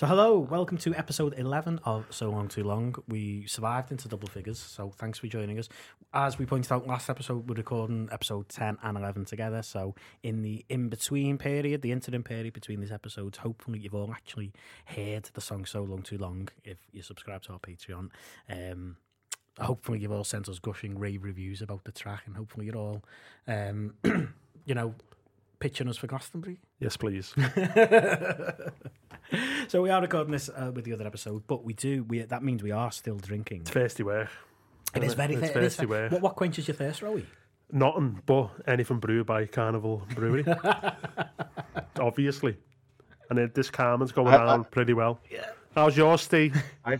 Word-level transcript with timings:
So, 0.00 0.06
hello, 0.06 0.38
welcome 0.38 0.78
to 0.78 0.94
episode 0.94 1.34
11 1.36 1.80
of 1.84 2.06
So 2.08 2.30
Long 2.30 2.48
Too 2.48 2.64
Long. 2.64 2.94
We 3.06 3.46
survived 3.46 3.90
into 3.90 4.08
double 4.08 4.28
figures, 4.28 4.58
so 4.58 4.94
thanks 4.96 5.18
for 5.18 5.26
joining 5.26 5.58
us. 5.58 5.68
As 6.14 6.38
we 6.38 6.46
pointed 6.46 6.72
out 6.72 6.86
last 6.86 7.10
episode, 7.10 7.46
we're 7.46 7.56
recording 7.56 8.08
episode 8.10 8.48
10 8.48 8.78
and 8.82 8.96
11 8.96 9.26
together. 9.26 9.60
So, 9.60 9.94
in 10.22 10.40
the 10.40 10.64
in 10.70 10.88
between 10.88 11.36
period, 11.36 11.82
the 11.82 11.92
interim 11.92 12.22
period 12.22 12.54
between 12.54 12.80
these 12.80 12.90
episodes, 12.90 13.36
hopefully 13.36 13.78
you've 13.78 13.94
all 13.94 14.10
actually 14.10 14.54
heard 14.86 15.28
the 15.34 15.40
song 15.42 15.66
So 15.66 15.82
Long 15.82 16.00
Too 16.00 16.16
Long 16.16 16.48
if 16.64 16.78
you 16.92 17.02
subscribe 17.02 17.42
to 17.42 17.52
our 17.52 17.58
Patreon. 17.58 18.08
Um, 18.48 18.96
hopefully 19.58 19.98
you've 19.98 20.12
all 20.12 20.24
sent 20.24 20.48
us 20.48 20.58
gushing 20.58 20.98
rave 20.98 21.24
reviews 21.24 21.60
about 21.60 21.84
the 21.84 21.92
track, 21.92 22.22
and 22.24 22.36
hopefully 22.38 22.64
you're 22.64 22.78
all, 22.78 23.04
um, 23.46 23.92
you 24.64 24.74
know, 24.74 24.94
pitching 25.60 25.88
us 25.88 25.96
for 25.96 26.08
Glastonbury. 26.08 26.58
Yes, 26.80 26.96
please. 26.96 27.32
so 29.68 29.82
we 29.82 29.90
are 29.90 30.00
recording 30.00 30.32
this 30.32 30.48
uh, 30.48 30.70
with 30.74 30.84
the 30.84 30.92
other 30.92 31.06
episode, 31.06 31.44
but 31.46 31.64
we 31.64 31.72
do. 31.74 32.04
We 32.04 32.22
that 32.22 32.42
means 32.42 32.62
we 32.62 32.72
are 32.72 32.90
still 32.90 33.16
drinking. 33.16 33.62
It's 33.62 33.70
thirsty 33.70 34.02
work. 34.02 34.28
It 34.94 35.04
is 35.04 35.14
very 35.14 35.34
It's 35.34 35.42
it 35.42 35.46
is 35.46 35.50
thirsty 35.52 35.86
very- 35.86 36.02
work. 36.04 36.12
What, 36.12 36.22
what 36.22 36.36
quenches 36.36 36.66
your 36.66 36.76
thirst, 36.76 37.00
Rowie? 37.02 37.26
Nothing 37.72 38.20
but 38.26 38.50
anything 38.66 38.98
brewed 38.98 39.26
by 39.26 39.46
Carnival 39.46 40.02
Brewery. 40.16 40.44
Obviously. 42.00 42.56
And 43.28 43.38
it, 43.38 43.54
this 43.54 43.70
Carmen's 43.70 44.10
going 44.10 44.28
I- 44.28 44.42
I- 44.42 44.46
down 44.46 44.64
pretty 44.64 44.94
well. 44.94 45.20
Yeah. 45.30 45.46
How's 45.76 45.96
yours, 45.96 46.22
Steve? 46.22 46.60
I, 46.84 46.98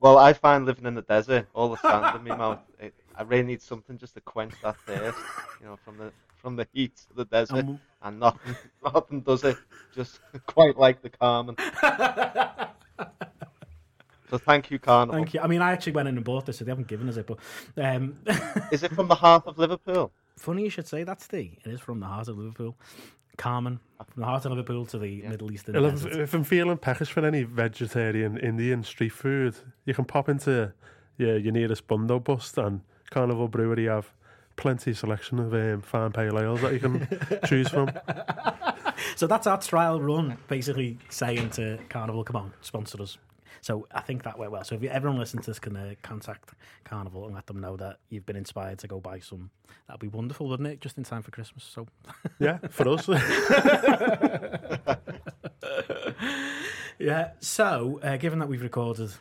well, 0.00 0.18
I 0.18 0.34
find 0.34 0.66
living 0.66 0.84
in 0.84 0.94
the 0.94 1.00
desert, 1.00 1.46
all 1.54 1.70
the 1.70 1.76
sand 1.78 2.16
in 2.16 2.24
my 2.28 2.36
mouth. 2.36 2.58
It, 2.78 2.92
I 3.16 3.22
really 3.22 3.44
need 3.44 3.62
something 3.62 3.96
just 3.96 4.12
to 4.14 4.20
quench 4.20 4.52
that 4.62 4.76
thirst, 4.84 5.16
you 5.60 5.66
know, 5.66 5.78
from 5.82 5.96
the 5.96 6.12
from 6.44 6.56
the 6.56 6.68
heat 6.74 7.00
of 7.10 7.16
the 7.16 7.24
desert, 7.24 7.64
Um, 7.64 7.80
and 8.02 8.20
nothing 8.20 8.54
nothing 8.84 9.20
does 9.22 9.44
it. 9.44 9.56
Just 9.94 10.20
quite 10.46 10.76
like 10.76 11.00
the 11.00 11.08
Carmen. 11.08 11.56
so 14.30 14.38
thank 14.38 14.70
you, 14.70 14.78
Carnival. 14.78 15.14
Thank 15.16 15.34
you. 15.34 15.40
I 15.40 15.46
mean, 15.46 15.62
I 15.62 15.72
actually 15.72 15.92
went 15.92 16.08
in 16.08 16.16
and 16.16 16.24
bought 16.24 16.46
this, 16.46 16.58
so 16.58 16.64
they 16.64 16.70
haven't 16.70 16.88
given 16.88 17.08
us 17.08 17.16
it. 17.16 17.26
But 17.26 17.38
um, 17.82 18.16
Is 18.72 18.82
it 18.82 18.92
from 18.92 19.08
the 19.08 19.14
heart 19.14 19.44
of 19.46 19.58
Liverpool? 19.58 20.12
funny 20.36 20.64
you 20.64 20.70
should 20.70 20.88
say 20.88 21.04
that, 21.04 21.22
Steve. 21.22 21.56
It 21.64 21.70
is 21.70 21.80
from 21.80 22.00
the 22.00 22.06
heart 22.06 22.28
of 22.28 22.36
Liverpool. 22.36 22.76
Carmen, 23.36 23.80
from 24.12 24.20
the 24.20 24.26
heart 24.26 24.44
of 24.44 24.52
Liverpool 24.52 24.84
to 24.86 24.98
the 24.98 25.08
Yeah. 25.08 25.30
Middle 25.30 25.50
Eastern 25.50 25.74
Well, 25.74 25.86
if, 25.86 25.94
desert. 26.02 26.20
if 26.20 26.34
I'm 26.34 26.44
feeling 26.44 26.76
peckish 26.76 27.10
for 27.10 27.24
any 27.24 27.42
vegetarian 27.44 28.36
Indian 28.38 28.82
street 28.84 29.12
food, 29.12 29.54
you 29.86 29.94
can 29.94 30.04
pop 30.04 30.28
into 30.28 30.72
your, 31.16 31.38
your 31.38 31.52
nearest 31.52 31.86
Bundobust 31.88 32.58
and 32.64 32.82
Carnival 33.10 33.48
Brewery 33.48 33.86
have 33.86 34.12
plenty 34.56 34.92
of 34.92 34.98
selection 34.98 35.38
of 35.38 35.52
um, 35.54 35.82
fine 35.82 36.12
pale 36.12 36.38
ales 36.38 36.60
that 36.60 36.72
you 36.72 36.78
can 36.78 37.06
choose 37.46 37.68
from. 37.68 37.90
So 39.16 39.26
that's 39.26 39.46
our 39.46 39.60
trial 39.60 40.00
run, 40.00 40.36
basically 40.48 40.98
saying 41.08 41.50
to 41.50 41.78
Carnival, 41.88 42.24
come 42.24 42.36
on, 42.36 42.52
sponsor 42.60 43.02
us. 43.02 43.16
So 43.60 43.86
I 43.92 44.00
think 44.02 44.24
that 44.24 44.38
went 44.38 44.52
well. 44.52 44.62
So 44.64 44.74
if 44.74 44.82
you, 44.82 44.90
everyone 44.90 45.18
listening 45.18 45.42
to 45.44 45.50
this 45.50 45.58
can 45.58 45.74
uh, 45.74 45.94
contact 46.02 46.50
Carnival 46.84 47.24
and 47.24 47.34
let 47.34 47.46
them 47.46 47.60
know 47.60 47.76
that 47.78 47.98
you've 48.10 48.26
been 48.26 48.36
inspired 48.36 48.78
to 48.80 48.86
go 48.86 49.00
buy 49.00 49.20
some, 49.20 49.50
that'd 49.86 50.00
be 50.00 50.08
wonderful, 50.08 50.46
wouldn't 50.48 50.68
it? 50.68 50.82
Just 50.82 50.98
in 50.98 51.04
time 51.04 51.22
for 51.22 51.30
Christmas. 51.30 51.64
So 51.64 51.86
Yeah, 52.38 52.58
for 52.68 52.88
us. 52.90 53.08
yeah. 56.98 57.30
So 57.40 58.00
uh, 58.02 58.16
given 58.18 58.38
that 58.40 58.48
we've 58.48 58.62
recorded 58.62 59.12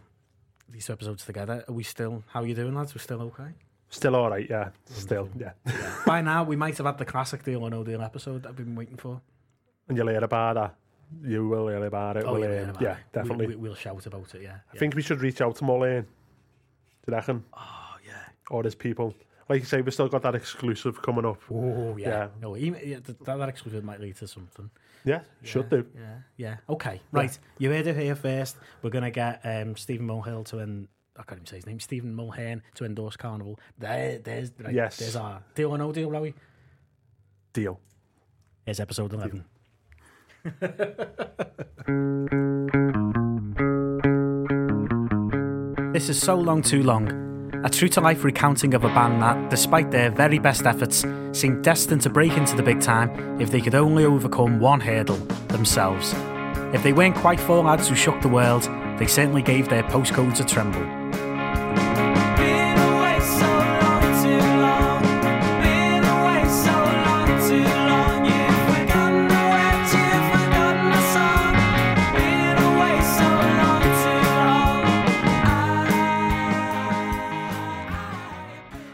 these 0.67 0.87
two 0.87 0.93
episodes 0.93 1.25
together, 1.25 1.63
are 1.67 1.73
we 1.73 1.83
still? 1.83 2.23
How 2.27 2.41
are 2.41 2.45
you 2.45 2.55
doing, 2.55 2.75
lads? 2.75 2.93
We're 2.93 3.01
still 3.01 3.21
okay. 3.21 3.53
Still 3.93 4.15
all 4.15 4.29
right, 4.31 4.47
yeah. 4.49 4.69
Still, 4.85 5.29
yeah. 5.37 5.51
By 6.05 6.21
now, 6.21 6.43
we 6.43 6.55
might 6.55 6.75
have 6.77 6.87
had 6.87 6.97
the 6.97 7.05
classic 7.05 7.43
deal 7.43 7.61
or 7.63 7.69
no 7.69 7.83
deal 7.83 8.01
episode 8.01 8.41
that 8.41 8.49
I've 8.49 8.55
been 8.55 8.75
waiting 8.75 8.97
for. 8.97 9.21
And 9.87 9.95
you'll 9.95 10.07
hear 10.07 10.23
about 10.23 10.55
that. 10.55 10.75
You 11.23 11.47
will 11.47 11.67
hear 11.67 11.85
about 11.85 12.17
it. 12.17 12.23
Oh, 12.25 12.33
We'll, 12.33 12.49
yeah, 12.49 12.61
um, 12.63 12.69
about 12.69 12.81
yeah, 12.81 12.91
it. 12.93 12.97
definitely. 13.13 13.47
We, 13.47 13.55
we, 13.55 13.61
we'll 13.61 13.75
shout 13.75 14.03
about 14.07 14.33
it. 14.33 14.41
Yeah. 14.41 14.57
I 14.73 14.77
think 14.77 14.95
we 14.95 15.03
should 15.03 15.21
reach 15.21 15.41
out 15.41 15.55
to 15.57 15.63
Mulhern. 15.63 16.01
Do 16.01 16.07
you 17.07 17.13
reckon? 17.13 17.43
Oh 17.53 17.95
yeah. 18.03 18.13
Or 18.49 18.63
his 18.63 18.73
people. 18.73 19.13
Like 19.47 19.59
you 19.59 19.65
say, 19.65 19.81
we've 19.81 19.93
still 19.93 20.07
got 20.07 20.23
that 20.23 20.33
exclusive 20.33 20.99
coming 21.03 21.25
up. 21.25 21.41
Oh 21.51 21.95
yeah. 21.95 22.09
Yeah. 22.09 22.27
No, 22.41 22.57
even, 22.57 22.79
yeah, 22.83 22.97
that, 23.03 23.23
that 23.25 23.49
exclusive 23.49 23.83
might 23.83 23.99
lead 23.99 24.15
to 24.17 24.27
something. 24.27 24.71
Yeah, 25.05 25.19
should 25.43 25.67
yeah, 25.71 25.77
do. 25.77 25.85
Yeah, 25.95 26.15
yeah. 26.37 26.57
Okay, 26.67 27.01
right. 27.11 27.37
You 27.59 27.69
heard 27.69 27.85
it 27.85 27.97
here 27.97 28.15
first. 28.15 28.55
We're 28.81 28.89
gonna 28.89 29.11
get 29.11 29.41
um, 29.43 29.75
Stephen 29.75 30.07
Mulhill 30.07 30.45
to 30.45 30.61
en- 30.61 30.87
I 31.17 31.23
can't 31.23 31.39
even 31.39 31.45
say 31.45 31.57
his 31.57 31.67
name. 31.67 31.79
Stephen 31.79 32.15
Mulhern 32.15 32.61
to 32.75 32.85
endorse 32.85 33.15
Carnival. 33.15 33.59
There, 33.77 34.17
there's 34.19 34.51
right, 34.59 34.73
Yes. 34.73 34.97
There's 34.97 35.15
our 35.15 35.43
deal 35.55 35.71
or 35.71 35.77
no 35.77 35.91
deal, 35.91 36.09
Rowie. 36.09 36.33
Deal. 37.53 37.79
Here's 38.65 38.79
episode 38.79 39.13
eleven. 39.13 39.45
This 45.93 46.09
is 46.09 46.19
So 46.19 46.35
Long 46.35 46.63
Too 46.63 46.81
Long, 46.81 47.51
a 47.63 47.69
true 47.69 47.87
to 47.89 48.01
life 48.01 48.23
recounting 48.23 48.73
of 48.73 48.83
a 48.83 48.87
band 48.87 49.21
that, 49.21 49.51
despite 49.51 49.91
their 49.91 50.09
very 50.09 50.39
best 50.39 50.65
efforts, 50.65 51.05
seemed 51.33 51.63
destined 51.63 52.01
to 52.01 52.09
break 52.09 52.31
into 52.33 52.55
the 52.55 52.63
big 52.63 52.81
time 52.81 53.39
if 53.39 53.51
they 53.51 53.61
could 53.61 53.75
only 53.75 54.03
overcome 54.03 54.59
one 54.59 54.79
hurdle 54.79 55.17
themselves. 55.49 56.13
If 56.73 56.81
they 56.81 56.93
weren't 56.93 57.15
quite 57.15 57.39
four 57.39 57.63
lads 57.63 57.87
who 57.87 57.93
shook 57.95 58.19
the 58.21 58.27
world, 58.27 58.63
they 58.97 59.05
certainly 59.05 59.43
gave 59.43 59.69
their 59.69 59.83
postcodes 59.83 60.39
a 60.39 60.43
tremble. 60.43 61.02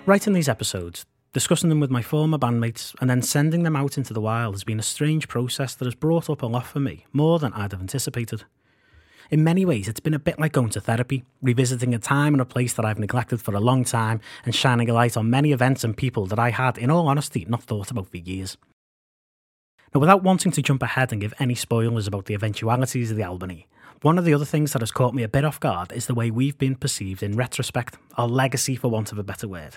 Writing 0.09 0.33
these 0.33 0.49
episodes, 0.49 1.05
discussing 1.33 1.69
them 1.69 1.79
with 1.79 1.91
my 1.91 2.01
former 2.01 2.39
bandmates, 2.39 2.95
and 2.99 3.07
then 3.07 3.21
sending 3.21 3.61
them 3.61 3.75
out 3.75 3.95
into 3.95 4.11
the 4.11 4.19
wild 4.19 4.55
has 4.55 4.63
been 4.63 4.79
a 4.79 4.81
strange 4.81 5.27
process 5.27 5.75
that 5.75 5.85
has 5.85 5.93
brought 5.93 6.31
up 6.31 6.41
a 6.41 6.47
lot 6.47 6.65
for 6.65 6.79
me, 6.79 7.05
more 7.13 7.37
than 7.37 7.53
I'd 7.53 7.73
have 7.73 7.79
anticipated. 7.79 8.43
In 9.29 9.43
many 9.43 9.65
ways, 9.65 9.87
it's 9.87 9.99
been 9.99 10.15
a 10.15 10.17
bit 10.17 10.39
like 10.39 10.53
going 10.53 10.69
to 10.69 10.81
therapy, 10.81 11.25
revisiting 11.43 11.93
a 11.93 11.99
time 11.99 12.33
and 12.33 12.41
a 12.41 12.45
place 12.45 12.73
that 12.73 12.85
I've 12.85 12.97
neglected 12.97 13.39
for 13.39 13.53
a 13.53 13.59
long 13.59 13.83
time, 13.83 14.19
and 14.45 14.55
shining 14.55 14.89
a 14.89 14.95
light 14.95 15.15
on 15.15 15.29
many 15.29 15.51
events 15.51 15.83
and 15.83 15.95
people 15.95 16.25
that 16.25 16.39
I 16.39 16.49
had, 16.49 16.79
in 16.79 16.89
all 16.89 17.07
honesty, 17.07 17.45
not 17.47 17.61
thought 17.61 17.91
about 17.91 18.09
for 18.09 18.17
years. 18.17 18.57
Now, 19.93 20.01
without 20.01 20.23
wanting 20.23 20.51
to 20.53 20.63
jump 20.63 20.81
ahead 20.81 21.11
and 21.11 21.21
give 21.21 21.35
any 21.37 21.53
spoilers 21.53 22.07
about 22.07 22.25
the 22.25 22.33
eventualities 22.33 23.11
of 23.11 23.17
the 23.17 23.25
Albany, 23.25 23.67
one 24.01 24.17
of 24.17 24.25
the 24.25 24.33
other 24.33 24.43
things 24.43 24.73
that 24.73 24.81
has 24.81 24.91
caught 24.91 25.13
me 25.13 25.21
a 25.21 25.29
bit 25.29 25.45
off 25.45 25.59
guard 25.59 25.91
is 25.91 26.07
the 26.07 26.15
way 26.15 26.31
we've 26.31 26.57
been 26.57 26.77
perceived 26.77 27.21
in 27.21 27.37
retrospect, 27.37 27.99
our 28.17 28.27
legacy, 28.27 28.75
for 28.75 28.87
want 28.87 29.11
of 29.11 29.19
a 29.19 29.23
better 29.23 29.47
word. 29.47 29.75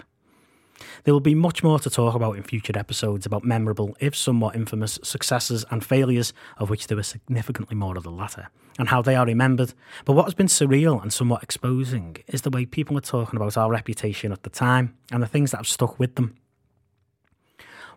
There 1.05 1.15
will 1.15 1.21
be 1.21 1.34
much 1.34 1.62
more 1.62 1.78
to 1.78 1.91
talk 1.91 2.15
about 2.15 2.37
in 2.37 2.43
future 2.43 2.77
episodes 2.77 3.27
about 3.27 3.44
memorable, 3.44 3.97
if 4.00 4.16
somewhat 4.16 4.56
infamous, 4.56 4.99
successes 5.03 5.65
and 5.71 5.84
failures, 5.84 6.33
of 6.59 6.71
which 6.71 6.87
there 6.87 6.97
were 6.97 7.03
significantly 7.03 7.77
more 7.77 7.97
of 7.97 8.03
the 8.03 8.10
latter, 8.10 8.49
and 8.78 8.88
how 8.88 9.03
they 9.03 9.15
are 9.15 9.27
remembered. 9.27 9.75
But 10.05 10.15
what 10.15 10.25
has 10.25 10.34
been 10.34 10.47
surreal 10.47 11.00
and 11.00 11.12
somewhat 11.12 11.43
exposing 11.43 12.16
is 12.27 12.43
the 12.43 12.50
way 12.50 12.66
people 12.66 12.97
are 12.99 13.03
talking 13.03 13.37
about 13.37 13.56
our 13.56 13.71
reputation 13.71 14.32
at 14.32 14.43
the 14.43 14.50
time 14.50 14.97
and 15.11 15.22
the 15.22 15.28
things 15.28 15.50
that 15.50 15.59
have 15.59 15.69
stuck 15.69 15.99
with 15.99 16.15
them. 16.15 16.37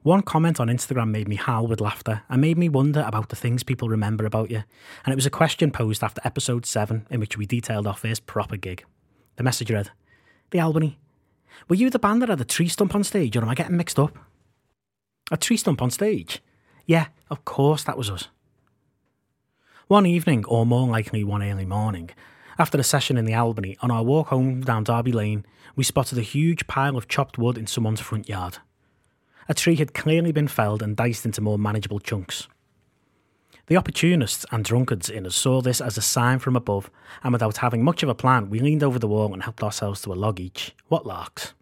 One 0.03 0.21
comment 0.21 0.59
on 0.59 0.67
Instagram 0.67 1.09
made 1.09 1.27
me 1.27 1.35
howl 1.35 1.65
with 1.65 1.81
laughter 1.81 2.21
and 2.29 2.39
made 2.39 2.59
me 2.59 2.69
wonder 2.69 3.03
about 3.07 3.29
the 3.29 3.35
things 3.35 3.63
people 3.63 3.89
remember 3.89 4.23
about 4.27 4.51
you. 4.51 4.63
And 5.03 5.11
it 5.11 5.15
was 5.15 5.25
a 5.25 5.31
question 5.31 5.71
posed 5.71 6.03
after 6.03 6.21
episode 6.23 6.67
7, 6.67 7.07
in 7.09 7.19
which 7.19 7.39
we 7.39 7.47
detailed 7.47 7.87
our 7.87 7.95
first 7.95 8.27
proper 8.27 8.55
gig. 8.55 8.85
The 9.37 9.43
message 9.43 9.71
read 9.71 9.89
The 10.51 10.59
Albany. 10.59 10.99
Were 11.67 11.75
you 11.75 11.89
the 11.89 11.99
band 11.99 12.21
that 12.21 12.29
had 12.29 12.41
a 12.41 12.45
tree 12.45 12.67
stump 12.67 12.95
on 12.95 13.03
stage, 13.03 13.35
or 13.35 13.41
am 13.41 13.49
I 13.49 13.55
getting 13.55 13.77
mixed 13.77 13.99
up? 13.99 14.17
A 15.31 15.37
tree 15.37 15.57
stump 15.57 15.81
on 15.81 15.91
stage? 15.91 16.41
Yeah, 16.85 17.07
of 17.29 17.45
course 17.45 17.83
that 17.83 17.97
was 17.97 18.09
us. 18.09 18.27
One 19.87 20.05
evening, 20.05 20.45
or 20.45 20.65
more 20.65 20.87
likely 20.87 21.23
one 21.23 21.43
early 21.43 21.65
morning, 21.65 22.09
after 22.57 22.77
a 22.77 22.83
session 22.83 23.17
in 23.17 23.25
the 23.25 23.33
Albany, 23.33 23.77
on 23.81 23.91
our 23.91 24.03
walk 24.03 24.27
home 24.27 24.61
down 24.61 24.83
Derby 24.83 25.11
Lane, 25.11 25.45
we 25.75 25.83
spotted 25.83 26.17
a 26.17 26.21
huge 26.21 26.67
pile 26.67 26.95
of 26.95 27.07
chopped 27.07 27.37
wood 27.37 27.57
in 27.57 27.67
someone's 27.67 27.99
front 27.99 28.29
yard. 28.29 28.59
A 29.49 29.53
tree 29.53 29.75
had 29.75 29.93
clearly 29.93 30.31
been 30.31 30.47
felled 30.47 30.81
and 30.81 30.95
diced 30.95 31.25
into 31.25 31.41
more 31.41 31.59
manageable 31.59 31.99
chunks. 31.99 32.47
The 33.67 33.77
opportunists 33.77 34.45
and 34.51 34.63
drunkards 34.63 35.09
in 35.09 35.25
us 35.25 35.35
saw 35.35 35.59
this 35.59 35.81
as 35.81 35.97
a 35.97 36.01
sign 36.01 36.37
from 36.37 36.55
above, 36.55 36.91
and 37.23 37.33
without 37.33 37.57
having 37.57 37.83
much 37.83 38.03
of 38.03 38.09
a 38.09 38.15
plan, 38.15 38.49
we 38.49 38.59
leaned 38.59 38.83
over 38.83 38.99
the 38.99 39.07
wall 39.07 39.33
and 39.33 39.41
helped 39.41 39.63
ourselves 39.63 40.01
to 40.01 40.13
a 40.13 40.15
log 40.15 40.39
each. 40.39 40.75
What 40.87 41.07
larks! 41.07 41.53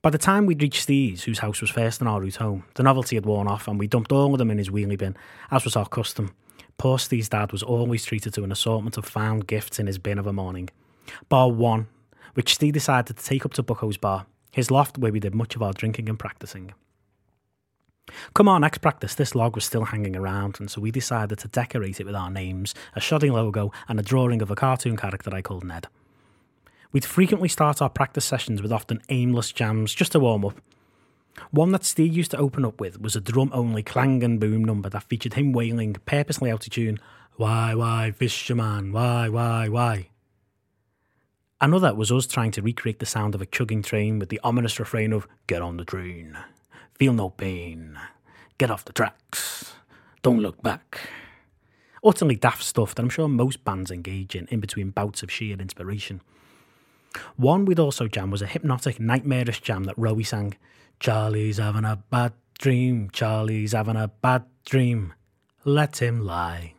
By 0.00 0.10
the 0.10 0.18
time 0.18 0.46
we'd 0.46 0.62
reached 0.62 0.82
Steve's, 0.82 1.24
whose 1.24 1.40
house 1.40 1.60
was 1.60 1.68
first 1.68 2.00
on 2.00 2.08
our 2.08 2.20
route 2.20 2.36
home, 2.36 2.64
the 2.74 2.82
novelty 2.82 3.16
had 3.16 3.26
worn 3.26 3.48
off 3.48 3.68
and 3.68 3.78
we 3.78 3.86
dumped 3.86 4.12
all 4.12 4.32
of 4.32 4.38
them 4.38 4.50
in 4.50 4.58
his 4.58 4.70
wheelie 4.70 4.96
bin, 4.96 5.16
as 5.50 5.64
was 5.64 5.76
our 5.76 5.88
custom. 5.88 6.34
Poor 6.78 6.98
Steve's 6.98 7.28
dad 7.28 7.52
was 7.52 7.62
always 7.62 8.04
treated 8.04 8.32
to 8.34 8.44
an 8.44 8.52
assortment 8.52 8.96
of 8.96 9.04
found 9.04 9.46
gifts 9.46 9.78
in 9.78 9.86
his 9.86 9.98
bin 9.98 10.18
of 10.18 10.26
a 10.26 10.32
morning. 10.32 10.70
Bar 11.28 11.50
one, 11.50 11.88
which 12.34 12.54
Steve 12.54 12.74
decided 12.74 13.16
to 13.16 13.24
take 13.24 13.44
up 13.44 13.52
to 13.54 13.62
Bucko's 13.62 13.96
bar, 13.96 14.26
his 14.52 14.70
loft 14.70 14.96
where 14.96 15.12
we 15.12 15.20
did 15.20 15.34
much 15.34 15.56
of 15.56 15.62
our 15.62 15.72
drinking 15.72 16.08
and 16.08 16.18
practicing. 16.18 16.72
Come 18.34 18.48
our 18.48 18.60
next 18.60 18.78
practice, 18.78 19.14
this 19.14 19.34
log 19.34 19.54
was 19.54 19.64
still 19.64 19.86
hanging 19.86 20.16
around, 20.16 20.60
and 20.60 20.70
so 20.70 20.80
we 20.80 20.90
decided 20.90 21.38
to 21.40 21.48
decorate 21.48 22.00
it 22.00 22.06
with 22.06 22.14
our 22.14 22.30
names, 22.30 22.74
a 22.94 23.00
shoddy 23.00 23.30
logo, 23.30 23.72
and 23.88 23.98
a 23.98 24.02
drawing 24.02 24.42
of 24.42 24.50
a 24.50 24.54
cartoon 24.54 24.96
character 24.96 25.34
I 25.34 25.42
called 25.42 25.64
Ned. 25.64 25.88
We'd 26.92 27.04
frequently 27.04 27.48
start 27.48 27.82
our 27.82 27.90
practice 27.90 28.24
sessions 28.24 28.62
with 28.62 28.72
often 28.72 29.02
aimless 29.08 29.52
jams 29.52 29.94
just 29.94 30.12
to 30.12 30.20
warm 30.20 30.44
up. 30.44 30.60
One 31.50 31.72
that 31.72 31.84
Steve 31.84 32.16
used 32.16 32.30
to 32.30 32.38
open 32.38 32.64
up 32.64 32.80
with 32.80 33.00
was 33.00 33.16
a 33.16 33.20
drum 33.20 33.50
only 33.52 33.82
clang 33.82 34.22
and 34.24 34.40
boom 34.40 34.64
number 34.64 34.88
that 34.88 35.02
featured 35.02 35.34
him 35.34 35.52
wailing, 35.52 35.96
purposely 36.06 36.50
out 36.50 36.66
of 36.66 36.72
tune, 36.72 36.98
Why, 37.36 37.74
why, 37.74 38.12
fisherman, 38.12 38.92
why, 38.92 39.28
why, 39.28 39.68
why? 39.68 40.08
Another 41.60 41.94
was 41.94 42.12
us 42.12 42.26
trying 42.26 42.52
to 42.52 42.62
recreate 42.62 42.98
the 42.98 43.06
sound 43.06 43.34
of 43.34 43.42
a 43.42 43.46
chugging 43.46 43.82
train 43.82 44.18
with 44.18 44.28
the 44.28 44.40
ominous 44.44 44.78
refrain 44.78 45.12
of 45.12 45.26
Get 45.46 45.62
on 45.62 45.76
the 45.76 45.84
train, 45.84 46.38
feel 46.96 47.12
no 47.12 47.28
pain, 47.30 47.98
get 48.58 48.70
off 48.70 48.84
the 48.84 48.92
tracks, 48.92 49.74
don't 50.22 50.40
look 50.40 50.62
back. 50.62 51.00
Utterly 52.02 52.36
daft 52.36 52.62
stuff 52.62 52.94
that 52.94 53.02
I'm 53.02 53.10
sure 53.10 53.28
most 53.28 53.64
bands 53.64 53.90
engage 53.90 54.34
in 54.34 54.46
in 54.46 54.60
between 54.60 54.90
bouts 54.90 55.22
of 55.22 55.30
sheer 55.30 55.56
inspiration. 55.58 56.22
One 57.36 57.64
we'd 57.64 57.78
also 57.78 58.08
jam 58.08 58.30
was 58.30 58.42
a 58.42 58.46
hypnotic, 58.46 58.98
nightmarish 58.98 59.60
jam 59.60 59.84
that 59.84 59.96
Rowie 59.96 60.26
sang 60.26 60.54
Charlie's 61.00 61.58
having 61.58 61.84
a 61.84 62.02
bad 62.10 62.32
dream, 62.58 63.10
Charlie's 63.10 63.72
having 63.72 63.96
a 63.96 64.08
bad 64.08 64.44
dream, 64.64 65.12
let 65.64 66.00
him 66.00 66.20
lie. 66.20 66.74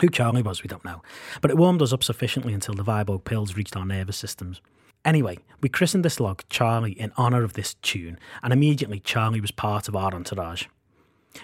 Who 0.00 0.08
Charlie 0.08 0.42
was, 0.42 0.62
we 0.62 0.68
don't 0.68 0.84
know, 0.84 1.02
but 1.40 1.50
it 1.50 1.56
warmed 1.56 1.80
us 1.80 1.92
up 1.92 2.04
sufficiently 2.04 2.52
until 2.52 2.74
the 2.74 2.84
Vibo 2.84 3.22
pills 3.22 3.56
reached 3.56 3.76
our 3.76 3.86
nervous 3.86 4.16
systems. 4.16 4.60
Anyway, 5.04 5.38
we 5.60 5.68
christened 5.68 6.04
this 6.04 6.20
log 6.20 6.42
Charlie 6.48 6.92
in 6.92 7.12
honour 7.18 7.42
of 7.42 7.54
this 7.54 7.74
tune, 7.74 8.18
and 8.42 8.52
immediately 8.52 9.00
Charlie 9.00 9.40
was 9.40 9.50
part 9.50 9.88
of 9.88 9.96
our 9.96 10.14
entourage. 10.14 10.66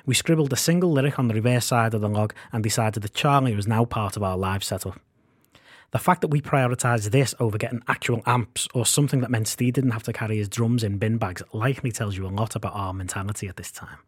We 0.05 0.15
scribbled 0.15 0.53
a 0.53 0.57
single 0.57 0.93
lyric 0.93 1.19
on 1.19 1.29
the 1.29 1.35
reverse 1.35 1.65
side 1.65 1.95
of 1.95 2.01
the 2.01 2.09
log 2.09 2.35
and 2.53 2.63
decided 2.63 3.03
that 3.03 3.15
Charlie 3.15 3.55
was 3.55 3.67
now 3.67 3.85
part 3.85 4.17
of 4.17 4.23
our 4.23 4.37
live 4.37 4.63
setup. 4.63 5.01
The 5.91 5.99
fact 5.99 6.21
that 6.21 6.29
we 6.29 6.43
prioritised 6.43 7.11
this 7.11 7.35
over 7.41 7.57
getting 7.57 7.83
actual 7.89 8.23
amps 8.27 8.69
or 8.75 8.85
something 8.85 9.23
that 9.23 9.31
meant 9.31 9.49
Steve 9.49 9.73
didn't 9.73 9.93
have 9.93 10.03
to 10.03 10.13
carry 10.13 10.37
his 10.37 10.49
drums 10.49 10.85
in 10.85 10.99
bin 10.99 11.17
bags 11.17 11.43
likely 11.55 11.91
tells 11.91 12.17
you 12.17 12.27
a 12.27 12.29
lot 12.29 12.55
about 12.55 12.75
our 12.75 12.93
mentality 12.93 13.49
at 13.49 13.57
this 13.57 13.73
time. 13.73 13.99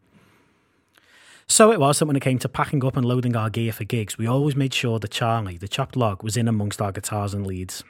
So 1.46 1.72
it 1.72 1.80
was 1.80 1.98
that 1.98 2.06
when 2.06 2.16
it 2.16 2.22
came 2.22 2.38
to 2.40 2.48
packing 2.48 2.84
up 2.84 2.96
and 2.96 3.04
loading 3.04 3.34
our 3.34 3.48
gear 3.48 3.72
for 3.72 3.84
gigs, 3.84 4.18
we 4.18 4.26
always 4.26 4.54
made 4.54 4.74
sure 4.74 4.98
that 4.98 5.10
Charlie, 5.10 5.56
the 5.56 5.66
chopped 5.66 5.96
log, 5.96 6.22
was 6.22 6.36
in 6.36 6.46
amongst 6.46 6.82
our 6.82 6.92
guitars 6.92 7.32
and 7.32 7.46
leads. 7.46 7.82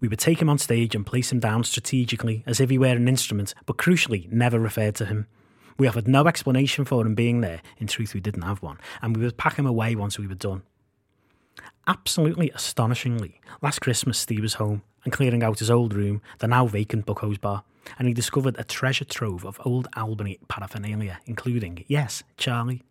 We 0.00 0.08
would 0.08 0.18
take 0.18 0.40
him 0.40 0.48
on 0.48 0.58
stage 0.58 0.94
and 0.94 1.04
place 1.04 1.32
him 1.32 1.40
down 1.40 1.64
strategically 1.64 2.44
as 2.46 2.60
if 2.60 2.70
he 2.70 2.78
were 2.78 2.86
an 2.86 3.08
instrument, 3.08 3.54
but 3.66 3.78
crucially, 3.78 4.30
never 4.30 4.58
referred 4.58 4.94
to 4.96 5.06
him. 5.06 5.26
We 5.76 5.88
offered 5.88 6.08
no 6.08 6.26
explanation 6.26 6.84
for 6.84 7.06
him 7.06 7.14
being 7.14 7.40
there, 7.40 7.62
in 7.78 7.86
truth, 7.86 8.14
we 8.14 8.20
didn't 8.20 8.42
have 8.42 8.62
one, 8.62 8.78
and 9.00 9.16
we 9.16 9.24
would 9.24 9.36
pack 9.36 9.56
him 9.56 9.66
away 9.66 9.94
once 9.94 10.18
we 10.18 10.26
were 10.26 10.34
done. 10.34 10.62
Absolutely 11.86 12.50
astonishingly, 12.50 13.40
last 13.62 13.80
Christmas 13.80 14.18
Steve 14.18 14.42
was 14.42 14.54
home 14.54 14.82
and 15.04 15.12
clearing 15.12 15.42
out 15.42 15.60
his 15.60 15.70
old 15.70 15.94
room, 15.94 16.20
the 16.38 16.48
now 16.48 16.66
vacant 16.66 17.06
Bucko's 17.06 17.38
bar, 17.38 17.64
and 17.98 18.06
he 18.06 18.14
discovered 18.14 18.56
a 18.58 18.64
treasure 18.64 19.04
trove 19.04 19.44
of 19.44 19.60
old 19.64 19.88
Albany 19.96 20.38
paraphernalia, 20.48 21.20
including, 21.26 21.84
yes, 21.88 22.22
Charlie. 22.36 22.82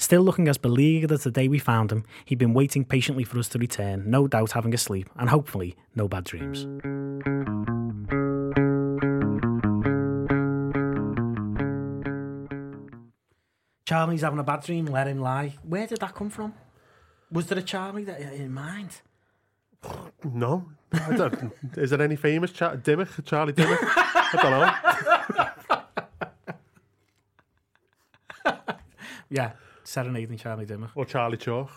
Still 0.00 0.22
looking 0.22 0.48
as 0.48 0.56
beleaguered 0.56 1.12
as 1.12 1.24
the 1.24 1.30
day 1.30 1.46
we 1.46 1.58
found 1.58 1.92
him, 1.92 2.04
he'd 2.24 2.38
been 2.38 2.54
waiting 2.54 2.86
patiently 2.86 3.22
for 3.22 3.38
us 3.38 3.50
to 3.50 3.58
return, 3.58 4.10
no 4.10 4.26
doubt 4.26 4.52
having 4.52 4.72
a 4.72 4.78
sleep, 4.78 5.10
and 5.16 5.28
hopefully 5.28 5.76
no 5.94 6.08
bad 6.08 6.24
dreams. 6.24 6.66
Charlie's 13.84 14.22
having 14.22 14.38
a 14.38 14.42
bad 14.42 14.62
dream, 14.64 14.86
let 14.86 15.06
him 15.06 15.20
lie. 15.20 15.56
Where 15.64 15.86
did 15.86 16.00
that 16.00 16.14
come 16.14 16.30
from? 16.30 16.54
Was 17.30 17.48
there 17.48 17.58
a 17.58 17.62
Charlie 17.62 18.04
that 18.04 18.22
uh, 18.22 18.32
in 18.32 18.54
mind? 18.54 19.02
No. 20.24 20.64
I 20.94 21.14
don't, 21.14 21.52
is 21.76 21.90
there 21.90 22.00
any 22.00 22.16
famous 22.16 22.52
Char- 22.52 22.76
Dimmock? 22.76 23.22
Charlie 23.26 23.52
Dimmock? 23.52 23.80
I 23.82 24.38
don't 24.40 24.50
know. 24.50 25.46
Yeah, 29.32 29.52
serenading 29.90 30.38
Charlie 30.38 30.66
Dimmock. 30.66 30.90
Or 30.94 31.04
Charlie 31.04 31.36
Chalk. 31.36 31.70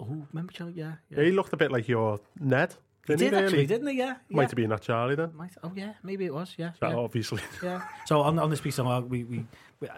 Oh, 0.00 0.26
remember 0.32 0.52
Charlie? 0.52 0.74
Yeah, 0.74 0.94
yeah. 1.10 1.22
He 1.24 1.32
looked 1.32 1.52
a 1.52 1.56
bit 1.56 1.70
like 1.72 1.88
your 1.88 2.20
Ned. 2.40 2.74
He 3.06 3.14
Didn't 3.16 3.18
did 3.18 3.32
really? 3.32 3.44
actually, 3.44 3.66
didn't 3.66 3.86
he? 3.88 3.94
Yeah. 3.98 4.14
yeah. 4.28 4.36
Might 4.36 4.50
have 4.50 4.54
been 4.54 4.70
that 4.70 4.82
Charlie 4.82 5.16
then. 5.16 5.32
Might- 5.34 5.56
Oh 5.62 5.72
yeah, 5.74 5.94
maybe 6.04 6.24
it 6.24 6.32
was. 6.32 6.54
Yeah. 6.56 6.72
Yeah. 6.80 6.94
obviously. 6.94 7.42
Yeah. 7.62 7.82
So 8.06 8.20
on 8.20 8.38
on 8.38 8.48
this 8.50 8.60
piece 8.60 8.78
of 8.78 8.86
art, 8.86 9.08
we 9.08 9.24
we, 9.24 9.44
we 9.80 9.88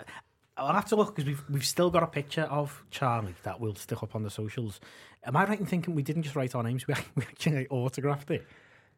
I'll 0.56 0.72
have 0.72 0.86
to 0.86 0.96
look 0.96 1.14
because 1.14 1.26
we've 1.26 1.44
we've 1.50 1.66
still 1.66 1.90
got 1.90 2.02
a 2.02 2.06
picture 2.06 2.42
of 2.60 2.82
Charlie 2.90 3.34
that 3.42 3.60
we'll 3.60 3.74
stick 3.74 4.02
up 4.02 4.14
on 4.14 4.22
the 4.22 4.30
socials. 4.30 4.80
Am 5.24 5.36
I 5.36 5.44
right 5.44 5.60
in 5.60 5.66
thinking 5.66 5.94
we 5.94 6.02
didn't 6.02 6.22
just 6.22 6.34
write 6.36 6.54
our 6.54 6.62
names? 6.62 6.86
We 6.88 6.94
we 7.16 7.22
actually 7.24 7.66
autographed 7.68 8.30
it. 8.30 8.46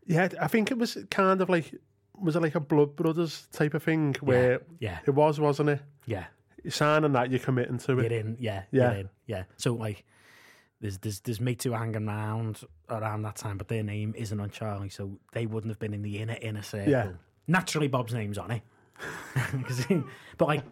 Yeah, 0.07 0.29
I 0.41 0.47
think 0.47 0.71
it 0.71 0.79
was 0.79 0.97
kind 1.11 1.41
of 1.41 1.49
like 1.49 1.75
was 2.19 2.37
it 2.37 2.43
like 2.43 2.55
a 2.55 2.61
Blood 2.61 2.95
Brothers 2.95 3.49
type 3.53 3.75
of 3.75 3.83
thing 3.83 4.15
where 4.21 4.61
Yeah. 4.79 4.99
it 5.07 5.11
was, 5.15 5.41
wasn't 5.41 5.69
it? 5.71 5.81
Yeah. 6.07 6.27
You're 6.67 6.73
signing 6.73 7.13
that, 7.13 7.31
you're 7.31 7.39
committing 7.39 7.79
to 7.79 7.99
it. 8.01 8.11
in. 8.13 8.37
Yeah. 8.41 8.65
Yeah. 8.73 8.93
In. 8.95 9.09
Yeah. 9.27 9.45
So 9.57 9.75
like. 9.75 10.05
There's, 10.79 10.99
there's 10.99 11.21
there's 11.21 11.39
who 11.39 11.73
are 11.73 11.79
hanging 11.79 12.07
around 12.07 12.61
around 12.91 13.23
that 13.23 13.37
time, 13.37 13.57
but 13.57 13.69
their 13.69 13.83
name 13.83 14.13
isn't 14.15 14.39
on 14.39 14.51
Charlie, 14.51 14.91
so 14.91 15.19
they 15.33 15.47
wouldn't 15.47 15.71
have 15.71 15.79
been 15.79 15.95
in 15.95 16.03
the 16.03 16.19
inner 16.19 16.37
inner 16.43 16.61
circle. 16.61 16.91
Yeah. 16.91 17.09
Naturally, 17.47 17.89
Bob's 17.89 18.13
name's 18.13 18.37
on 18.37 18.51
it, 18.51 18.63
but 20.37 20.49
like 20.49 20.63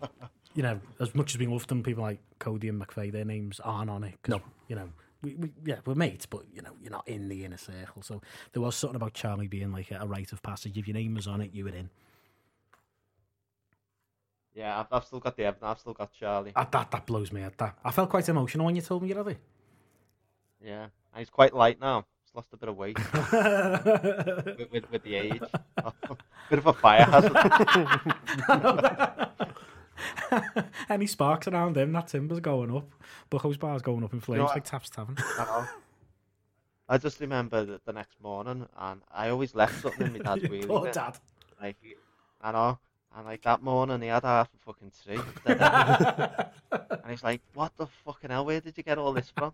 you 0.54 0.62
know, 0.62 0.78
as 1.00 1.14
much 1.14 1.34
as 1.34 1.38
we 1.38 1.46
love 1.46 1.66
them, 1.68 1.82
people 1.82 2.02
like 2.02 2.20
Cody 2.38 2.68
and 2.68 2.80
McVeigh, 2.80 3.12
their 3.12 3.24
names 3.24 3.60
aren't 3.60 3.88
on 3.90 4.04
it. 4.04 4.14
'cause, 4.22 4.40
you 4.68 4.76
know, 4.76 4.90
we, 5.22 5.34
we 5.36 5.52
yeah 5.64 5.76
we're 5.86 5.94
mates, 5.94 6.26
but 6.26 6.42
you 6.52 6.60
know 6.60 6.72
you're 6.82 6.92
not 6.92 7.08
in 7.08 7.28
the 7.30 7.44
inner 7.44 7.56
circle. 7.56 8.02
So 8.02 8.20
there 8.52 8.60
was 8.62 8.76
something 8.76 8.96
about 8.96 9.14
Charlie 9.14 9.48
being 9.48 9.72
like 9.72 9.90
a, 9.90 10.00
a 10.00 10.06
rite 10.06 10.32
of 10.32 10.42
passage. 10.42 10.76
If 10.76 10.86
your 10.86 10.94
name 10.96 11.14
was 11.14 11.26
on 11.26 11.40
it, 11.40 11.50
you 11.54 11.64
were 11.64 11.70
in. 11.74 11.88
Yeah, 14.54 14.80
I've, 14.80 14.86
I've 14.92 15.04
still 15.04 15.20
got 15.20 15.36
the 15.36 15.44
Evan. 15.44 15.58
I've 15.62 15.78
still 15.80 15.94
got 15.94 16.12
Charlie. 16.12 16.52
That 16.54 16.70
that, 16.72 16.90
that 16.92 17.06
blows 17.06 17.32
me. 17.32 17.42
At 17.42 17.58
that 17.58 17.76
I 17.84 17.90
felt 17.90 18.08
quite 18.08 18.28
emotional 18.28 18.66
when 18.66 18.76
you 18.76 18.82
told 18.82 19.02
me 19.02 19.08
you 19.08 19.16
had 19.16 19.26
it. 19.26 19.38
Yeah, 20.64 20.84
and 20.84 21.18
he's 21.18 21.30
quite 21.30 21.52
light 21.54 21.80
now. 21.80 22.06
He's 22.24 22.34
lost 22.34 22.48
a 22.52 22.56
bit 22.56 22.68
of 22.68 22.76
weight 22.76 22.96
with, 23.22 24.70
with, 24.70 24.90
with 24.90 25.02
the 25.02 25.14
age. 25.16 25.42
bit 26.50 26.58
of 26.58 26.66
a 26.66 26.72
fire 26.72 27.04
hazard. 27.04 27.36
Any 30.88 31.06
sparks 31.06 31.48
around 31.48 31.76
him, 31.76 31.92
that 31.92 32.08
timber's 32.08 32.40
going 32.40 32.74
up. 32.74 32.88
Bucko's 33.30 33.56
bar's 33.56 33.82
going 33.82 34.04
up 34.04 34.12
in 34.12 34.20
flames 34.20 34.38
know 34.38 34.46
like? 34.46 34.64
Taps 34.64 34.90
Tavern. 34.90 35.16
I 35.18 35.44
know. 35.44 35.66
I 36.88 36.98
just 36.98 37.20
remember 37.20 37.64
the, 37.64 37.80
the 37.84 37.92
next 37.92 38.20
morning, 38.22 38.66
and 38.78 39.00
I 39.12 39.30
always 39.30 39.54
left 39.54 39.82
something 39.82 40.06
in 40.06 40.12
my 40.12 40.18
dad's 40.18 40.44
wheelie 40.44 40.66
Poor 40.66 40.90
dad. 40.92 41.18
Like, 41.60 41.76
I 42.40 42.52
know. 42.52 42.78
And 43.16 43.26
like 43.26 43.42
that 43.42 43.62
morning, 43.62 44.02
he 44.02 44.08
had 44.08 44.24
half 44.24 44.48
a 44.52 44.56
fucking 44.66 44.90
tree. 45.04 45.20
and 45.46 47.10
he's 47.10 47.22
like, 47.22 47.40
"What 47.54 47.72
the 47.76 47.86
fucking 48.04 48.30
hell? 48.30 48.44
Where 48.44 48.60
did 48.60 48.76
you 48.76 48.82
get 48.82 48.98
all 48.98 49.12
this 49.12 49.30
from?" 49.36 49.52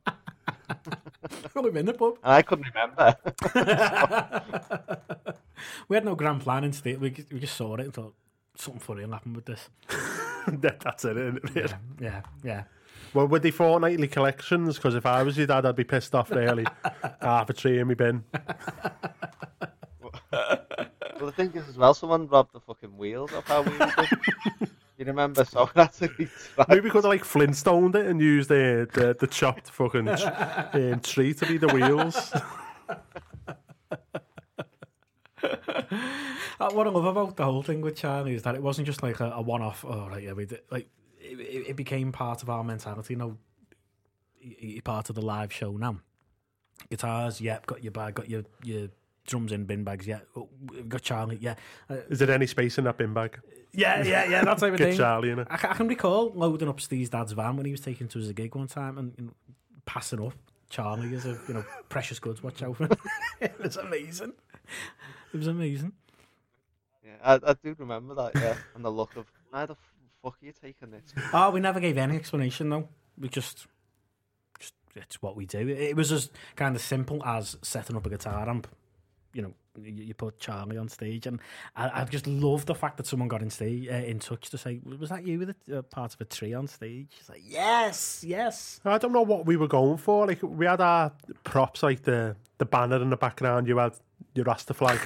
Well, 1.55 1.67
I'm 1.67 1.77
in 1.77 1.87
the 1.87 1.93
pub. 1.93 2.15
And 2.23 2.33
I 2.33 2.43
couldn't 2.43 2.67
remember. 2.75 3.17
we 5.89 5.97
had 5.97 6.05
no 6.05 6.15
grand 6.15 6.41
plan 6.43 6.65
in 6.65 6.73
state. 6.73 7.01
We, 7.01 7.15
we 7.31 7.41
just 7.41 7.57
saw 7.57 7.75
it 7.75 7.81
and 7.81 7.93
thought 7.93 8.15
something 8.57 8.81
funny 8.81 9.05
will 9.05 9.13
happen 9.13 9.35
with 9.35 9.45
this. 9.47 9.69
That- 10.47 10.81
That's 10.81 11.05
it, 11.05 11.19
isn't 11.19 11.37
it? 11.37 11.55
really? 11.55 11.75
Yeah, 12.01 12.23
yeah. 12.43 12.63
Well, 13.13 13.27
with 13.27 13.43
the 13.43 13.51
fortnightly 13.51 14.09
collections, 14.09 14.77
because 14.77 14.95
if 14.95 15.05
I 15.05 15.23
was 15.23 15.37
your 15.37 15.47
dad, 15.47 15.67
I'd 15.67 15.77
be 15.77 15.85
pissed 15.85 16.15
off 16.15 16.31
really. 16.31 16.65
Half 17.21 17.51
a 17.51 17.53
tree 17.53 17.79
in 17.79 17.89
my 17.89 17.95
bin. 17.95 18.25
Well, 21.21 21.27
the 21.27 21.33
thing 21.33 21.53
is, 21.55 21.69
as 21.69 21.77
well, 21.77 21.95
someone 21.95 22.27
robbed 22.27 22.53
the 22.55 22.61
fucking 22.61 22.97
wheels 22.97 23.33
off 23.33 23.51
our 23.51 23.63
wheel. 23.63 23.91
you 24.97 25.05
remember? 25.05 25.45
So 25.45 25.69
that's 25.75 26.03
a 26.03 26.09
big 26.09 26.31
Maybe 26.69 26.81
we 26.81 26.91
could 26.91 27.05
have 27.05 27.13
like 27.13 27.25
Flintstoned 27.25 27.95
it 27.95 28.07
and 28.07 28.21
used 28.21 28.49
the 28.49 28.89
the, 28.93 29.17
the 29.19 29.27
chopped 29.27 29.71
fucking 29.71 30.09
um, 30.09 31.01
tree 31.01 31.35
to 31.35 31.47
be 31.47 31.59
the 31.59 31.69
wheels. 31.69 32.33
Uh, 36.61 36.71
what 36.73 36.87
I 36.87 36.91
love 36.91 37.07
about 37.07 37.37
the 37.37 37.45
whole 37.45 37.63
thing 37.63 37.81
with 37.81 37.97
Charlie 37.97 38.35
is 38.35 38.43
that 38.43 38.55
it 38.55 38.63
wasn't 38.63 38.87
just 38.87 39.03
like 39.03 39.19
a, 39.21 39.31
a 39.31 39.41
one-off. 39.41 39.83
Oh, 39.89 40.09
right, 40.11 40.23
yeah, 40.23 40.33
we 40.33 40.45
did, 40.45 40.61
like 40.71 40.91
it, 41.19 41.41
it 41.41 41.69
it 41.71 41.77
became 41.77 42.13
part 42.13 42.43
of 42.43 42.51
our 42.51 42.63
mentality. 42.63 43.15
You 43.15 43.19
know, 43.19 43.39
y- 44.45 44.57
y- 44.63 44.81
part 44.85 45.09
of 45.09 45.15
the 45.15 45.23
live 45.23 45.51
show 45.55 45.73
now. 45.79 46.01
Guitars, 46.91 47.41
yep, 47.41 47.65
got 47.65 47.83
your 47.83 47.93
bag, 47.93 48.15
got 48.15 48.29
your 48.29 48.43
your 48.63 48.89
drums 49.27 49.53
in 49.53 49.65
bin 49.65 49.85
bags, 49.85 50.07
yeah. 50.07 50.21
Oh, 50.37 50.49
we've 50.71 50.89
got 50.89 51.03
Charlie, 51.03 51.39
yeah, 51.41 51.55
uh, 51.89 51.97
Is 52.09 52.19
there 52.19 52.31
any 52.31 52.47
space 52.47 52.79
in 52.79 52.85
that 52.85 52.97
bin 52.99 53.15
bag? 53.15 53.39
yeah, 53.73 54.03
yeah, 54.03 54.25
yeah. 54.29 54.45
That 54.45 54.59
type 54.59 54.73
of 54.73 54.79
Get 54.79 54.91
thing. 54.91 54.97
Charlie 54.97 55.31
in 55.31 55.39
it. 55.41 55.47
I, 55.51 55.55
I 55.55 55.75
can 55.75 55.89
recall 55.89 56.33
loading 56.35 56.69
up 56.69 56.81
Steve's 56.81 57.11
dad's 57.11 57.33
van 57.33 57.57
when 57.57 57.67
he 57.67 57.73
was 57.73 57.81
taking 57.81 58.09
to 58.09 58.21
us 58.21 58.29
a 58.29 58.33
gig 58.33 58.55
one 58.55 58.67
time 58.67 58.99
and 58.99 59.15
you 59.19 59.25
know, 59.27 59.33
passing 59.87 60.25
up 60.25 60.35
Charlie 60.69 61.15
as 61.15 61.27
a 61.27 61.39
you 61.49 61.55
know 61.55 61.65
precious 61.89 62.19
goods. 62.19 62.43
Watch 62.43 62.63
out 62.63 62.77
for 62.77 62.85
him. 62.85 62.93
it 63.41 63.59
was 63.61 63.77
amazing. 63.77 64.33
It 65.33 65.37
was 65.37 65.47
amazing. 65.47 65.93
Yeah, 67.05 67.13
I, 67.23 67.51
I 67.51 67.55
do 67.63 67.75
remember 67.79 68.15
that. 68.15 68.33
Yeah, 68.35 68.57
and 68.75 68.85
the 68.85 68.91
look 68.91 69.17
of 69.17 69.27
why 69.51 69.67
the 69.67 69.77
fuck 70.23 70.37
are 70.41 70.47
you 70.47 70.53
taking 70.53 70.91
this? 70.91 71.13
Oh, 71.33 71.51
we 71.51 71.61
never 71.61 71.81
gave 71.81 71.99
any 71.99 72.17
explanation 72.17 72.71
though. 72.71 72.89
We 73.19 73.29
just, 73.29 73.67
just 74.59 74.75
it's 74.97 75.21
what 75.21 75.37
we 75.37 75.47
do. 75.47 75.69
It, 75.69 75.79
it 75.79 75.97
was 75.97 76.11
as 76.13 76.31
kind 76.57 76.75
of 76.75 76.83
simple 76.83 77.23
as 77.25 77.57
setting 77.63 77.97
up 77.97 78.07
a 78.07 78.11
guitar 78.11 78.49
amp. 78.49 78.69
You 79.33 79.43
know, 79.43 79.55
you, 79.81 79.93
you 79.93 80.15
put 80.15 80.41
Charlie 80.41 80.77
on 80.77 80.89
stage, 80.89 81.27
and 81.27 81.39
I, 81.77 82.01
I 82.01 82.05
just 82.05 82.27
love 82.27 82.67
the 82.67 82.75
fact 82.75 82.97
that 82.97 83.07
someone 83.07 83.29
got 83.29 83.43
in 83.43 83.51
stage 83.51 83.89
uh, 83.89 83.93
in 83.95 84.19
touch 84.19 84.51
to 84.51 84.59
say, 84.59 84.81
"Was 84.99 85.11
that 85.11 85.25
you 85.25 85.39
with 85.39 85.51
a 85.69 85.79
uh, 85.79 85.83
part 85.83 86.15
of 86.15 86.21
a 86.21 86.25
tree 86.25 86.53
on 86.53 86.67
stage?" 86.67 87.09
It's 87.19 87.29
like, 87.29 87.43
yes, 87.45 88.25
yes. 88.27 88.81
I 88.85 88.99
don't 88.99 89.13
know 89.13 89.23
what 89.23 89.47
we 89.47 89.57
were 89.57 89.69
going 89.69 89.99
for. 89.99 90.27
Like 90.27 90.43
we 90.43 90.67
had 90.67 90.81
our 90.81 91.13
props, 91.45 91.83
like 91.85 92.03
the 92.03 92.35
the 92.59 92.65
banner 92.67 93.01
in 93.01 93.11
the 93.11 93.17
background. 93.17 93.69
You 93.69 93.79
had 93.79 93.93
your 94.35 94.45
Rasta 94.47 94.75
flag, 94.75 94.99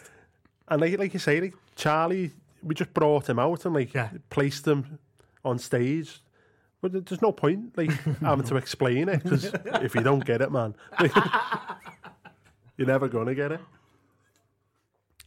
and 0.68 0.80
like 0.80 0.98
like 0.98 1.12
you 1.14 1.20
say, 1.20 1.40
like 1.40 1.54
Charlie, 1.76 2.32
we 2.62 2.74
just 2.74 2.92
brought 2.92 3.28
him 3.28 3.38
out 3.38 3.64
and 3.64 3.74
like 3.74 3.94
Yeah. 3.94 4.10
placed 4.30 4.66
him 4.66 4.98
on 5.44 5.58
stage. 5.58 6.20
But 6.82 6.92
there's 7.06 7.20
no 7.22 7.30
point 7.30 7.76
like 7.76 7.90
having 8.20 8.46
to 8.46 8.56
explain 8.56 9.08
it 9.10 9.22
because 9.22 9.44
if 9.82 9.94
you 9.94 10.02
don't 10.02 10.24
get 10.24 10.40
it, 10.40 10.50
man, 10.50 10.74
you're 12.80 12.88
never 12.88 13.08
gonna 13.08 13.34
get 13.34 13.52
it. 13.52 13.60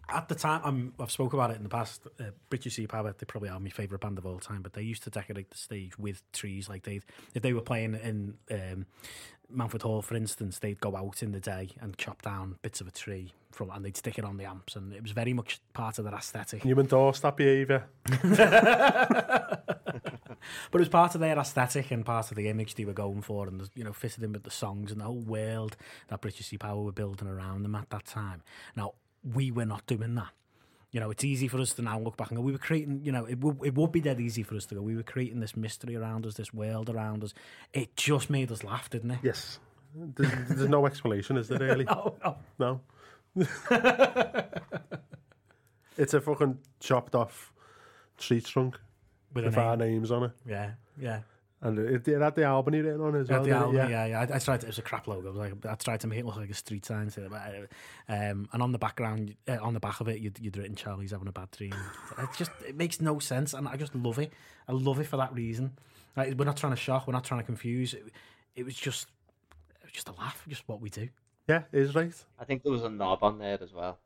At 0.09 0.27
the 0.27 0.33
time, 0.33 0.61
I'm, 0.65 0.93
I've 0.99 1.11
spoken 1.11 1.37
about 1.39 1.51
it 1.51 1.57
in 1.57 1.63
the 1.63 1.69
past. 1.69 2.01
Uh, 2.19 2.31
British 2.49 2.75
Sea 2.75 2.87
Power, 2.87 3.13
they 3.15 3.25
probably 3.25 3.49
are 3.49 3.59
my 3.59 3.69
favourite 3.69 4.01
band 4.01 4.17
of 4.17 4.25
all 4.25 4.39
time, 4.39 4.63
but 4.63 4.73
they 4.73 4.81
used 4.81 5.03
to 5.03 5.11
decorate 5.11 5.51
the 5.51 5.57
stage 5.57 5.97
with 5.99 6.23
trees. 6.31 6.67
Like 6.67 6.83
they, 6.83 7.01
if 7.35 7.43
they 7.43 7.53
were 7.53 7.61
playing 7.61 7.93
in 7.93 8.33
um, 8.51 8.87
Mountford 9.49 9.83
Hall, 9.83 10.01
for 10.01 10.15
instance, 10.15 10.57
they'd 10.57 10.81
go 10.81 10.95
out 10.97 11.21
in 11.21 11.31
the 11.31 11.39
day 11.39 11.69
and 11.79 11.95
chop 11.95 12.23
down 12.23 12.55
bits 12.63 12.81
of 12.81 12.87
a 12.87 12.91
tree 12.91 13.33
from, 13.51 13.69
and 13.69 13.85
they'd 13.85 13.95
stick 13.95 14.17
it 14.17 14.25
on 14.25 14.37
the 14.37 14.45
amps, 14.45 14.75
and 14.75 14.91
it 14.93 15.03
was 15.03 15.11
very 15.11 15.33
much 15.33 15.61
part 15.73 15.99
of 15.99 16.05
their 16.05 16.15
aesthetic. 16.15 16.65
You 16.65 16.77
endorse 16.79 17.19
that 17.19 17.37
behaviour. 17.37 17.85
But 20.71 20.79
it 20.79 20.83
was 20.83 20.89
part 20.89 21.15
of 21.15 21.21
their 21.21 21.37
aesthetic 21.37 21.91
and 21.91 22.05
part 22.05 22.31
of 22.31 22.37
the 22.37 22.47
image 22.47 22.75
they 22.75 22.85
were 22.85 22.93
going 22.93 23.21
for, 23.21 23.47
and 23.47 23.69
you 23.75 23.83
know, 23.83 23.93
fitted 23.93 24.23
in 24.23 24.33
with 24.33 24.43
the 24.43 24.51
songs 24.51 24.91
and 24.91 25.01
the 25.01 25.05
whole 25.05 25.21
world 25.21 25.77
that 26.09 26.21
British 26.21 26.47
Sea 26.47 26.57
Power 26.57 26.81
were 26.81 26.91
building 26.91 27.27
around 27.27 27.63
them 27.63 27.75
at 27.75 27.89
that 27.89 28.05
time. 28.05 28.43
Now 28.75 28.93
we 29.23 29.51
were 29.51 29.65
not 29.65 29.85
doing 29.85 30.15
that. 30.15 30.31
You 30.91 30.99
know, 30.99 31.09
it's 31.09 31.23
easy 31.23 31.47
for 31.47 31.59
us 31.59 31.73
to 31.73 31.81
now 31.81 31.99
look 31.99 32.17
back 32.17 32.29
and 32.29 32.37
go, 32.37 32.43
we 32.43 32.51
were 32.51 32.59
creating, 32.59 33.01
you 33.03 33.11
know, 33.11 33.25
it 33.25 33.39
would, 33.39 33.57
it 33.63 33.73
would 33.73 33.91
be 33.91 33.99
dead 33.99 34.19
easy 34.19 34.43
for 34.43 34.55
us 34.55 34.67
to 34.67 34.75
go, 34.75 34.81
we 34.81 34.95
were 34.95 35.01
creating 35.01 35.39
this 35.39 35.57
mystery 35.57 35.95
around 35.95 36.27
us, 36.27 36.35
this 36.35 36.53
world 36.53 36.87
around 36.87 37.23
us. 37.23 37.33
It 37.73 37.95
just 37.95 38.29
made 38.29 38.51
us 38.51 38.63
laugh, 38.63 38.91
didn't 38.91 39.09
it? 39.11 39.19
Yes, 39.23 39.59
there's, 39.95 40.49
there's 40.49 40.69
no 40.69 40.85
explanation, 40.85 41.35
is 41.37 41.47
there 41.47 41.57
really? 41.61 41.87
Oh, 41.89 42.13
no. 42.23 42.37
No. 42.59 42.81
it's 45.97 46.13
a 46.13 46.21
fucking 46.21 46.59
chopped 46.79 47.15
off 47.15 47.51
tree 48.19 48.41
trunk 48.41 48.79
With 49.33 49.45
with 49.45 49.57
a 49.57 49.61
our 49.61 49.77
name. 49.77 49.93
names 49.93 50.11
on 50.11 50.23
it. 50.25 50.31
Yeah, 50.47 50.71
yeah. 50.99 51.19
And 51.61 51.79
it, 51.79 52.05
it 52.09 52.19
had 52.21 52.35
the 52.35 52.45
Albany 52.45 52.81
written 52.81 52.99
on 52.99 53.15
it 53.15 53.19
as 53.21 53.29
At 53.29 53.43
well. 53.47 53.71
the 53.71 53.71
didn't 53.71 53.87
it? 53.87 53.89
yeah. 53.89 54.05
yeah, 54.05 54.05
yeah. 54.27 54.33
I, 54.33 54.35
I 54.35 54.39
tried. 54.39 54.59
To, 54.61 54.65
it 54.65 54.69
was 54.71 54.79
a 54.79 54.81
crap 54.81 55.07
logo. 55.07 55.29
It 55.29 55.33
was 55.33 55.37
like 55.37 55.65
I 55.65 55.75
tried 55.75 56.01
to 56.01 56.07
make 56.07 56.19
it 56.19 56.25
look 56.25 56.35
like 56.35 56.49
a 56.49 56.53
street 56.53 56.85
sign. 56.85 57.09
So, 57.09 57.29
uh, 57.33 58.11
um, 58.13 58.49
and 58.51 58.61
on 58.61 58.73
the 58.73 58.77
background, 58.77 59.35
uh, 59.47 59.57
on 59.61 59.73
the 59.73 59.79
back 59.79 60.01
of 60.01 60.09
it, 60.09 60.19
you'd, 60.19 60.37
you'd 60.39 60.57
written 60.57 60.75
"Charlie's 60.75 61.11
having 61.11 61.29
a 61.29 61.31
bad 61.31 61.51
dream." 61.51 61.73
it 62.17 62.29
just 62.37 62.51
it 62.67 62.75
makes 62.75 62.99
no 62.99 63.19
sense, 63.19 63.53
and 63.53 63.65
I 63.67 63.77
just 63.77 63.95
love 63.95 64.19
it. 64.19 64.33
I 64.67 64.73
love 64.73 64.99
it 64.99 65.05
for 65.07 65.15
that 65.17 65.33
reason. 65.33 65.71
Like, 66.17 66.37
we're 66.37 66.43
not 66.45 66.57
trying 66.57 66.73
to 66.73 66.77
shock. 66.77 67.07
We're 67.07 67.13
not 67.13 67.23
trying 67.23 67.39
to 67.39 67.45
confuse. 67.45 67.93
It, 67.93 68.03
it 68.57 68.65
was 68.65 68.75
just, 68.75 69.07
it 69.81 69.83
was 69.85 69.91
just 69.93 70.09
a 70.09 70.13
laugh. 70.13 70.43
Just 70.49 70.67
what 70.67 70.81
we 70.81 70.89
do. 70.89 71.07
Yeah, 71.47 71.63
it 71.71 71.79
is 71.79 71.95
right. 71.95 72.13
I 72.37 72.43
think 72.43 72.63
there 72.63 72.71
was 72.73 72.83
a 72.83 72.89
knob 72.89 73.23
on 73.23 73.39
there 73.39 73.57
as 73.61 73.71
well. 73.73 73.99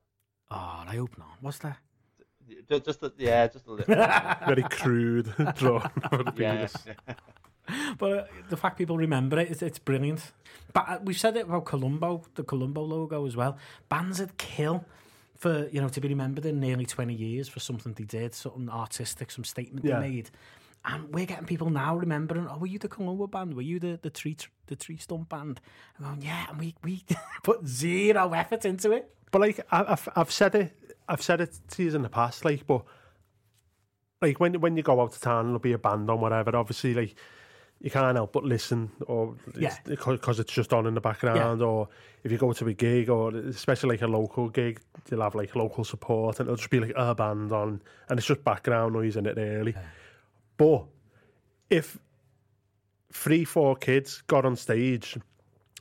Oh, 0.51 0.83
I 0.87 0.95
hope 0.95 1.17
not. 1.17 1.37
What's 1.41 1.57
that? 1.59 1.77
Ju- 2.69 2.79
Just 2.79 3.03
a, 3.03 3.11
yeah, 3.17 3.47
just 3.47 3.67
a 3.67 3.71
little. 3.71 3.95
Very 4.47 4.63
crude 4.63 5.33
drawn 5.55 5.89
for 6.09 6.23
the 6.23 6.33
yeah. 6.37 6.55
penis. 6.55 6.75
But 7.97 8.11
uh, 8.11 8.23
the 8.49 8.57
fact 8.57 8.77
people 8.77 8.97
remember 8.97 9.39
it, 9.39 9.51
it's, 9.51 9.61
it's 9.61 9.79
brilliant. 9.79 10.31
But 10.73 10.85
uh, 10.87 10.99
we've 11.03 11.19
said 11.19 11.35
it 11.35 11.45
about 11.45 11.65
Columbo, 11.65 12.23
the 12.35 12.43
Columbo 12.43 12.81
logo 12.81 13.25
as 13.25 13.35
well. 13.35 13.57
Bands 13.89 14.19
would 14.19 14.37
kill 14.37 14.85
for 15.35 15.67
you 15.71 15.81
know 15.81 15.89
to 15.89 15.99
be 16.01 16.07
remembered 16.07 16.45
in 16.45 16.59
nearly 16.59 16.85
twenty 16.85 17.13
years 17.13 17.47
for 17.49 17.59
something 17.59 17.93
they 17.93 18.05
did, 18.05 18.33
something 18.33 18.69
artistic, 18.69 19.31
some 19.31 19.43
statement 19.43 19.85
Yeah. 19.85 19.99
they 19.99 20.09
made. 20.09 20.29
And 20.85 21.13
we're 21.13 21.25
getting 21.25 21.45
people 21.45 21.69
now 21.69 21.97
remembering, 21.97 22.47
oh, 22.47 22.57
were 22.59 22.67
you 22.67 22.79
the 22.79 22.87
Columbo 22.87 23.27
band? 23.27 23.55
Were 23.55 23.61
you 23.61 23.77
the, 23.79 23.99
the 24.01 24.09
tree 24.09 24.37
the 24.67 24.75
tree 24.77 24.95
stump 24.95 25.27
band? 25.27 25.59
I'm 25.99 26.05
going, 26.05 26.21
yeah, 26.21 26.45
and 26.49 26.57
we, 26.59 26.75
we 26.83 27.03
put 27.43 27.67
zero 27.67 28.31
effort 28.31 28.63
into 28.63 28.91
it. 28.93 29.13
But 29.31 29.41
like 29.41 29.59
I, 29.71 29.83
I've 29.89 30.09
I've 30.15 30.31
said 30.31 30.55
it 30.55 30.95
I've 31.09 31.21
said 31.21 31.41
it 31.41 31.57
to 31.71 31.83
you 31.83 31.95
in 31.95 32.01
the 32.01 32.09
past, 32.09 32.45
like 32.45 32.65
but 32.67 32.83
like 34.21 34.39
when 34.39 34.59
when 34.61 34.77
you 34.77 34.83
go 34.83 35.01
out 35.01 35.13
to 35.13 35.19
town 35.19 35.45
there'll 35.47 35.59
be 35.59 35.73
a 35.73 35.77
band 35.77 36.09
on 36.09 36.19
whatever, 36.21 36.55
obviously 36.55 36.93
like 36.93 37.15
you 37.79 37.91
can't 37.91 38.15
help 38.15 38.33
but 38.33 38.43
listen 38.43 38.89
or 39.05 39.35
Yeah. 39.55 39.75
because 39.85 40.39
it's 40.39 40.51
just 40.51 40.73
on 40.73 40.87
in 40.87 40.95
the 40.95 41.01
background 41.01 41.61
or 41.61 41.87
if 42.23 42.31
you 42.31 42.39
go 42.39 42.51
to 42.51 42.65
a 42.67 42.73
gig 42.73 43.07
or 43.07 43.29
especially 43.35 43.89
like 43.91 44.01
a 44.01 44.07
local 44.07 44.49
gig 44.49 44.81
you'll 45.11 45.21
have 45.21 45.35
like 45.35 45.55
local 45.55 45.83
support 45.83 46.39
and 46.39 46.47
it'll 46.47 46.55
just 46.57 46.71
be 46.71 46.79
like 46.79 46.93
a 46.95 47.13
band 47.13 47.51
on 47.51 47.79
and 48.09 48.17
it's 48.17 48.27
just 48.27 48.43
background 48.43 48.93
noise 48.93 49.15
in 49.15 49.27
it 49.27 49.37
really. 49.37 49.75
But 50.57 50.85
if 51.69 51.99
three 53.13 53.45
four 53.45 53.75
kids 53.75 54.23
got 54.25 54.43
on 54.45 54.55
stage 54.55 55.15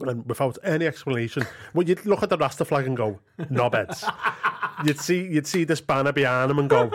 and 0.01 0.27
without 0.27 0.59
any 0.63 0.87
explanation 0.87 1.43
well 1.73 1.87
you'd 1.87 2.05
look 2.05 2.23
at 2.23 2.29
the 2.29 2.37
Rasta 2.37 2.65
flag 2.65 2.87
and 2.87 2.97
go 2.97 3.19
knobheads. 3.39 4.05
You'd 4.85 5.01
see 5.01 5.27
you'd 5.27 5.47
see 5.47 5.65
this 5.65 5.81
banner 5.81 6.13
behind 6.13 6.51
them 6.51 6.59
and 6.59 6.69
go 6.69 6.91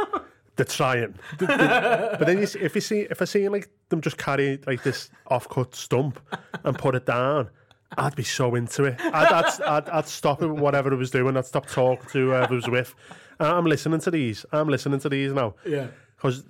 they're 0.56 0.66
trying. 0.66 1.16
But 1.40 2.26
then 2.28 2.40
you 2.40 2.46
see, 2.46 2.60
if 2.60 2.76
you 2.76 2.82
see 2.82 3.02
if 3.02 3.22
I 3.22 3.26
see 3.26 3.48
like 3.50 3.70
them 3.90 4.02
just 4.02 4.18
carry 4.18 4.60
like 4.68 4.84
this 4.84 5.10
off-cut 5.28 5.74
stump 5.74 6.20
and 6.64 6.78
put 6.78 6.94
it 6.96 7.06
down 7.06 7.50
I'd 7.98 8.16
be 8.16 8.24
so 8.24 8.56
into 8.56 8.86
it. 8.86 9.02
I'd, 9.02 9.14
I'd, 9.34 9.62
I'd, 9.64 9.90
I'd 9.90 10.08
stop 10.08 10.42
it 10.42 10.48
whatever 10.48 10.94
I 10.94 10.96
was 10.96 11.12
doing. 11.12 11.36
I'd 11.36 11.46
stop 11.46 11.68
talking 11.68 12.08
to 12.12 12.28
whoever 12.28 12.54
I 12.54 12.56
was 12.56 12.70
with. 12.70 12.96
I'm 13.38 13.66
listening 13.66 14.00
to 14.02 14.12
these. 14.12 14.46
I'm 14.54 14.70
listening 14.70 15.02
to 15.02 15.10
these 15.10 15.34
now. 15.34 15.56
Yeah. 15.66 15.88
because 16.16 16.46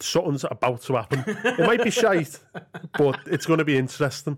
something's 0.00 0.44
about 0.50 0.82
to 0.82 0.96
happen. 0.96 1.24
It 1.26 1.60
might 1.60 1.82
be 1.82 1.90
shite 1.90 2.38
but 2.98 3.20
it's 3.26 3.46
going 3.46 3.58
to 3.58 3.64
be 3.64 3.76
interesting 3.78 4.36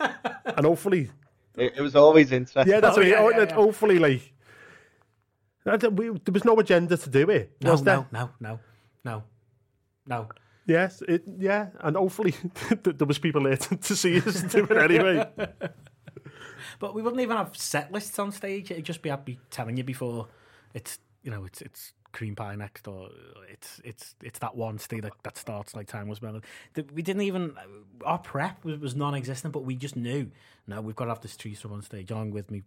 and 0.00 0.66
hopefully 0.66 1.10
It, 1.56 1.74
it 1.76 1.80
was 1.82 1.94
always 1.96 2.32
interesting. 2.32 2.72
yeah 2.72 2.80
that's 2.80 2.96
Oh, 2.96 3.00
what 3.00 3.08
yeah, 3.08 3.18
oh, 3.20 3.30
yeah, 3.30 3.44
yeah. 3.48 3.54
hopefully 3.54 3.98
like 3.98 4.32
I 5.66 5.76
we- 5.88 6.10
there 6.24 6.32
was 6.32 6.44
no 6.44 6.58
agenda 6.58 6.96
to 6.96 7.10
do 7.10 7.30
it 7.30 7.52
No, 7.62 7.72
was 7.72 7.82
there 7.82 7.96
no, 7.96 8.06
no, 8.12 8.30
no, 8.40 8.60
no, 9.04 9.22
no. 10.06 10.28
Yes, 10.66 11.02
it, 11.06 11.24
yeah, 11.38 11.68
and 11.80 11.94
hopefully 11.96 12.34
there 12.82 13.06
was 13.06 13.18
people 13.18 13.42
there 13.42 13.56
to, 13.56 13.76
to 13.76 13.94
see 13.96 14.16
us 14.18 14.42
do 14.42 14.64
it 14.64 14.76
anyway. 14.78 15.26
But 16.80 16.94
we 16.94 17.02
wouldn't 17.02 17.20
even 17.22 17.36
have 17.36 17.54
set 17.56 17.92
lists 17.92 18.18
on 18.18 18.32
stage. 18.32 18.70
It'd 18.70 18.84
just 18.84 19.02
be 19.02 19.10
I'd 19.10 19.24
be 19.24 19.38
telling 19.50 19.76
you 19.76 19.84
before 19.84 20.28
it's 20.72 20.98
you 21.22 21.30
know 21.30 21.44
it's 21.44 21.60
it's 21.62 21.92
cream 22.14 22.34
pie 22.34 22.54
next 22.54 22.88
or 22.88 23.10
it's 23.50 23.80
it's 23.84 24.14
it's 24.22 24.38
that 24.38 24.56
one 24.56 24.78
stay 24.78 25.00
that, 25.00 25.12
that 25.24 25.36
starts 25.36 25.74
like 25.74 25.86
time 25.86 26.08
was 26.08 26.22
mellow. 26.22 26.40
We 26.94 27.02
didn't 27.02 27.22
even 27.22 27.54
our 28.04 28.18
prep 28.18 28.64
was, 28.64 28.78
was 28.78 28.94
non-existent, 28.94 29.52
but 29.52 29.64
we 29.64 29.76
just 29.76 29.96
knew 29.96 30.30
no, 30.66 30.80
we've 30.80 30.96
got 30.96 31.04
to 31.04 31.10
have 31.10 31.20
this 31.20 31.36
tree 31.36 31.54
stump 31.54 31.74
on 31.74 31.82
stage 31.82 32.10
along 32.10 32.30
with 32.30 32.50
me 32.50 32.62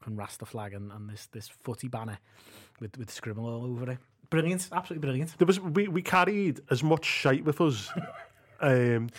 fucking 0.00 0.16
Rasta 0.16 0.46
flag 0.46 0.74
and, 0.74 0.90
and 0.90 1.08
this 1.08 1.26
this 1.26 1.48
footy 1.48 1.88
banner 1.88 2.18
with 2.80 2.98
with 2.98 3.10
scribble 3.10 3.46
all 3.46 3.64
over 3.64 3.92
it. 3.92 3.98
Brilliant, 4.30 4.68
absolutely 4.72 5.06
brilliant. 5.06 5.38
There 5.38 5.46
was 5.46 5.60
we, 5.60 5.88
we 5.88 6.02
carried 6.02 6.60
as 6.70 6.82
much 6.82 7.04
shite 7.04 7.44
with 7.44 7.60
us, 7.60 7.90
um, 8.60 9.10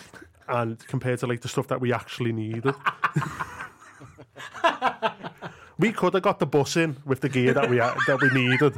and 0.48 0.78
compared 0.86 1.20
to 1.20 1.26
like 1.26 1.40
the 1.40 1.48
stuff 1.48 1.68
that 1.68 1.80
we 1.80 1.92
actually 1.92 2.32
needed. 2.32 2.74
we 5.78 5.92
could 5.92 6.14
have 6.14 6.22
got 6.22 6.38
the 6.38 6.46
bus 6.46 6.76
in 6.76 6.96
with 7.04 7.20
the 7.20 7.28
gear 7.28 7.52
that 7.54 7.68
we 7.68 7.76
that 7.76 8.18
we 8.20 8.30
needed. 8.30 8.74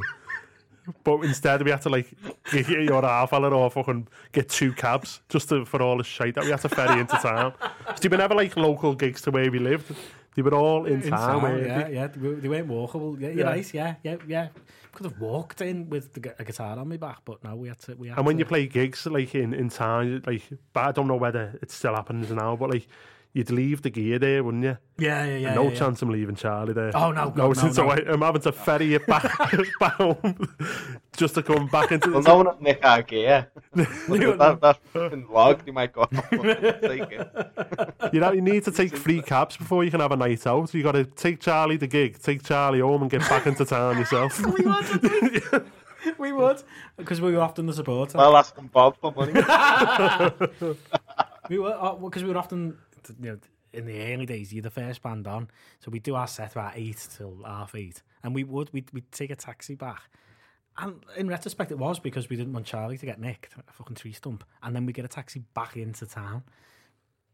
But 1.03 1.21
instead, 1.21 1.61
we 1.63 1.71
had 1.71 1.81
to 1.83 1.89
like 1.89 2.13
get 2.51 2.67
your 2.67 3.01
half 3.01 3.33
hour 3.33 3.53
or 3.53 3.69
fucking 3.71 4.07
get 4.31 4.49
two 4.49 4.71
cabs 4.73 5.21
just 5.29 5.49
to, 5.49 5.65
for 5.65 5.81
all 5.81 5.97
the 5.97 6.03
shit 6.03 6.35
that 6.35 6.43
we 6.43 6.51
had 6.51 6.61
to 6.61 6.69
ferry 6.69 6.99
into 6.99 7.15
town. 7.17 7.53
'Cause 7.85 7.99
they 8.01 8.09
were 8.09 8.17
never 8.17 8.35
like 8.35 8.55
local 8.57 8.95
gigs 8.95 9.21
to 9.23 9.31
where 9.31 9.49
we 9.51 9.59
lived. 9.59 9.95
They 10.35 10.41
were 10.41 10.53
all 10.53 10.85
in, 10.85 11.01
In 11.01 11.09
town. 11.11 11.41
town, 11.41 11.59
yeah, 11.65 11.83
they? 11.87 11.93
yeah, 11.93 12.07
they 12.07 12.49
weren't 12.49 12.67
walkable. 12.67 13.19
Yeah, 13.19 13.29
you're 13.29 13.39
Yeah. 13.39 13.51
right. 13.51 13.73
Yeah, 13.73 13.95
yeah, 14.03 14.15
yeah. 14.27 14.47
Could 14.91 15.05
have 15.05 15.19
walked 15.19 15.61
in 15.61 15.89
with 15.89 16.13
the, 16.13 16.33
a 16.39 16.43
guitar 16.43 16.77
on 16.77 16.87
my 16.89 16.97
back, 16.97 17.19
but 17.25 17.43
no, 17.43 17.55
we 17.55 17.67
had 17.69 17.79
to. 17.79 17.95
We 17.95 18.09
had 18.09 18.17
And 18.17 18.25
when 18.27 18.35
to, 18.37 18.39
you 18.39 18.45
play 18.45 18.67
gigs 18.67 19.05
like 19.05 19.33
in, 19.35 19.53
in 19.53 19.69
town, 19.69 20.21
like 20.25 20.43
but 20.73 20.83
I 20.85 20.91
don't 20.91 21.07
know 21.07 21.15
whether 21.17 21.57
it 21.61 21.71
still 21.71 21.95
happens 21.95 22.31
now, 22.31 22.55
but 22.55 22.69
like 22.69 22.87
you'd 23.35 23.51
leave 23.51 23.81
the 23.81 23.89
gear 23.89 24.17
there, 24.17 24.43
wouldn't 24.43 24.63
you? 24.63 24.77
yeah, 24.97 25.25
yeah, 25.25 25.37
yeah, 25.37 25.53
no 25.53 25.63
yeah, 25.63 25.69
yeah. 25.69 25.75
chance 25.75 26.01
I'm 26.01 26.09
leaving 26.09 26.35
Charlie 26.35 26.73
there. 26.73 26.95
Oh, 26.95 27.11
no, 27.11 27.25
no, 27.25 27.29
God, 27.31 27.35
no, 27.35 27.53
since 27.53 27.77
no. 27.77 27.89
I, 27.89 27.97
am 28.11 28.21
having 28.21 28.41
to 28.43 28.51
ferry 28.53 28.95
it 28.95 29.05
back 29.05 29.23
back 29.79 29.93
home 29.95 30.55
just 31.17 31.35
to 31.35 31.43
come 31.43 31.67
back 31.67 31.91
into. 31.91 32.11
Well, 32.11 32.21
no 32.21 32.37
one 32.37 32.45
will 32.45 32.57
nick 32.61 32.79
our 32.83 33.03
gear. 33.03 33.51
that, 33.73 34.57
that 34.61 34.79
fucking 34.93 35.27
log, 35.29 35.63
You 35.65 35.73
might 35.73 35.91
go. 35.91 36.03
off 36.03 36.11
take 36.29 37.11
it. 37.11 38.13
you 38.13 38.21
know, 38.21 38.31
you 38.31 38.41
need 38.41 38.63
to 38.63 38.71
take 38.71 38.95
three 38.95 39.21
cabs 39.21 39.57
before 39.57 39.83
you 39.83 39.91
can 39.91 39.99
have 39.99 40.13
a 40.13 40.17
night 40.17 40.47
out. 40.47 40.73
You 40.73 40.81
got 40.81 40.93
to 40.93 41.03
take 41.03 41.41
Charlie 41.41 41.77
the 41.77 41.87
gig, 41.87 42.17
take 42.21 42.41
Charlie 42.41 42.79
home, 42.79 43.01
and 43.01 43.11
get 43.11 43.19
back 43.21 43.45
into 43.45 43.65
town 43.65 43.97
yourself. 43.97 44.39
we 44.45 44.65
would 44.65 45.65
We 46.17 46.31
would, 46.31 46.61
because 46.97 47.19
we 47.19 47.33
were 47.33 47.41
often 47.41 47.65
the 47.65 47.73
supporter. 47.73 48.17
Well, 48.17 48.37
ask 48.37 48.55
them 48.55 48.67
Bob 48.67 48.95
for 49.01 49.11
money. 49.11 49.33
we 51.49 51.57
were 51.57 51.73
uh, 51.73 51.95
because 51.95 52.23
we 52.23 52.29
were 52.29 52.37
often 52.37 52.77
you 53.19 53.31
know 53.31 53.39
in 53.73 53.85
the 53.85 54.13
early 54.13 54.25
days 54.25 54.53
you're 54.53 54.63
the 54.63 54.69
first 54.69 55.01
band 55.01 55.27
on, 55.27 55.49
so 55.79 55.91
we 55.91 55.99
do 55.99 56.15
our 56.15 56.27
set 56.27 56.53
about 56.53 56.73
eight 56.75 57.07
till 57.17 57.37
half 57.45 57.75
eight, 57.75 58.01
and 58.23 58.33
we 58.33 58.43
would 58.43 58.71
we'd, 58.73 58.91
we'd 58.93 59.11
take 59.11 59.31
a 59.31 59.35
taxi 59.35 59.75
back. 59.75 60.03
And 60.77 61.03
in 61.15 61.29
retrospect, 61.29 61.71
it 61.71 61.77
was 61.77 61.99
because 61.99 62.29
we 62.29 62.35
didn't 62.35 62.51
want 62.51 62.65
Charlie 62.65 62.97
to 62.97 63.05
get 63.05 63.19
nicked, 63.19 63.53
a 63.55 63.71
fucking 63.71 63.95
tree 63.95 64.11
stump, 64.11 64.43
and 64.61 64.75
then 64.75 64.85
we 64.85 64.93
get 64.93 65.05
a 65.05 65.09
taxi 65.09 65.43
back 65.53 65.77
into 65.77 66.05
town. 66.05 66.43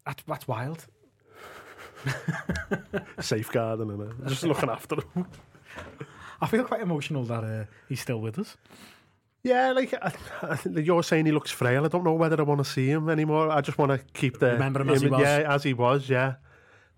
That's 0.06 0.24
that's 0.24 0.48
wild. 0.48 0.86
Safeguarding 3.20 3.92
and 3.92 4.28
just 4.28 4.44
looking 4.44 4.70
after 4.70 4.96
him. 4.96 5.26
I 6.42 6.48
feel 6.48 6.64
quite 6.64 6.82
emotional 6.82 7.24
that 7.26 7.44
uh, 7.44 7.66
he's 7.88 8.02
still 8.02 8.20
with 8.20 8.40
us. 8.40 8.58
Yeah, 9.44 9.72
like 9.72 9.94
I, 9.94 10.14
I, 10.44 10.60
you're 10.80 11.02
saying 11.04 11.26
he 11.26 11.32
looks 11.32 11.50
frail. 11.52 11.84
I 11.86 11.88
don't 11.88 12.04
know 12.04 12.14
whether 12.14 12.40
I 12.40 12.44
want 12.44 12.60
to 12.60 12.66
see 12.66 12.88
him 12.90 13.10
anymore. 13.10 13.50
I 13.50 13.62
just 13.62 13.78
want 13.78 13.92
to 13.92 13.98
keep 14.14 14.38
the 14.40 14.52
Remember 14.54 14.82
him 14.82 14.90
as 14.90 15.02
he 15.02 15.08
was. 15.08 15.22
Yeah, 15.22 15.46
as 15.56 15.64
he 15.64 15.74
was. 15.74 16.10
Yeah, 16.10 16.36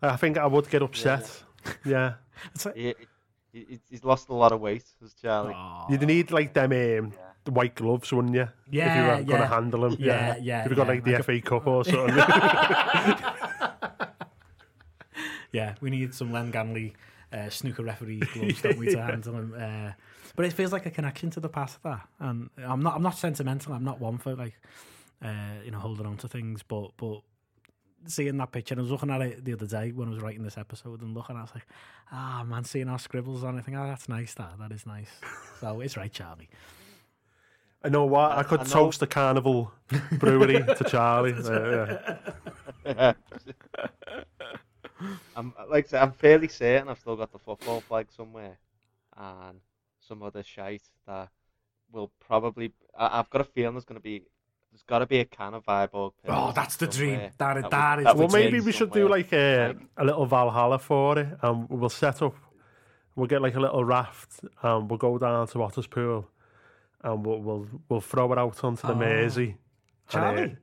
I 0.02 0.16
think 0.18 0.38
I 0.38 0.46
would 0.46 0.70
get 0.70 0.82
upset. 0.82 1.44
Yeah, 1.86 2.16
It's 2.54 2.66
like, 2.66 2.76
he, 2.76 2.94
he, 3.54 3.80
he's 3.90 4.04
lost 4.04 4.28
a 4.30 4.34
lot 4.34 4.52
of 4.52 4.60
weight, 4.60 4.84
as 5.04 5.14
Charlie. 5.14 5.54
Aw. 5.56 5.88
you'd 5.90 6.02
need 6.02 6.32
like 6.32 6.54
them 6.54 6.72
um, 6.74 7.14
the 7.46 7.52
white 7.52 7.76
gloves, 7.76 8.12
wouldn't 8.12 8.34
you? 8.36 8.42
if 8.42 8.50
you 8.74 8.80
Yeah, 8.80 9.16
going 9.22 9.26
to 9.28 9.32
yeah. 9.34 9.48
handle 9.48 9.86
him. 9.86 9.96
Yeah, 10.00 10.36
yeah, 10.42 10.64
If 10.66 10.70
you 10.72 10.76
got 10.76 10.88
yeah. 10.88 10.94
like 10.94 11.04
the 11.06 11.12
Like 11.12 11.20
a- 11.22 11.24
FA 11.24 11.42
Cup 11.42 11.68
or 11.68 11.86
something. 11.86 12.16
Yeah, 15.52 15.76
we 15.82 15.90
need 15.92 16.14
some 16.16 16.32
Len 16.34 16.52
Ganley 16.52 16.94
uh, 17.34 17.50
snooker 17.50 17.84
referees 17.84 18.24
gloves, 18.34 18.62
don't 18.62 18.78
we, 18.78 18.92
to 18.92 19.02
handle 19.02 19.34
them. 19.34 19.56
Uh, 19.58 19.92
but 20.36 20.46
it 20.46 20.54
feels 20.54 20.72
like 20.72 20.86
a 20.86 20.92
connection 20.92 21.30
to 21.32 21.40
the 21.40 21.50
past. 21.50 21.82
That, 21.84 22.08
and 22.20 22.50
I'm 22.58 22.82
not. 22.82 22.96
I'm 22.96 23.04
not 23.04 23.18
sentimental. 23.18 23.74
I'm 23.74 23.84
not 23.84 24.00
one 24.00 24.18
for 24.18 24.36
like, 24.36 24.60
uh, 25.24 25.62
you 25.64 25.72
know, 25.72 25.80
holding 25.80 26.06
on 26.06 26.18
to 26.18 26.28
things. 26.28 26.64
But 26.64 26.92
but 26.98 27.22
seeing 28.08 28.38
that 28.38 28.52
picture, 28.52 28.76
I 28.78 28.82
was 28.82 28.92
looking 28.92 29.10
at 29.10 29.22
it 29.22 29.46
the 29.46 29.54
other 29.54 29.68
day 29.68 29.92
when 29.92 30.08
I 30.08 30.12
was 30.12 30.22
writing 30.22 30.44
this 30.44 30.58
episode, 30.58 31.02
and 31.02 31.14
looking, 31.14 31.36
I 31.36 31.42
was 31.42 31.52
like, 31.54 31.68
ah, 32.12 32.44
man, 32.48 32.64
seeing 32.64 32.90
our 32.90 33.00
scribbles 33.00 33.44
on, 33.44 33.56
it, 33.56 33.60
I 33.60 33.62
think, 33.62 33.78
oh, 33.78 33.88
that's 33.88 34.10
nice. 34.10 34.34
That 34.36 34.54
that 34.60 34.72
is 34.72 34.86
nice. 34.86 35.10
so 35.60 35.82
it's 35.82 35.98
right, 35.98 36.12
Charlie. 36.12 36.50
I 37.86 37.90
know 37.90 38.06
what 38.06 38.32
I 38.32 38.44
could 38.44 38.62
I 38.62 38.64
toast 38.64 39.02
the 39.02 39.08
Carnival 39.08 39.72
Brewery 40.14 40.64
to 40.64 40.84
Charlie. 40.88 41.34
Uh, 41.34 42.16
yeah. 42.86 43.14
I'm 45.36 45.54
like 45.70 45.86
I 45.86 45.88
say, 45.90 46.00
I'm 46.00 46.12
fairly 46.12 46.48
certain 46.48 46.90
I've 46.90 47.00
still 47.00 47.16
got 47.16 47.32
the 47.32 47.40
football 47.40 47.82
flag 47.82 48.08
somewhere, 48.16 48.58
and 49.18 49.60
some 50.00 50.22
other 50.24 50.44
shite 50.44 50.84
that 51.08 51.30
will 51.92 52.12
probably. 52.20 52.74
I, 52.98 53.20
I've 53.20 53.30
got 53.30 53.42
a 53.42 53.46
feeling 53.46 53.74
there's 53.76 53.86
going 53.86 54.00
to 54.00 54.04
be. 54.04 54.24
There's 54.72 54.84
got 54.84 55.00
to 55.00 55.06
be 55.06 55.20
a 55.20 55.26
can 55.26 55.54
of 55.54 55.66
Viborg. 55.66 56.14
Oh, 56.28 56.52
that's 56.52 56.78
the 56.78 56.88
dream. 56.88 57.12
somewhere 57.12 57.32
That 57.38 57.58
is- 57.58 57.64
would- 57.64 57.72
that 57.72 58.00
is 58.00 58.06
would 58.06 58.16
the 58.16 58.20
Well, 58.22 58.28
maybe 58.30 58.60
we 58.60 58.72
should 58.72 58.92
do 58.92 59.08
like 59.08 59.32
a, 59.32 59.68
Like- 59.68 59.78
a 59.98 60.04
little 60.06 60.26
Valhalla 60.26 60.80
for 60.80 61.20
it, 61.20 61.28
and 61.44 61.70
we'll 61.70 61.90
set 61.90 62.22
up. 62.24 62.36
We'll 63.16 63.28
get 63.28 63.44
like 63.44 63.54
a 63.56 63.60
little 63.60 63.86
raft, 63.86 64.40
and 64.64 64.90
we'll 64.90 64.98
go 64.98 65.20
down 65.20 65.46
to 65.50 65.60
Otterspool, 65.60 66.26
and 67.04 67.24
we'll 67.24 67.40
we'll, 67.40 67.68
we'll 67.88 68.02
throw 68.02 68.32
it 68.34 68.40
out 68.40 68.64
onto 68.64 68.88
the 68.88 68.94
Oh. 68.94 68.98
Mersey. 68.98 69.58
And, 70.12 70.24
uh, 70.24 70.34
Charlie. 70.36 70.58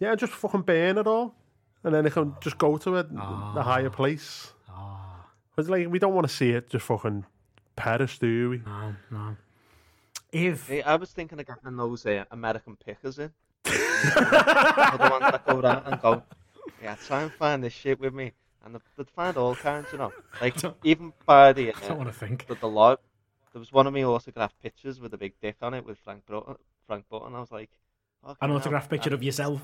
yeah, 0.00 0.14
just 0.16 0.32
fucking 0.32 0.62
burn 0.62 0.98
it 0.98 1.06
all, 1.06 1.36
and 1.84 1.94
then 1.94 2.04
they 2.04 2.10
can 2.10 2.34
just 2.40 2.58
go 2.58 2.76
to 2.78 2.98
a, 2.98 3.06
Ah. 3.16 3.54
a 3.58 3.62
higher 3.62 3.90
place. 3.90 4.52
Oh, 4.70 4.98
Because 5.54 5.68
like 5.70 5.88
we 5.88 5.98
don't 5.98 6.14
want 6.14 6.26
to 6.28 6.34
see 6.34 6.50
it 6.50 6.68
just 6.70 6.84
fucking 6.86 7.24
perish, 7.76 8.18
do 8.18 8.50
we? 8.50 8.58
no, 8.58 8.94
no. 9.10 9.36
If 10.32 10.66
Hey, 10.68 10.82
I 10.82 10.96
was 10.96 11.12
thinking 11.12 11.38
of 11.38 11.46
getting 11.46 11.76
those 11.76 12.04
uh, 12.06 12.24
American 12.32 12.76
pickers 12.76 13.18
in. 13.20 13.30
the 13.64 15.08
ones 15.10 15.22
that 15.32 15.46
go 15.46 15.60
down 15.60 15.82
and 15.86 16.00
go, 16.00 16.22
yeah, 16.82 16.96
try 17.06 17.22
and 17.22 17.32
find 17.32 17.62
this 17.62 17.72
shit 17.72 18.00
with 18.00 18.12
me. 18.14 18.32
And 18.64 18.74
they- 18.74 18.80
they'd 18.96 19.10
find 19.10 19.36
all 19.36 19.54
kinds, 19.54 19.88
you 19.92 19.98
know. 19.98 20.12
Like, 20.40 20.56
even 20.84 21.12
by 21.26 21.52
the, 21.52 21.72
I 21.74 21.80
don't 21.80 21.90
uh, 21.92 21.94
want 21.96 22.08
to 22.08 22.14
think. 22.14 22.46
the, 22.46 22.54
the 22.56 22.68
log, 22.68 22.98
there 23.52 23.60
was 23.60 23.72
one 23.72 23.86
of 23.86 23.92
me 23.92 24.04
autographed 24.04 24.60
pictures 24.62 24.98
with 24.98 25.12
a 25.14 25.18
big 25.18 25.34
dick 25.40 25.56
on 25.62 25.74
it 25.74 25.84
with 25.84 25.98
Frank 25.98 26.24
Button. 26.26 26.56
Frank 26.86 27.04
Button. 27.08 27.34
I 27.34 27.40
was 27.40 27.52
like, 27.52 27.70
An 28.26 28.34
"Fucking 28.34 28.56
autographed 28.56 28.90
picture 28.90 29.14
of 29.14 29.22
yourself. 29.22 29.60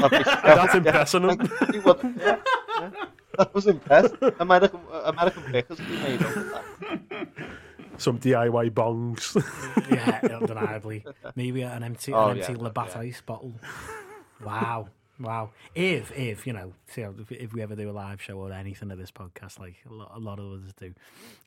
That's 0.00 0.74
impressing 0.74 1.22
him. 1.28 1.50
Yeah, 1.72 2.36
yeah. 2.80 2.90
That 3.36 3.54
was 3.54 3.66
impressed. 3.66 4.14
American, 4.40 4.80
American 5.04 5.42
pickers 5.44 5.78
be 5.78 5.84
made 5.98 6.22
up 6.22 6.36
of 6.36 6.50
that. 6.50 7.28
Some 7.98 8.18
DIY 8.18 8.70
bongs. 8.70 9.34
yeah, 9.90 10.20
undeniably. 10.36 11.04
Maybe 11.34 11.62
an 11.62 11.82
empty, 11.82 12.12
Oh, 12.12 12.28
an 12.28 12.38
empty 12.38 12.52
yeah, 12.52 12.62
Labatt 12.62 12.92
yeah. 12.94 13.00
ice 13.00 13.20
bottle. 13.24 13.54
Wow, 14.44 14.88
wow. 15.18 15.50
If, 15.74 16.16
if 16.16 16.46
you 16.46 16.52
know, 16.52 16.72
if, 16.96 17.32
if 17.32 17.52
we 17.52 17.60
ever 17.62 17.74
do 17.74 17.90
a 17.90 17.92
live 17.92 18.22
show 18.22 18.38
or 18.38 18.52
anything 18.52 18.90
of 18.92 18.98
this 18.98 19.10
podcast, 19.10 19.58
like 19.58 19.76
a 19.88 19.92
lot, 19.92 20.12
a 20.14 20.18
lot 20.20 20.38
of 20.38 20.64
us 20.64 20.72
do, 20.78 20.94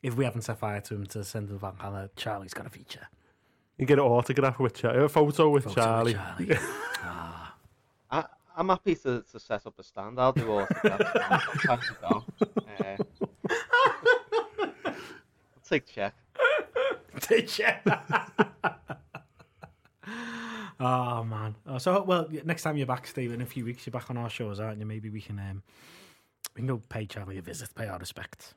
if 0.02 0.14
we 0.14 0.24
haven't 0.24 0.42
set 0.42 0.58
fire 0.58 0.80
to 0.82 0.94
him 0.94 1.06
to 1.06 1.24
send 1.24 1.48
him 1.50 1.56
back 1.58 1.82
on 1.82 2.10
Charlie's 2.16 2.52
got 2.54 2.66
a 2.66 2.70
feature. 2.70 3.06
you 3.78 3.86
get 3.86 3.98
an 3.98 4.04
autograph 4.04 4.58
with 4.58 4.74
Charlie, 4.74 5.04
a 5.04 5.08
photo 5.08 5.48
with 5.50 5.64
Photo 5.64 5.64
with 5.66 5.74
Charlie. 5.74 6.14
Charlie. 6.14 6.56
Ah. 7.04 7.41
I, 8.56 8.60
I'm 8.60 8.68
happy 8.68 8.94
to, 8.96 9.22
to 9.30 9.40
set 9.40 9.66
up 9.66 9.78
a 9.78 9.82
stand. 9.82 10.18
I'll 10.20 10.32
do 10.32 10.50
autographs. 10.50 11.62
Time 11.64 11.80
to 11.80 11.96
go. 12.00 12.24
Uh, 12.80 12.96
I'll 14.86 14.94
take 15.68 15.86
check. 15.86 16.14
Did 17.28 17.58
you? 17.58 17.66
oh 20.80 21.24
man. 21.24 21.54
Oh, 21.66 21.78
so 21.78 22.02
well, 22.02 22.28
next 22.44 22.62
time 22.62 22.76
you're 22.76 22.86
back, 22.86 23.06
Steve, 23.06 23.32
in 23.32 23.40
a 23.42 23.46
few 23.46 23.64
weeks, 23.64 23.86
you're 23.86 23.92
back 23.92 24.10
on 24.10 24.16
our 24.16 24.30
shows, 24.30 24.60
aren't 24.60 24.78
you? 24.80 24.86
Maybe 24.86 25.08
we 25.10 25.20
can 25.20 25.38
um, 25.38 25.62
we 26.54 26.60
can 26.60 26.66
go 26.66 26.80
pay 26.88 27.06
Charlie 27.06 27.38
a 27.38 27.42
visit, 27.42 27.74
pay 27.74 27.86
our 27.86 27.98
respects. 27.98 28.54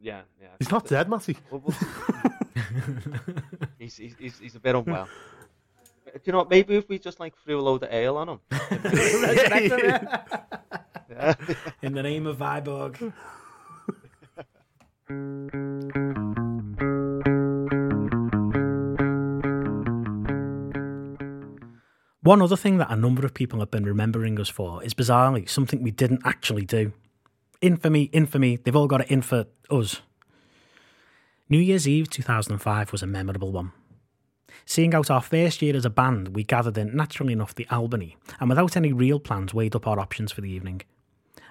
Yeah, 0.00 0.22
yeah. 0.40 0.48
He's 0.58 0.70
not 0.70 0.86
dead, 0.86 1.08
Matty. 1.08 1.36
Well, 1.50 1.62
well- 1.64 1.76
he's, 3.78 3.96
he's, 3.96 4.14
he's, 4.18 4.38
he's 4.38 4.54
a 4.54 4.60
bit 4.60 4.76
unwell. 4.76 5.08
Do 6.14 6.20
you 6.24 6.32
know 6.32 6.38
what? 6.38 6.50
Maybe 6.50 6.76
if 6.76 6.88
we 6.88 6.98
just 6.98 7.20
like 7.20 7.34
threw 7.44 7.58
a 7.58 7.62
load 7.62 7.82
of 7.82 7.92
ale 7.92 8.16
on 8.16 8.28
him. 8.28 8.40
Yeah. 11.10 11.34
In 11.80 11.94
the 11.94 12.02
name 12.02 12.26
of 12.26 12.36
Viborg. 12.36 13.12
One 22.22 22.42
other 22.42 22.56
thing 22.56 22.76
that 22.76 22.90
a 22.90 22.96
number 22.96 23.24
of 23.24 23.32
people 23.32 23.60
have 23.60 23.70
been 23.70 23.84
remembering 23.84 24.38
us 24.38 24.50
for 24.50 24.84
is 24.84 24.92
bizarrely 24.92 25.48
something 25.48 25.82
we 25.82 25.90
didn't 25.90 26.20
actually 26.26 26.66
do. 26.66 26.92
Infamy, 27.62 28.04
infamy, 28.12 28.56
they've 28.56 28.76
all 28.76 28.86
got 28.86 29.00
it 29.00 29.10
in 29.10 29.22
for 29.22 29.46
us. 29.70 30.02
New 31.48 31.58
Year's 31.58 31.88
Eve 31.88 32.10
2005 32.10 32.92
was 32.92 33.02
a 33.02 33.06
memorable 33.06 33.50
one. 33.50 33.72
Seeing 34.64 34.94
out 34.94 35.10
our 35.10 35.22
first 35.22 35.62
year 35.62 35.76
as 35.76 35.84
a 35.84 35.90
band, 35.90 36.34
we 36.34 36.44
gathered 36.44 36.78
in, 36.78 36.94
naturally 36.94 37.32
enough, 37.32 37.54
the 37.54 37.66
Albany, 37.70 38.16
and 38.40 38.48
without 38.48 38.76
any 38.76 38.92
real 38.92 39.18
plans, 39.18 39.54
weighed 39.54 39.74
up 39.74 39.86
our 39.86 39.98
options 39.98 40.32
for 40.32 40.40
the 40.40 40.50
evening. 40.50 40.82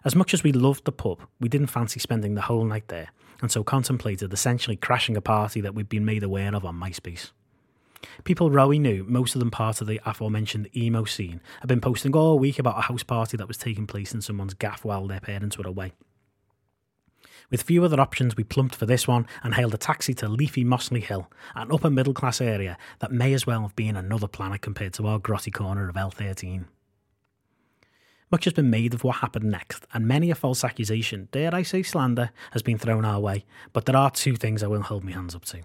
As 0.05 0.15
much 0.15 0.33
as 0.33 0.43
we 0.43 0.51
loved 0.51 0.85
the 0.85 0.91
pub, 0.91 1.19
we 1.39 1.49
didn't 1.49 1.67
fancy 1.67 1.99
spending 1.99 2.35
the 2.35 2.41
whole 2.41 2.63
night 2.63 2.87
there, 2.87 3.09
and 3.41 3.51
so 3.51 3.63
contemplated 3.63 4.31
essentially 4.33 4.75
crashing 4.75 5.17
a 5.17 5.21
party 5.21 5.61
that 5.61 5.73
we'd 5.73 5.89
been 5.89 6.05
made 6.05 6.23
aware 6.23 6.55
of 6.55 6.65
on 6.65 6.79
MySpace. 6.79 7.31
People 8.23 8.51
Rowie 8.51 8.79
knew, 8.79 9.03
most 9.07 9.35
of 9.35 9.39
them 9.39 9.51
part 9.51 9.81
of 9.81 9.87
the 9.87 9.99
aforementioned 10.05 10.69
emo 10.75 11.03
scene, 11.03 11.41
had 11.59 11.67
been 11.67 11.81
posting 11.81 12.15
all 12.15 12.37
week 12.37 12.59
about 12.59 12.77
a 12.77 12.81
house 12.81 13.03
party 13.03 13.37
that 13.37 13.47
was 13.47 13.57
taking 13.57 13.87
place 13.87 14.13
in 14.13 14.21
someone's 14.21 14.53
gaff 14.53 14.85
while 14.85 15.07
their 15.07 15.19
parents 15.19 15.57
were 15.57 15.67
away. 15.67 15.93
With 17.49 17.61
few 17.61 17.85
other 17.85 17.99
options, 17.99 18.35
we 18.35 18.43
plumped 18.43 18.75
for 18.75 18.85
this 18.85 19.07
one 19.07 19.25
and 19.41 19.53
hailed 19.53 19.73
a 19.73 19.77
taxi 19.77 20.13
to 20.15 20.27
leafy 20.27 20.65
Mossley 20.65 21.01
Hill, 21.01 21.31
an 21.55 21.71
upper 21.71 21.89
middle 21.89 22.13
class 22.13 22.41
area 22.41 22.77
that 22.99 23.11
may 23.11 23.33
as 23.33 23.47
well 23.47 23.61
have 23.61 23.75
been 23.75 23.95
another 23.95 24.27
planet 24.27 24.61
compared 24.61 24.93
to 24.93 25.07
our 25.07 25.19
grotty 25.19 25.53
corner 25.53 25.87
of 25.87 25.95
L13. 25.95 26.65
Much 28.29 28.43
has 28.43 28.53
been 28.53 28.69
made 28.69 28.93
of 28.93 29.05
what 29.05 29.17
happened 29.17 29.49
next, 29.49 29.87
and 29.93 30.05
many 30.05 30.29
a 30.29 30.35
false 30.35 30.65
accusation, 30.65 31.29
dare 31.31 31.55
I 31.55 31.63
say 31.63 31.81
slander, 31.81 32.31
has 32.51 32.61
been 32.61 32.77
thrown 32.77 33.05
our 33.05 33.21
way, 33.21 33.45
but 33.71 33.85
there 33.85 33.95
are 33.95 34.11
two 34.11 34.35
things 34.35 34.61
I 34.61 34.67
will 34.67 34.81
hold 34.81 35.05
my 35.05 35.13
hands 35.13 35.33
up 35.33 35.45
to. 35.45 35.61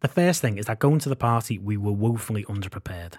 The 0.00 0.08
first 0.08 0.40
thing 0.40 0.56
is 0.56 0.64
that 0.64 0.78
going 0.78 1.00
to 1.00 1.10
the 1.10 1.16
party, 1.16 1.58
we 1.58 1.76
were 1.76 1.92
woefully 1.92 2.44
underprepared. 2.44 3.14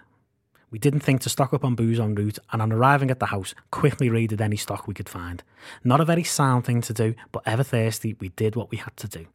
We 0.69 0.79
didn't 0.79 0.99
think 0.99 1.21
to 1.21 1.29
stock 1.29 1.53
up 1.53 1.63
on 1.63 1.75
booze 1.75 1.99
en 1.99 2.15
route, 2.15 2.39
and 2.51 2.61
on 2.61 2.73
arriving 2.73 3.09
at 3.09 3.19
the 3.19 3.27
house, 3.27 3.55
quickly 3.71 4.09
raided 4.09 4.41
any 4.41 4.57
stock 4.57 4.87
we 4.87 4.93
could 4.93 5.07
find. 5.07 5.43
Not 5.83 6.01
a 6.01 6.05
very 6.05 6.23
sound 6.23 6.65
thing 6.65 6.81
to 6.81 6.93
do, 6.93 7.15
but 7.31 7.43
ever 7.45 7.63
thirsty, 7.63 8.15
we 8.19 8.29
did 8.29 8.55
what 8.55 8.69
we 8.69 8.77
had 8.77 8.95
to 8.97 9.07
do. 9.07 9.27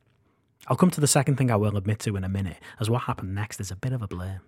I'll 0.69 0.77
come 0.77 0.91
to 0.91 1.01
the 1.01 1.07
second 1.07 1.37
thing 1.37 1.51
I 1.51 1.57
will 1.57 1.77
admit 1.77 2.01
to 2.01 2.17
in 2.17 2.25
a 2.25 2.29
minute, 2.29 2.59
as 2.79 2.91
what 2.91 3.03
happened 3.03 3.35
next 3.35 3.61
is 3.61 3.71
a 3.71 3.77
bit 3.77 3.93
of 3.93 4.03
a 4.03 4.09
blur. 4.09 4.41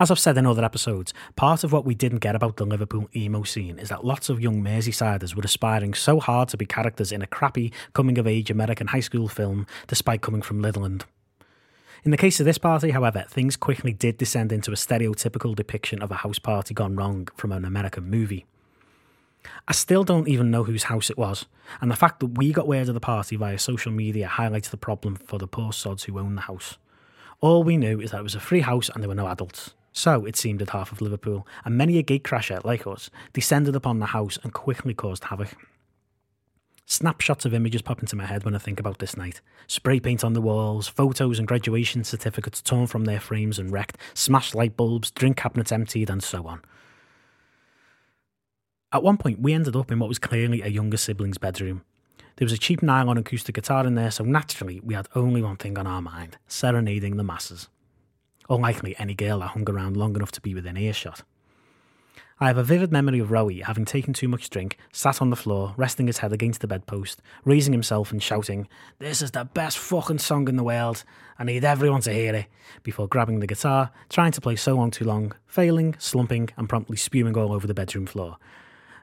As 0.00 0.10
I've 0.10 0.18
said 0.18 0.38
in 0.38 0.46
other 0.46 0.64
episodes, 0.64 1.12
part 1.36 1.64
of 1.64 1.72
what 1.72 1.84
we 1.84 1.94
didn't 1.94 2.20
get 2.20 2.34
about 2.34 2.56
the 2.56 2.64
Liverpool 2.64 3.08
emo 3.14 3.42
scene 3.42 3.78
is 3.78 3.90
that 3.90 4.04
lots 4.04 4.28
of 4.28 4.40
young 4.40 4.62
Merseysiders 4.62 5.34
were 5.36 5.42
aspiring 5.44 5.94
so 5.94 6.18
hard 6.18 6.48
to 6.48 6.56
be 6.56 6.64
characters 6.64 7.12
in 7.12 7.22
a 7.22 7.26
crappy 7.26 7.72
coming 7.92 8.18
of 8.18 8.26
age 8.26 8.50
American 8.50 8.88
high 8.88 9.00
school 9.00 9.28
film 9.28 9.66
despite 9.86 10.22
coming 10.22 10.42
from 10.42 10.62
Litherland. 10.62 11.04
In 12.04 12.10
the 12.10 12.16
case 12.16 12.40
of 12.40 12.46
this 12.46 12.58
party, 12.58 12.90
however, 12.90 13.24
things 13.28 13.54
quickly 13.54 13.92
did 13.92 14.18
descend 14.18 14.50
into 14.50 14.72
a 14.72 14.74
stereotypical 14.74 15.54
depiction 15.54 16.02
of 16.02 16.10
a 16.10 16.16
house 16.16 16.40
party 16.40 16.74
gone 16.74 16.96
wrong 16.96 17.28
from 17.36 17.52
an 17.52 17.64
American 17.64 18.10
movie. 18.10 18.44
I 19.68 19.72
still 19.72 20.02
don't 20.02 20.26
even 20.26 20.50
know 20.50 20.64
whose 20.64 20.84
house 20.84 21.10
it 21.10 21.18
was, 21.18 21.46
and 21.80 21.92
the 21.92 21.96
fact 21.96 22.18
that 22.18 22.36
we 22.36 22.52
got 22.52 22.66
word 22.66 22.88
of 22.88 22.94
the 22.94 23.00
party 23.00 23.36
via 23.36 23.56
social 23.56 23.92
media 23.92 24.26
highlights 24.26 24.68
the 24.68 24.76
problem 24.76 25.14
for 25.14 25.38
the 25.38 25.46
poor 25.46 25.72
sods 25.72 26.02
who 26.02 26.18
own 26.18 26.34
the 26.34 26.42
house. 26.42 26.76
All 27.40 27.62
we 27.62 27.76
knew 27.76 28.00
is 28.00 28.10
that 28.10 28.18
it 28.18 28.24
was 28.24 28.34
a 28.34 28.40
free 28.40 28.62
house 28.62 28.88
and 28.88 29.00
there 29.00 29.08
were 29.08 29.14
no 29.14 29.28
adults. 29.28 29.74
So 29.92 30.24
it 30.24 30.34
seemed 30.34 30.60
at 30.60 30.70
half 30.70 30.90
of 30.90 31.02
Liverpool, 31.02 31.46
and 31.64 31.78
many 31.78 31.98
a 31.98 32.02
gate 32.02 32.24
crasher 32.24 32.64
like 32.64 32.84
us 32.84 33.10
descended 33.32 33.76
upon 33.76 34.00
the 34.00 34.06
house 34.06 34.40
and 34.42 34.52
quickly 34.52 34.92
caused 34.92 35.24
havoc. 35.24 35.56
Snapshots 36.86 37.44
of 37.44 37.54
images 37.54 37.82
pop 37.82 38.00
into 38.00 38.16
my 38.16 38.26
head 38.26 38.44
when 38.44 38.54
I 38.54 38.58
think 38.58 38.80
about 38.80 38.98
this 38.98 39.16
night. 39.16 39.40
Spray 39.66 40.00
paint 40.00 40.24
on 40.24 40.32
the 40.32 40.40
walls, 40.40 40.88
photos 40.88 41.38
and 41.38 41.48
graduation 41.48 42.04
certificates 42.04 42.60
torn 42.60 42.86
from 42.86 43.04
their 43.04 43.20
frames 43.20 43.58
and 43.58 43.72
wrecked, 43.72 43.96
smashed 44.14 44.54
light 44.54 44.76
bulbs, 44.76 45.10
drink 45.10 45.36
cabinets 45.36 45.72
emptied, 45.72 46.10
and 46.10 46.22
so 46.22 46.46
on. 46.46 46.60
At 48.92 49.02
one 49.02 49.16
point, 49.16 49.40
we 49.40 49.54
ended 49.54 49.74
up 49.74 49.90
in 49.90 49.98
what 49.98 50.08
was 50.08 50.18
clearly 50.18 50.60
a 50.60 50.68
younger 50.68 50.98
sibling's 50.98 51.38
bedroom. 51.38 51.82
There 52.36 52.44
was 52.44 52.52
a 52.52 52.58
cheap 52.58 52.82
nylon 52.82 53.16
acoustic 53.16 53.54
guitar 53.54 53.86
in 53.86 53.94
there, 53.94 54.10
so 54.10 54.24
naturally, 54.24 54.80
we 54.80 54.94
had 54.94 55.08
only 55.14 55.42
one 55.42 55.56
thing 55.56 55.78
on 55.78 55.86
our 55.86 56.02
mind 56.02 56.36
serenading 56.46 57.16
the 57.16 57.24
masses. 57.24 57.68
Unlikely 58.50 58.96
any 58.98 59.14
girl 59.14 59.38
that 59.38 59.48
hung 59.48 59.68
around 59.68 59.96
long 59.96 60.14
enough 60.16 60.32
to 60.32 60.40
be 60.40 60.54
within 60.54 60.76
earshot. 60.76 61.22
I 62.40 62.48
have 62.48 62.58
a 62.58 62.64
vivid 62.64 62.90
memory 62.90 63.18
of 63.18 63.28
Rowie 63.28 63.62
having 63.62 63.84
taken 63.84 64.12
too 64.12 64.26
much 64.26 64.50
drink, 64.50 64.78
sat 64.92 65.20
on 65.20 65.30
the 65.30 65.36
floor, 65.36 65.74
resting 65.76 66.06
his 66.06 66.18
head 66.18 66.32
against 66.32 66.60
the 66.60 66.66
bedpost, 66.66 67.22
raising 67.44 67.72
himself 67.72 68.10
and 68.10 68.22
shouting, 68.22 68.68
This 68.98 69.22
is 69.22 69.30
the 69.30 69.44
best 69.44 69.78
fucking 69.78 70.18
song 70.18 70.48
in 70.48 70.56
the 70.56 70.64
world. 70.64 71.04
I 71.38 71.44
need 71.44 71.64
everyone 71.64 72.00
to 72.02 72.12
hear 72.12 72.34
it. 72.34 72.46
Before 72.82 73.06
grabbing 73.06 73.40
the 73.40 73.46
guitar, 73.46 73.90
trying 74.08 74.32
to 74.32 74.40
play 74.40 74.56
so 74.56 74.74
long 74.74 74.90
too 74.90 75.04
long, 75.04 75.34
failing, 75.46 75.94
slumping, 75.98 76.50
and 76.56 76.68
promptly 76.68 76.96
spewing 76.96 77.36
all 77.36 77.52
over 77.52 77.66
the 77.66 77.74
bedroom 77.74 78.06
floor. 78.06 78.38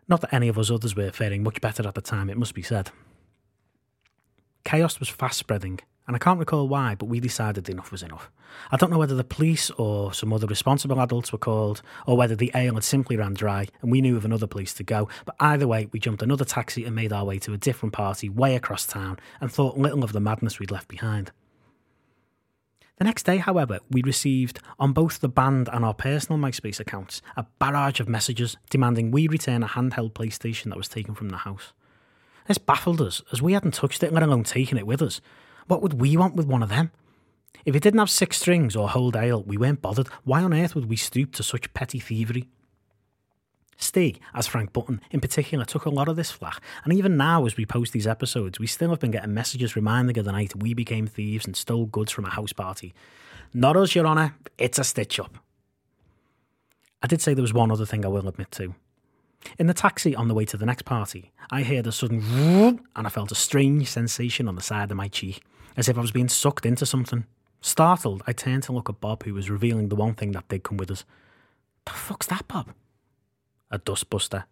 Not 0.07 0.21
that 0.21 0.33
any 0.33 0.47
of 0.47 0.57
us 0.57 0.71
others 0.71 0.95
were 0.95 1.11
faring 1.11 1.43
much 1.43 1.61
better 1.61 1.87
at 1.87 1.95
the 1.95 2.01
time, 2.01 2.29
it 2.29 2.37
must 2.37 2.55
be 2.55 2.63
said. 2.63 2.91
Chaos 4.65 4.99
was 4.99 5.09
fast 5.09 5.37
spreading, 5.39 5.79
and 6.09 6.15
I 6.15 6.19
can't 6.19 6.39
recall 6.39 6.67
why, 6.67 6.95
but 6.95 7.05
we 7.05 7.19
decided 7.19 7.69
enough 7.69 7.91
was 7.91 8.01
enough. 8.01 8.31
I 8.71 8.77
don't 8.77 8.89
know 8.89 8.97
whether 8.97 9.13
the 9.13 9.23
police 9.23 9.69
or 9.69 10.11
some 10.11 10.33
other 10.33 10.47
responsible 10.47 10.99
adults 10.99 11.31
were 11.31 11.37
called, 11.37 11.83
or 12.07 12.17
whether 12.17 12.35
the 12.35 12.49
ale 12.55 12.73
had 12.73 12.83
simply 12.83 13.15
ran 13.15 13.35
dry 13.35 13.67
and 13.83 13.91
we 13.91 14.01
knew 14.01 14.17
of 14.17 14.25
another 14.25 14.47
place 14.47 14.73
to 14.73 14.83
go, 14.83 15.07
but 15.23 15.35
either 15.39 15.67
way, 15.67 15.87
we 15.91 15.99
jumped 15.99 16.23
another 16.23 16.45
taxi 16.45 16.83
and 16.83 16.95
made 16.95 17.13
our 17.13 17.25
way 17.25 17.37
to 17.37 17.53
a 17.53 17.59
different 17.59 17.93
party 17.93 18.27
way 18.27 18.55
across 18.55 18.87
town 18.87 19.19
and 19.39 19.51
thought 19.51 19.77
little 19.77 20.03
of 20.03 20.11
the 20.11 20.19
madness 20.19 20.57
we'd 20.57 20.71
left 20.71 20.87
behind. 20.87 21.31
The 22.97 23.03
next 23.03 23.21
day, 23.21 23.37
however, 23.37 23.77
we 23.91 24.01
received, 24.01 24.61
on 24.79 24.93
both 24.93 25.19
the 25.19 25.29
band 25.29 25.69
and 25.71 25.85
our 25.85 25.93
personal 25.93 26.41
MySpace 26.41 26.79
accounts, 26.79 27.21
a 27.37 27.45
barrage 27.59 27.99
of 27.99 28.09
messages 28.09 28.57
demanding 28.71 29.11
we 29.11 29.27
return 29.27 29.61
a 29.61 29.67
handheld 29.67 30.13
PlayStation 30.13 30.69
that 30.69 30.77
was 30.77 30.87
taken 30.87 31.13
from 31.13 31.29
the 31.29 31.37
house. 31.37 31.71
This 32.47 32.57
baffled 32.57 32.99
us, 32.99 33.21
as 33.31 33.43
we 33.43 33.53
hadn't 33.53 33.75
touched 33.75 34.01
it, 34.01 34.11
let 34.11 34.23
alone 34.23 34.43
taken 34.43 34.79
it 34.79 34.87
with 34.87 35.03
us. 35.03 35.21
What 35.69 35.83
would 35.83 36.01
we 36.01 36.17
want 36.17 36.35
with 36.35 36.47
one 36.47 36.63
of 36.63 36.69
them? 36.69 36.89
If 37.63 37.75
it 37.75 37.83
didn't 37.83 37.99
have 37.99 38.09
six 38.09 38.39
strings 38.39 38.75
or 38.75 38.89
hold 38.89 39.15
ale, 39.15 39.43
we 39.43 39.55
weren't 39.55 39.83
bothered. 39.83 40.07
Why 40.23 40.41
on 40.41 40.51
earth 40.51 40.73
would 40.73 40.89
we 40.89 40.95
stoop 40.95 41.35
to 41.35 41.43
such 41.43 41.71
petty 41.75 41.99
thievery? 41.99 42.49
Steve, 43.77 44.17
as 44.33 44.47
Frank 44.47 44.73
Button 44.73 44.99
in 45.11 45.21
particular, 45.21 45.65
took 45.65 45.85
a 45.85 45.91
lot 45.91 46.07
of 46.07 46.15
this 46.15 46.31
flack, 46.31 46.59
and 46.83 46.91
even 46.91 47.17
now, 47.17 47.45
as 47.45 47.55
we 47.55 47.67
post 47.67 47.93
these 47.93 48.07
episodes, 48.07 48.59
we 48.59 48.65
still 48.65 48.89
have 48.89 48.99
been 48.99 49.11
getting 49.11 49.35
messages 49.35 49.75
reminding 49.75 50.17
of 50.17 50.25
the 50.25 50.31
night 50.31 50.55
we 50.55 50.73
became 50.73 51.05
thieves 51.05 51.45
and 51.45 51.55
stole 51.55 51.85
goods 51.85 52.11
from 52.11 52.25
a 52.25 52.31
house 52.31 52.51
party. 52.51 52.95
Not 53.53 53.77
us, 53.77 53.93
Your 53.93 54.07
Honour, 54.07 54.33
it's 54.57 54.79
a 54.79 54.83
stitch 54.83 55.19
up. 55.19 55.37
I 57.03 57.07
did 57.07 57.21
say 57.21 57.35
there 57.35 57.43
was 57.43 57.53
one 57.53 57.71
other 57.71 57.85
thing 57.85 58.03
I 58.03 58.09
will 58.09 58.27
admit 58.27 58.49
to. 58.53 58.73
In 59.59 59.67
the 59.67 59.75
taxi 59.75 60.15
on 60.15 60.27
the 60.29 60.33
way 60.33 60.45
to 60.45 60.57
the 60.57 60.65
next 60.65 60.85
party, 60.85 61.31
I 61.51 61.61
heard 61.61 61.85
a 61.85 61.91
sudden 61.91 62.21
and 62.95 63.07
I 63.07 63.09
felt 63.09 63.31
a 63.31 63.35
strange 63.35 63.87
sensation 63.87 64.47
on 64.47 64.55
the 64.55 64.61
side 64.61 64.89
of 64.89 64.97
my 64.97 65.07
cheek, 65.07 65.43
as 65.79 65.87
if 65.87 65.97
I 65.97 66.01
was 66.01 66.11
being 66.11 66.27
sucked 66.27 66.65
into 66.65 66.85
something. 66.85 67.25
Startled, 67.61 68.21
I 68.27 68.33
turned 68.33 68.63
to 68.63 68.73
look 68.73 68.89
at 68.89 68.99
Bob, 68.99 69.23
who 69.23 69.33
was 69.33 69.49
revealing 69.49 69.87
the 69.87 69.95
one 69.95 70.13
thing 70.13 70.33
that 70.33 70.49
did 70.49 70.63
come 70.63 70.75
with 70.75 70.91
us. 70.91 71.05
The 71.85 71.93
fuck's 71.93 72.27
that, 72.27 72.49
Bob? 72.49 72.73
A 73.71 73.79
dustbuster, 73.79 74.43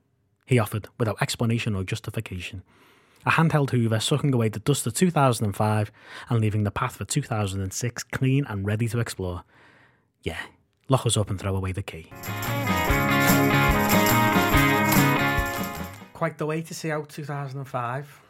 he 0.45 0.57
offered, 0.57 0.87
without 0.97 1.21
explanation 1.21 1.75
or 1.75 1.83
justification. 1.83 2.63
A 3.25 3.31
handheld 3.31 3.71
hoover 3.71 3.99
sucking 3.99 4.33
away 4.33 4.47
the 4.47 4.59
dust 4.59 4.87
of 4.87 4.93
2005 4.93 5.91
and 6.29 6.39
leaving 6.39 6.63
the 6.63 6.71
path 6.71 6.95
for 6.95 7.03
2006 7.03 8.03
clean 8.05 8.45
and 8.47 8.65
ready 8.65 8.87
to 8.87 8.99
explore. 8.99 9.43
Yeah, 10.23 10.39
lock 10.87 11.05
us 11.05 11.17
up 11.17 11.29
and 11.29 11.37
throw 11.37 11.57
away 11.57 11.73
the 11.73 11.83
key. 11.83 12.09
Quite 16.13 16.37
the 16.37 16.45
way 16.45 16.61
to 16.61 16.73
see 16.73 16.89
out 16.89 17.09
2005. 17.09 18.21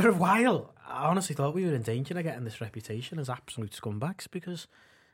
For 0.00 0.08
a 0.08 0.12
while, 0.14 0.72
I 0.86 1.06
honestly 1.08 1.34
thought 1.34 1.54
we 1.54 1.64
were 1.64 1.74
in 1.74 1.82
danger 1.82 2.16
of 2.16 2.22
getting 2.22 2.44
this 2.44 2.60
reputation 2.60 3.18
as 3.18 3.28
absolute 3.28 3.72
scumbags 3.72 4.28
because 4.30 4.68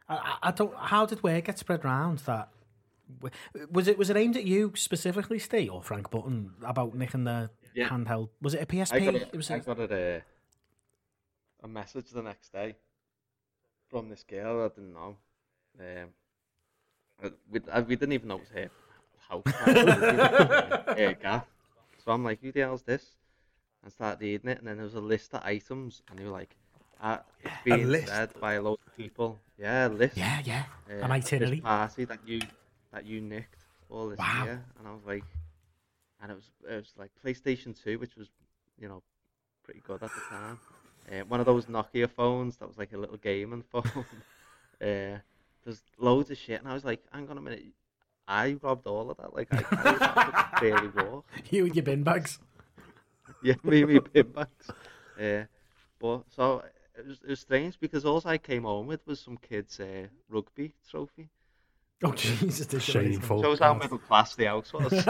I, 0.09 0.37
I 0.42 0.51
don't. 0.51 0.75
How 0.77 1.07
did 1.07 1.23
word 1.23 1.44
get 1.44 1.59
spread 1.59 1.85
round 1.85 2.18
that? 2.20 2.51
Was 3.70 3.88
it 3.88 3.97
was 3.99 4.11
it 4.11 4.16
aimed 4.16 4.37
at 4.37 4.44
you 4.44 4.73
specifically, 4.77 5.38
Steve, 5.38 5.73
or 5.73 5.83
Frank 5.83 6.11
Button 6.11 6.53
about 6.62 6.94
nicking 6.94 7.25
the 7.25 7.51
Yeah. 7.75 7.88
handheld? 7.88 8.29
Was 8.42 8.55
it 8.55 8.62
a 8.62 8.66
PSP? 8.66 8.92
I 8.94 9.01
got, 9.05 9.14
it 9.14 9.37
was 9.37 9.51
a, 9.51 9.55
a- 9.55 9.57
I 9.57 9.61
got 9.61 9.79
a, 9.92 10.23
a 11.62 11.68
message 11.68 12.11
the 12.11 12.23
next 12.23 12.53
day 12.53 12.77
from 13.88 14.09
this 14.11 14.23
girl 14.23 14.64
I 14.64 14.68
didn't 14.68 14.92
know. 14.92 15.16
Um, 15.81 16.09
uh, 17.23 17.29
we, 17.51 17.61
uh, 17.70 17.83
we 17.83 17.97
didn't 17.97 18.12
even 18.12 18.29
know 18.29 18.37
it 18.37 18.40
was 18.40 18.51
her 18.51 18.70
house. 19.29 19.42
party, 19.64 19.81
we 19.81 19.85
didn't 19.87 20.16
know 20.16 20.94
her 21.09 21.14
gaff. 21.20 21.47
So 22.05 22.12
I'm 22.12 22.23
like, 22.25 22.40
who 22.42 22.53
the 22.53 22.61
hell's 22.61 22.83
this? 22.83 23.07
And 23.85 23.92
started 23.92 24.20
reading 24.25 24.49
it, 24.51 24.59
and 24.59 24.66
then 24.66 24.77
there 24.79 24.85
was 24.85 24.94
a 24.94 25.01
list 25.01 25.35
of 25.35 25.42
items, 25.44 26.03
and 26.09 26.18
they 26.18 26.25
were 26.25 26.31
like, 26.31 26.57
uh, 27.03 27.18
it's 27.42 27.55
being 27.64 27.87
list? 27.87 28.09
said 28.09 28.31
by 28.40 28.55
a 28.55 28.62
lot 28.62 28.79
of 28.87 28.97
people. 28.97 29.38
Yeah, 29.59 29.88
list. 29.88 30.16
yeah, 30.16 30.40
yeah, 30.42 30.64
uh, 30.90 31.05
an 31.05 31.12
itinerary. 31.12 31.57
This 31.57 31.62
party 31.62 32.05
that 32.07 32.20
you 32.27 32.40
that 32.92 33.05
you 33.05 33.20
nicked 33.20 33.61
all 33.90 34.09
this 34.09 34.18
Wow. 34.18 34.44
year, 34.44 34.64
and 34.79 34.88
I 34.88 34.92
was 34.92 35.03
like, 35.07 35.25
and 36.23 36.31
it 36.33 36.35
was 36.35 36.51
it 36.66 36.75
was 36.77 36.92
like 36.97 37.11
PlayStation 37.23 37.79
Two, 37.79 37.99
which 37.99 38.16
was 38.16 38.29
you 38.81 38.88
know 38.88 39.03
pretty 39.64 39.81
good 39.87 40.03
at 40.03 40.11
the 40.14 40.35
time. 40.35 40.59
Uh, 41.12 41.23
one 41.29 41.40
of 41.40 41.44
those 41.47 41.66
Nokia 41.66 42.09
phones 42.09 42.57
that 42.57 42.66
was 42.66 42.79
like 42.79 42.94
a 42.94 42.97
little 42.97 43.18
gaming 43.18 43.62
phone. 43.70 43.83
uh, 44.81 45.18
there's 45.64 45.83
loads 45.99 46.31
of 46.31 46.38
shit, 46.38 46.59
and 46.61 46.68
I 46.68 46.73
was 46.73 46.87
like, 46.87 47.03
hang 47.12 47.29
on 47.29 47.37
a 47.37 47.40
minute, 47.42 47.64
I 48.27 48.57
robbed 48.62 48.87
all 48.87 49.11
of 49.11 49.18
that. 49.18 49.35
Like 49.35 49.49
I 49.53 49.62
I 49.70 50.59
barely 50.59 50.88
walk. 50.97 51.27
You 51.51 51.66
and 51.66 51.77
your 51.77 51.83
bin 51.83 52.03
bags. 52.03 52.38
Yeah, 53.44 53.54
me, 53.62 53.85
me 53.85 54.00
pin 54.00 54.26
bags. 54.33 54.70
Uh, 55.20 55.44
but 56.00 56.22
so 56.35 56.62
it 56.98 57.07
was, 57.07 57.20
it 57.22 57.28
was 57.30 57.40
strange 57.40 57.78
because 57.78 58.04
all 58.07 58.22
I 58.24 58.38
came 58.38 58.62
home 58.64 58.87
with 58.87 59.07
was 59.07 59.20
some 59.20 59.37
kid's 59.37 59.78
uh, 59.80 60.07
rugby 60.30 60.72
trophy. 60.90 61.28
Oh 62.02 62.12
Jesus! 62.12 62.66
this 62.66 62.74
is. 62.74 62.83
Shameful. 62.85 63.42
Shows 63.42 63.59
how 63.61 63.74
middle 63.74 63.98
class 63.98 64.35
the 64.35 64.46
house 64.46 64.72
was. 64.72 64.92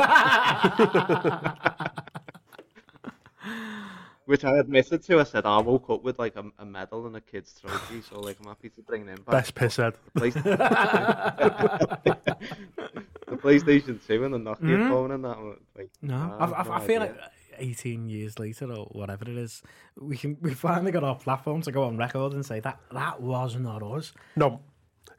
Which 4.26 4.42
I 4.44 4.56
admitted 4.58 5.02
to. 5.04 5.20
I 5.20 5.24
said 5.24 5.44
I 5.44 5.58
woke 5.58 5.90
up 5.90 6.02
with 6.02 6.18
like 6.18 6.34
a, 6.36 6.44
a 6.58 6.64
medal 6.64 7.06
and 7.06 7.14
a 7.16 7.20
kid's 7.20 7.60
trophy, 7.60 8.00
so 8.00 8.20
like 8.20 8.38
I'm 8.40 8.46
happy 8.48 8.70
to 8.70 8.80
bring 8.82 9.04
them 9.04 9.16
back. 9.16 9.26
Best 9.32 9.54
piss 9.54 9.76
head. 9.76 9.92
The 10.14 10.20
PlayStation, 10.20 10.44
the 13.28 13.36
PlayStation 13.36 14.06
2 14.06 14.24
and 14.24 14.32
the 14.34 14.38
Nokia 14.38 14.78
Mhm. 14.78 14.88
phone 14.88 15.10
and 15.10 15.24
that. 15.24 15.36
Like, 15.76 15.90
No, 16.00 16.14
I 16.14 16.18
I, 16.18 16.46
have 16.46 16.52
I, 16.70 16.76
I 16.76 16.86
feel 16.86 17.02
idea. 17.02 17.12
like 17.12 17.20
18 17.58 18.08
years 18.08 18.38
later 18.38 18.72
or 18.72 18.86
whatever 18.86 19.24
it 19.24 19.36
is, 19.36 19.62
we 19.96 20.16
can 20.16 20.36
we 20.40 20.54
finally 20.54 20.92
got 20.92 21.04
our 21.04 21.16
platform 21.16 21.62
to 21.62 21.72
go 21.72 21.84
on 21.84 21.96
record 21.96 22.32
and 22.32 22.44
say 22.44 22.60
that 22.60 22.78
that 22.92 23.20
was 23.20 23.56
not 23.56 23.82
us. 23.82 24.12
No, 24.36 24.60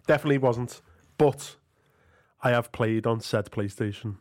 definitely 0.07 0.37
wasn't. 0.37 0.81
But 1.17 1.55
I 2.41 2.51
have 2.51 2.71
played 2.71 3.05
on 3.07 3.21
said 3.21 3.51
PlayStation. 3.51 4.17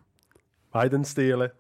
I 0.73 0.85
didn't 0.85 1.05
steal 1.07 1.43
it. 1.43 1.55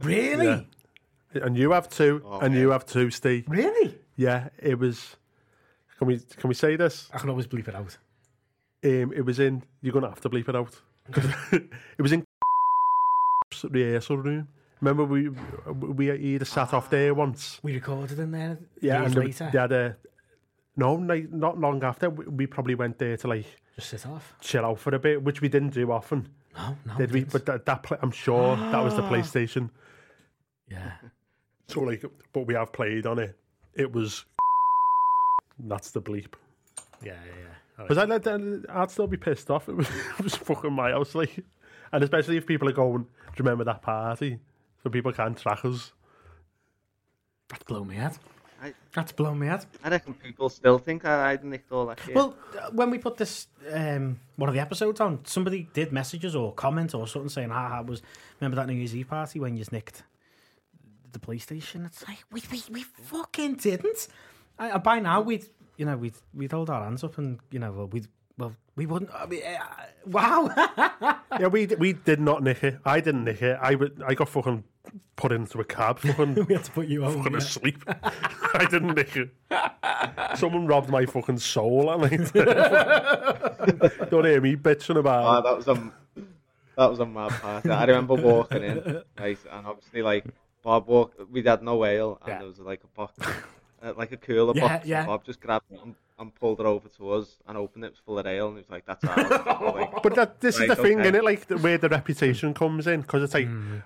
Really? 0.00 0.46
Yeah. 0.46 1.42
And 1.42 1.56
you 1.56 1.72
have 1.72 1.88
two, 1.88 2.22
Oh, 2.24 2.38
and 2.40 2.54
you 2.54 2.70
have 2.70 2.86
two, 2.86 3.10
Steve. 3.10 3.44
Really? 3.48 3.94
Yeah, 4.16 4.48
it 4.58 4.78
was. 4.78 5.16
Can 5.98 6.06
we 6.06 6.18
can 6.18 6.48
we 6.48 6.54
say 6.54 6.76
this? 6.76 7.08
I 7.12 7.18
can 7.18 7.30
always 7.30 7.46
bleep 7.46 7.68
it 7.68 7.74
out. 7.74 7.96
Um, 8.84 9.12
it 9.12 9.24
was 9.24 9.38
in. 9.38 9.62
You're 9.82 9.92
gonna 9.92 10.08
have 10.08 10.20
to 10.22 10.30
bleep 10.30 10.48
it 10.48 10.56
out. 10.56 10.80
it 11.52 12.02
was 12.02 12.12
in 12.12 12.24
rehearsal 13.70 14.18
room. 14.18 14.48
Remember 14.80 15.04
we 15.04 15.30
we 15.72 16.10
either 16.12 16.44
sat 16.44 16.74
off 16.74 16.90
there 16.90 17.14
once. 17.14 17.58
We 17.62 17.74
recorded 17.74 18.18
in 18.18 18.30
there 18.30 18.58
Yeah, 18.80 19.00
years 19.00 19.14
and 19.16 19.24
later. 19.24 19.50
they 19.52 19.58
had 19.58 19.72
a. 19.72 19.96
No, 20.76 20.96
not 20.96 21.58
long 21.58 21.82
after. 21.82 22.10
We 22.10 22.46
probably 22.46 22.74
went 22.74 22.98
there 22.98 23.16
to 23.16 23.28
like 23.28 23.46
Just 23.76 23.88
sit 23.88 24.06
off. 24.06 24.34
chill 24.40 24.64
out 24.66 24.78
for 24.78 24.94
a 24.94 24.98
bit, 24.98 25.22
which 25.22 25.40
we 25.40 25.48
didn't 25.48 25.70
do 25.70 25.90
often. 25.90 26.28
No, 26.54 26.76
no. 26.84 26.98
Did 26.98 27.12
we? 27.12 27.20
didn't. 27.20 27.32
But 27.32 27.46
that, 27.46 27.64
that 27.66 27.98
I'm 28.02 28.10
sure 28.10 28.56
that 28.56 28.84
was 28.84 28.94
the 28.94 29.02
ah. 29.02 29.10
PlayStation. 29.10 29.70
yeah. 30.68 30.92
So 31.68 31.80
like, 31.80 32.04
but 32.32 32.46
we 32.46 32.54
have 32.54 32.72
played 32.72 33.06
on 33.06 33.18
it. 33.18 33.36
It 33.74 33.92
was 33.92 34.24
that's 35.58 35.90
the 35.90 36.00
bleep. 36.00 36.34
Yeah, 37.02 37.14
yeah, 37.26 37.32
yeah. 37.42 37.84
Because 37.88 37.98
I'd, 37.98 38.70
I'd 38.70 38.90
still 38.92 39.08
be 39.08 39.16
pissed 39.16 39.50
off. 39.50 39.68
It 39.68 39.74
was, 39.74 39.88
it 40.18 40.22
was 40.22 40.36
fucking 40.36 40.72
my 40.72 40.90
house, 40.92 41.14
like. 41.16 41.44
And 41.92 42.04
especially 42.04 42.36
if 42.36 42.46
people 42.46 42.68
are 42.68 42.72
going, 42.72 43.02
do 43.02 43.08
you 43.36 43.38
remember 43.38 43.64
that 43.64 43.82
party? 43.82 44.38
So 44.86 44.90
people 44.90 45.12
can't 45.12 45.36
track 45.36 45.64
us. 45.64 45.90
That's 47.48 47.64
blown 47.64 47.88
me 47.88 47.96
out. 47.96 48.16
I- 48.62 48.72
That's 48.94 49.10
blown 49.10 49.36
me 49.40 49.48
out. 49.48 49.66
I 49.82 49.88
reckon 49.88 50.14
people 50.14 50.48
still 50.48 50.78
think 50.78 51.04
I, 51.04 51.32
I 51.32 51.38
nicked 51.42 51.72
all 51.72 51.86
that 51.86 51.98
shit. 51.98 52.14
Well, 52.14 52.36
uh, 52.56 52.70
when 52.70 52.90
we 52.90 52.98
put 52.98 53.16
this 53.16 53.48
um, 53.72 54.20
one 54.36 54.48
of 54.48 54.54
the 54.54 54.60
episodes 54.60 55.00
on, 55.00 55.24
somebody 55.24 55.68
did 55.72 55.90
messages 55.90 56.36
or 56.36 56.52
comment 56.54 56.94
or 56.94 57.08
something 57.08 57.28
saying, 57.28 57.50
"Ah, 57.50 57.78
I 57.78 57.80
was 57.80 58.00
remember 58.40 58.54
that 58.54 58.68
New 58.68 58.74
Year's 58.74 58.94
Eve 58.94 59.08
party 59.08 59.40
when 59.40 59.54
you 59.54 59.58
just 59.58 59.72
nicked 59.72 60.04
the 61.10 61.18
PlayStation." 61.18 61.84
It's 61.84 62.06
like 62.06 62.18
we 62.30 62.40
we, 62.52 62.62
we 62.70 62.82
fucking 62.84 63.56
didn't. 63.56 64.06
I, 64.56 64.70
I- 64.70 64.78
by 64.78 65.00
now 65.00 65.20
we'd 65.20 65.46
you 65.78 65.84
know 65.84 65.96
we'd 65.96 66.14
we'd 66.32 66.52
hold 66.52 66.70
our 66.70 66.84
hands 66.84 67.02
up 67.02 67.18
and 67.18 67.40
you 67.50 67.58
know 67.58 67.72
well, 67.72 67.88
we'd 67.88 68.06
well 68.38 68.54
we 68.76 68.86
wouldn't. 68.86 69.10
I 69.12 69.26
mean, 69.26 69.42
uh, 69.44 69.64
wow. 70.06 71.18
Yeah, 71.38 71.48
we 71.48 71.66
we 71.66 71.92
did 71.92 72.20
not 72.20 72.42
nick 72.42 72.64
it. 72.64 72.78
I 72.86 73.00
didn't 73.00 73.24
nick 73.24 73.42
it. 73.42 73.58
I, 73.60 73.74
would- 73.74 74.02
I 74.06 74.14
got 74.14 74.30
fucking 74.30 74.64
put 75.16 75.32
into 75.32 75.60
a 75.60 75.64
cab, 75.64 75.98
fucking, 76.00 76.34
we 76.48 76.54
had 76.54 76.64
to 76.64 76.70
put 76.70 76.88
you 76.88 77.02
fucking 77.02 77.20
on. 77.26 77.32
Yeah. 77.32 77.38
asleep. 77.38 77.82
I 78.54 78.66
didn't 78.70 78.94
nick 78.94 79.16
it. 79.16 79.30
Someone 80.38 80.66
robbed 80.66 80.90
my 80.90 81.06
fucking 81.06 81.38
soul. 81.38 81.88
I 81.90 81.96
mean, 81.96 82.28
don't 84.10 84.24
hear 84.24 84.40
me 84.40 84.56
bitching 84.56 84.98
about. 84.98 85.44
that 85.44 85.56
was 85.56 85.68
a 85.68 85.92
that 86.76 86.90
was 86.90 87.00
a 87.00 87.06
mad 87.06 87.30
party. 87.40 87.70
I 87.70 87.84
remember 87.84 88.14
walking 88.14 88.62
in, 88.62 89.02
right, 89.18 89.38
and 89.50 89.66
obviously 89.66 90.02
like 90.02 90.26
Bob 90.62 90.86
walked. 90.86 91.18
We 91.30 91.42
had 91.42 91.62
no 91.62 91.84
ale, 91.84 92.18
and 92.22 92.28
Yeah. 92.28 92.38
there 92.38 92.48
was 92.48 92.58
like 92.58 92.82
a 92.84 92.88
box, 92.88 93.14
uh, 93.82 93.92
like 93.96 94.12
a 94.12 94.16
cooler 94.16 94.52
Yeah, 94.54 94.68
box. 94.68 94.86
yeah. 94.86 95.06
Bob 95.06 95.24
just 95.24 95.40
grabbed 95.40 95.70
it 95.72 95.80
and, 95.82 95.94
and 96.18 96.34
pulled 96.34 96.60
it 96.60 96.66
over 96.66 96.88
to 96.88 97.10
us 97.12 97.38
and 97.48 97.56
opened 97.56 97.84
it. 97.84 97.88
It 97.88 97.90
was 97.92 98.00
full 98.04 98.18
of 98.18 98.26
ale, 98.26 98.48
and 98.48 98.56
he 98.56 98.60
was 98.62 98.70
like, 98.70 98.84
"That's 98.84 99.04
ours." 99.04 99.30
Like, 99.74 100.02
But 100.02 100.14
that, 100.16 100.40
this 100.40 100.58
Right, 100.60 100.70
is 100.70 100.76
the 100.76 100.82
thing, 100.82 101.00
okay. 101.00 101.16
it? 101.16 101.24
Like 101.24 101.46
the, 101.46 101.56
where 101.58 101.78
the 101.78 101.88
reputation 101.88 102.52
comes 102.52 102.86
in, 102.86 103.00
because 103.02 103.22
it's 103.22 103.34
like 103.34 103.46
Hmm. 103.46 103.78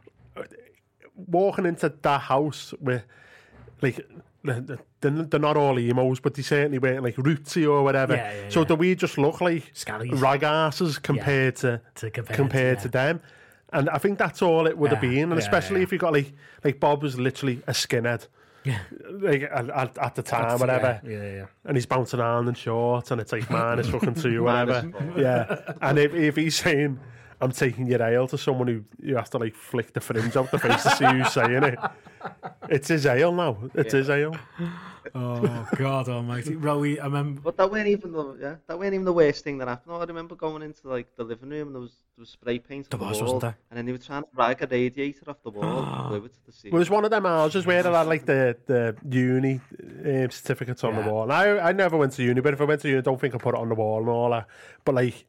Walking 1.26 1.66
into 1.66 1.92
that 2.02 2.20
house 2.20 2.72
with 2.80 3.02
like, 3.82 4.06
they're, 4.42 5.10
not 5.38 5.56
all 5.56 5.78
emos, 5.78 6.20
but 6.20 6.34
they 6.34 6.42
certainly 6.42 6.78
weren't 6.78 7.02
like 7.02 7.16
rootsy 7.16 7.68
or 7.70 7.82
whatever. 7.82 8.14
Yeah, 8.16 8.32
yeah, 8.32 8.48
so 8.48 8.60
yeah. 8.60 8.66
do 8.66 8.74
we 8.74 8.94
just 8.94 9.18
look 9.18 9.40
like 9.40 9.72
Scallies. 9.74 10.20
rag 10.20 10.42
asses 10.42 10.98
compared 10.98 11.56
to 11.56 11.80
To 11.96 12.10
compare 12.10 12.36
compared 12.36 12.78
to, 12.78 12.82
to 12.84 12.88
them? 12.88 13.20
And 13.72 13.88
I 13.90 13.98
think 13.98 14.18
that's 14.18 14.42
all 14.42 14.66
it 14.66 14.76
would 14.76 14.90
have 14.90 15.00
been, 15.00 15.30
and 15.30 15.38
especially 15.38 15.82
if 15.82 15.92
you 15.92 15.98
got 15.98 16.12
like 16.12 16.32
like 16.64 16.80
Bob 16.80 17.02
was 17.02 17.18
literally 17.18 17.62
a 17.68 17.72
skinhead, 17.72 18.26
Yeah. 18.64 18.80
like 19.10 19.42
at, 19.42 19.96
at, 19.98 20.14
the 20.16 20.22
time, 20.22 20.42
That's- 20.42 20.60
whatever 20.60 21.00
Yeah, 21.04 21.10
yeah, 21.22 21.32
yeah. 21.36 21.46
and 21.64 21.76
he's 21.76 21.86
bouncing 21.86 22.18
around 22.20 22.48
and 22.48 22.56
short, 22.58 23.10
and 23.12 23.20
it's 23.20 23.30
like 23.32 23.48
minus 23.48 23.88
fucking 23.88 24.14
two, 24.14 24.42
whatever. 24.44 24.90
Yeah, 25.16 25.72
and 25.80 25.98
if, 26.00 26.12
if 26.14 26.34
he's 26.36 26.56
saying, 26.56 26.98
"I'm 27.40 27.52
taking 27.52 27.86
your 27.86 28.02
ale" 28.02 28.26
to 28.28 28.38
someone 28.38 28.68
who 28.68 28.84
you 29.02 29.16
have 29.16 29.30
to 29.30 29.38
like 29.38 29.54
flick 29.54 29.92
the 29.92 30.00
fringe 30.00 30.36
out 30.36 30.50
the 30.50 30.58
face 30.58 30.82
to 30.82 30.90
see 30.90 31.04
who's 31.06 31.32
saying 31.32 31.62
it, 31.62 31.78
it's 32.68 32.88
his 32.88 33.06
ale 33.06 33.32
now. 33.32 33.56
It's 33.74 33.92
his 33.92 34.10
ale. 34.10 34.36
Oh 35.14 35.66
God 35.76 36.08
Almighty, 36.08 36.54
Rowie! 36.56 37.00
I 37.00 37.04
remember. 37.04 37.40
But 37.40 37.56
that 37.56 37.70
weren't 37.70 37.88
even 37.88 38.12
the 38.12 38.36
yeah, 38.40 38.56
that 38.66 38.78
weren't 38.78 38.92
even 38.92 39.06
the 39.06 39.12
worst 39.14 39.42
thing 39.42 39.56
that 39.58 39.66
happened. 39.68 39.94
I 39.96 40.04
remember 40.04 40.34
going 40.34 40.62
into 40.62 40.88
like 40.88 41.08
the 41.16 41.24
living 41.24 41.48
room 41.48 41.68
and 41.68 41.74
there 41.74 41.80
was 41.80 41.92
there 42.16 42.22
was 42.22 42.28
spray 42.28 42.58
paint 42.58 42.90
There 42.90 43.00
on 43.00 43.08
was, 43.08 43.16
the 43.18 43.24
wasn't 43.24 43.32
wall, 43.34 43.40
there? 43.40 43.56
and 43.70 43.78
then 43.78 43.86
they 43.86 43.92
were 43.92 43.98
trying 43.98 44.22
to 44.24 44.28
drag 44.34 44.62
a 44.62 44.66
radiator 44.66 45.30
off 45.30 45.42
the 45.42 45.50
wall 45.50 45.78
and 45.82 46.08
glue 46.08 46.24
it 46.26 46.34
to 46.34 46.46
the 46.46 46.52
ceiling. 46.52 46.72
Well, 46.72 46.80
there's 46.80 46.90
one 46.90 47.04
of 47.06 47.10
them 47.10 47.24
houses 47.24 47.64
where 47.66 47.82
they 47.82 47.90
had 47.90 48.06
like 48.06 48.26
the 48.26 48.56
the 48.66 48.94
uni 49.08 49.60
um, 50.04 50.30
certificates 50.30 50.84
on 50.84 50.94
Yeah. 50.94 51.02
the 51.02 51.10
wall. 51.10 51.22
And 51.24 51.32
I 51.32 51.70
I 51.70 51.72
never 51.72 51.96
went 51.96 52.12
to 52.12 52.22
uni, 52.22 52.40
but 52.42 52.52
if 52.52 52.60
I 52.60 52.64
went 52.64 52.82
to 52.82 52.88
uni, 52.88 52.98
I 52.98 53.02
don't 53.02 53.18
think 53.20 53.34
I 53.34 53.38
put 53.38 53.54
it 53.54 53.60
on 53.60 53.70
the 53.70 53.74
wall 53.74 54.00
and 54.00 54.08
all 54.10 54.30
that. 54.30 54.46
But 54.84 54.94
like, 54.96 55.24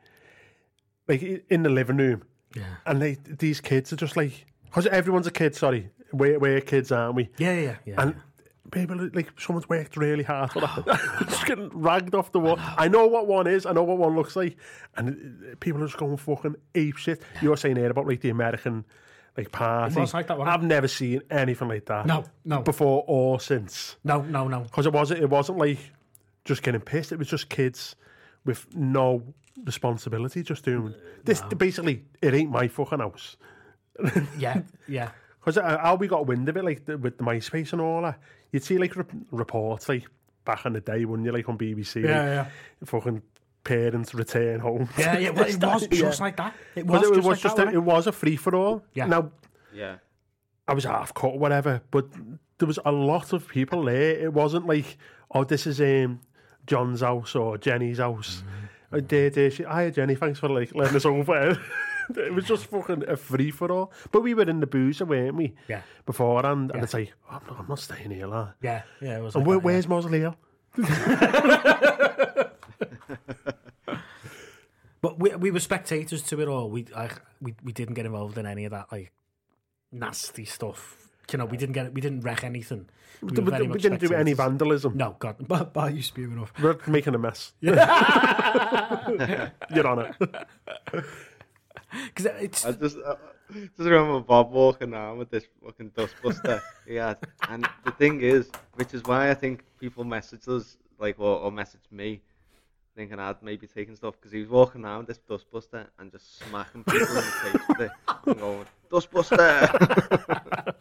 like 1.12 1.45
in 1.50 1.63
the 1.63 1.69
living 1.69 1.97
room, 1.97 2.24
Yeah, 2.56 2.63
and 2.86 3.02
they 3.02 3.17
these 3.28 3.62
kids 3.62 3.91
are 3.93 3.97
just 3.97 4.15
like, 4.17 4.45
because 4.65 4.88
everyone's 4.88 5.28
a 5.28 5.32
kid. 5.32 5.56
Sorry, 5.56 5.89
we're 6.12 6.39
we're 6.39 6.62
kids, 6.62 6.91
aren't 6.91 7.15
we? 7.15 7.30
yeah, 7.38 7.60
yeah, 7.60 7.76
yeah. 7.86 7.95
And 8.02 8.15
people 8.71 9.10
like 9.13 9.30
someone's 9.39 9.67
worked 9.67 9.97
really 9.97 10.24
hard 10.24 10.52
for 10.52 10.62
that. 10.62 10.86
just 11.30 11.45
getting 11.45 11.69
ragged 11.69 12.15
off 12.15 12.32
the 12.32 12.39
wall. 12.39 12.58
I 12.60 12.88
know 12.88 13.06
what 13.08 13.28
one 13.28 13.47
is. 13.47 13.65
I 13.65 13.74
know 13.74 13.84
what 13.84 13.97
one 13.97 14.15
looks 14.15 14.36
like, 14.36 14.58
and 14.95 15.43
uh, 15.52 15.56
people 15.60 15.84
are 15.84 15.88
just 15.88 15.97
going 15.97 16.17
fucking 16.17 16.56
ape 16.76 16.97
shit. 16.97 17.21
You're 17.41 17.58
saying 17.58 17.76
here 17.76 17.91
about 17.91 18.08
like 18.08 18.21
the 18.21 18.30
American 18.30 18.86
like 19.38 19.52
party. 19.52 20.00
like 20.00 20.28
that? 20.28 20.39
I've 20.39 20.63
never 20.63 20.88
seen 20.88 21.21
anything 21.30 21.67
like 21.67 21.86
that. 21.86 22.06
No, 22.06 22.24
no. 22.45 22.62
before 22.62 23.04
or 23.08 23.39
since. 23.39 23.95
no, 24.04 24.21
no, 24.21 24.47
no. 24.47 24.62
Because 24.62 24.86
it 24.86 24.93
wasn't. 24.93 25.21
It 25.21 25.30
wasn't 25.30 25.58
like 25.58 25.80
just 26.45 26.63
getting 26.63 26.82
pissed. 26.82 27.12
It 27.12 27.19
was 27.19 27.28
just 27.28 27.50
kids 27.50 27.95
with 28.45 28.74
no 28.76 29.24
responsibility, 29.63 30.43
just 30.43 30.63
doing 30.65 30.93
this. 31.23 31.41
Basically, 31.57 32.03
it 32.21 32.33
ain't 32.33 32.51
my 32.51 32.67
fucking 32.67 32.99
house. 32.99 33.37
Yeah, 34.37 34.61
yeah. 34.87 35.11
Because 35.43 35.55
how 35.57 35.95
we 35.95 36.07
got 36.07 36.27
wind 36.27 36.47
of 36.49 36.57
it, 36.57 36.63
like 36.63 36.87
with 36.87 37.17
the 37.17 37.23
MySpace 37.23 37.73
and 37.73 37.81
all 37.81 38.01
that, 38.03 38.19
you'd 38.51 38.63
see 38.63 38.77
like 38.77 38.95
re- 38.95 39.03
reports 39.31 39.89
like 39.89 40.05
back 40.45 40.65
in 40.65 40.73
the 40.73 40.81
day, 40.81 41.03
wouldn't 41.05 41.25
you, 41.25 41.31
like 41.31 41.49
on 41.49 41.57
BBC, 41.57 42.03
Yeah, 42.03 42.09
like, 42.19 42.27
yeah. 42.29 42.45
fucking 42.85 43.21
parents 43.63 44.13
return 44.13 44.59
home. 44.59 44.87
Yeah, 44.97 45.17
yeah, 45.17 45.29
well, 45.31 45.45
it 45.45 45.59
was 45.61 45.87
Yeah. 45.91 45.99
just 46.01 46.21
like 46.21 46.37
that. 46.37 46.55
It 46.75 46.85
was, 46.85 47.01
Because 47.01 47.11
it 47.11 47.15
just, 47.15 47.17
was 47.17 47.25
like 47.25 47.39
just 47.39 47.55
that, 47.57 47.61
a, 47.63 47.65
wasn't 47.65 47.75
it 47.75 47.93
was 47.93 48.07
a 48.07 48.11
free 48.11 48.35
for 48.35 48.55
all. 48.55 48.83
Yeah. 48.93 49.05
Now 49.07 49.31
yeah, 49.73 49.95
I 50.67 50.73
was 50.73 50.83
half 50.83 51.13
cut, 51.13 51.27
or 51.33 51.39
whatever, 51.39 51.81
but 51.91 52.07
there 52.57 52.67
was 52.67 52.79
a 52.85 52.91
lot 52.91 53.33
of 53.33 53.47
people 53.47 53.83
there. 53.85 54.11
It 54.19 54.33
wasn't 54.33 54.67
like, 54.67 54.97
oh, 55.31 55.43
this 55.43 55.65
is 55.65 55.81
um, 55.81 56.19
John's 56.67 57.01
house 57.01 57.35
or 57.35 57.57
Jenny's 57.57 57.97
house. 57.97 58.37
Mm-hmm. 58.45 58.65
Uh, 58.91 58.99
There, 59.08 59.30
there, 59.30 59.49
she, 59.51 59.63
hi 59.63 59.89
Jenny, 59.89 60.15
thanks 60.15 60.39
for 60.39 60.49
like 60.49 60.73
letting 60.75 60.95
us 60.95 61.06
over. 61.06 61.58
it 62.15 62.34
was 62.34 62.45
just 62.45 62.65
fucking 62.65 63.08
a 63.08 63.15
free 63.15 63.51
for 63.51 63.71
all. 63.71 63.91
But 64.12 64.21
we 64.23 64.34
were 64.34 64.43
in 64.49 64.60
the 64.60 64.67
boozer, 64.67 65.06
weren't 65.06 65.36
we? 65.36 65.54
Yeah. 65.67 65.82
Beforehand, 66.06 66.71
and 66.71 66.80
Yeah. 66.80 66.84
it's 66.84 66.93
like, 66.93 67.13
oh, 67.32 67.36
I'm, 67.38 67.47
not, 67.47 67.60
I'm 67.60 67.67
not 67.67 67.80
staying 67.80 68.12
here, 68.12 68.27
lad. 68.27 68.54
Yeah, 68.62 68.82
yeah. 69.01 69.17
It 69.17 69.21
was. 69.21 69.36
And 69.36 69.45
Like 69.47 69.63
where, 69.63 69.75
that, 69.82 69.88
yeah. 69.88 69.89
where's 69.89 70.36
Mausoleo? 70.36 70.36
But 75.01 75.17
we 75.19 75.34
we 75.36 75.49
were 75.49 75.60
spectators 75.60 76.21
to 76.23 76.41
it 76.41 76.47
all. 76.47 76.69
We 76.69 76.86
like 76.95 77.19
we 77.41 77.56
we 77.63 77.71
didn't 77.71 77.95
get 77.95 78.06
involved 78.06 78.38
in 78.38 78.45
any 78.45 78.65
of 78.65 78.71
that 78.71 78.91
like 78.91 79.12
nasty 79.91 80.45
stuff. 80.45 81.00
You 81.31 81.38
know, 81.38 81.45
we 81.45 81.55
didn't 81.57 81.73
get 81.73 81.93
we 81.93 82.01
didn't 82.01 82.21
wreck 82.21 82.43
anything. 82.43 82.89
We, 83.21 83.31
We, 83.31 83.43
were 83.43 83.51
very 83.51 83.62
we 83.63 83.69
much 83.69 83.81
didn't 83.84 84.01
do 84.01 84.13
any 84.13 84.34
vandalism. 84.34 84.97
No, 84.97 85.15
God, 85.19 85.36
but 85.47 85.73
by 85.73 85.89
you 85.89 86.01
spewing 86.01 86.39
off. 86.39 86.51
We're 86.62 86.77
making 86.88 87.15
a 87.15 87.17
mess. 87.17 87.53
You're 87.62 87.79
on 89.88 89.99
it. 89.99 90.15
Because 92.05 92.25
it's 92.39 92.65
I 92.65 92.71
just 92.73 92.97
uh, 92.97 93.15
just 93.53 93.71
remember 93.77 94.19
Bob 94.21 94.51
walking 94.51 94.93
around 94.93 95.19
with 95.19 95.29
this 95.29 95.45
fucking 95.63 95.91
dustbuster 95.91 96.62
he 96.88 96.95
had, 96.95 97.17
and 97.49 97.67
the 97.86 97.91
thing 97.91 98.21
is, 98.21 98.49
which 98.75 98.93
is 98.93 99.03
why 99.03 99.29
I 99.29 99.34
think 99.34 99.63
people 99.79 100.03
message 100.03 100.47
us 100.47 100.77
like 100.99 101.19
or, 101.19 101.39
or 101.39 101.51
message 101.51 101.81
me. 101.91 102.21
Thinking 102.93 103.19
I'd 103.19 103.41
maybe 103.41 103.67
taken 103.67 103.95
stuff 103.95 104.15
because 104.19 104.34
he 104.34 104.41
was 104.41 104.49
walking 104.49 104.84
around 104.84 105.07
with 105.07 105.07
this 105.07 105.19
dustbuster 105.29 105.88
and 105.97 106.12
just 106.12 106.39
smacking 106.39 106.84
people 106.84 107.07
in 107.07 107.15
the 107.15 107.21
face 107.21 107.62
with 107.69 107.79
it 107.79 107.91
and 108.25 108.38
going, 108.38 108.65
Dustbuster! 108.91 110.75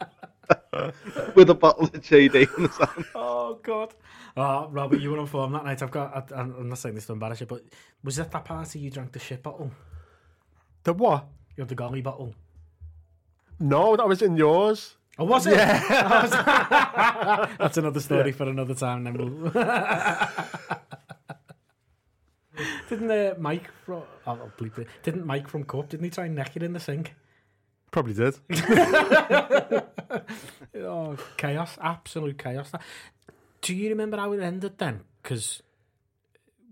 with 1.35 1.49
a 1.49 1.55
bottle 1.55 1.85
of 1.85 1.91
JD 1.93 2.57
in 2.57 2.63
his 2.67 2.77
hand. 2.77 3.05
oh 3.15 3.59
God. 3.61 3.93
Oh, 4.37 4.69
Robert, 4.69 4.99
you 5.01 5.11
were 5.11 5.19
on 5.19 5.27
form 5.27 5.51
that 5.53 5.65
night. 5.65 5.81
I've 5.81 5.91
got. 5.91 6.31
I, 6.31 6.39
I'm 6.39 6.69
not 6.69 6.77
saying 6.77 6.95
this 6.95 7.05
to 7.07 7.13
embarrass 7.13 7.41
you, 7.41 7.47
but 7.47 7.63
was 8.03 8.17
it 8.19 8.31
that 8.31 8.45
party 8.45 8.79
you 8.79 8.89
drank 8.89 9.11
the 9.11 9.19
shit 9.19 9.43
bottle? 9.43 9.71
The 10.83 10.93
what? 10.93 11.27
You 11.55 11.61
had 11.61 11.69
the 11.69 11.75
golly 11.75 12.01
bottle. 12.01 12.33
No, 13.59 13.95
that 13.95 14.07
was 14.07 14.21
in 14.21 14.37
yours. 14.37 14.95
Oh, 15.19 15.25
was 15.25 15.45
it? 15.45 15.55
Yeah. 15.55 17.47
That's 17.59 17.77
another 17.77 17.99
story 17.99 18.31
for 18.31 18.49
another 18.49 18.73
time. 18.73 19.03
Then 19.03 19.13
we'll. 19.13 19.51
didn't 22.89 23.11
uh, 23.11 23.35
Mike 23.37 23.69
from? 23.85 24.03
Oh, 24.25 24.31
I'll 24.31 24.51
bleep 24.57 24.79
it. 24.79 24.87
Didn't 25.03 25.25
Mike 25.25 25.47
from 25.47 25.63
Cup? 25.65 25.89
Didn't 25.89 26.05
he 26.05 26.09
try 26.09 26.25
and 26.25 26.35
neck 26.35 26.55
it 26.55 26.63
in 26.63 26.73
the 26.73 26.79
sink? 26.79 27.13
Probably 27.91 28.13
did. 28.13 28.39
Oh, 30.75 31.17
chaos! 31.37 31.77
Absolute 31.81 32.37
chaos. 32.37 32.71
Do 33.61 33.75
you 33.75 33.89
remember 33.89 34.17
how 34.17 34.31
it 34.33 34.41
ended 34.41 34.77
then? 34.77 35.01
Because 35.21 35.61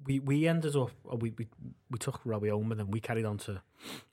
we 0.05 0.19
we 0.19 0.47
ended 0.47 0.75
up. 0.75 0.91
We 1.05 1.32
we 1.38 1.47
we 1.91 1.99
took 1.99 2.21
Robbie 2.25 2.49
home 2.49 2.71
and 2.71 2.79
then 2.79 2.91
we 2.91 2.99
carried 2.99 3.25
on 3.25 3.38
to 3.39 3.62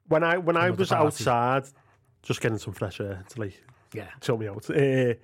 when 0.08 0.22
I 0.22 0.38
when 0.38 0.56
I 0.56 0.70
was 0.70 0.88
party. 0.88 1.06
outside, 1.06 1.64
just 2.22 2.40
getting 2.40 2.58
some 2.58 2.72
fresh 2.72 3.00
air 3.00 3.24
to 3.30 3.40
like 3.40 3.62
yeah. 3.92 4.08
chill 4.20 4.36
me 4.36 4.48
out. 4.48 4.68
Uh, 4.68 5.14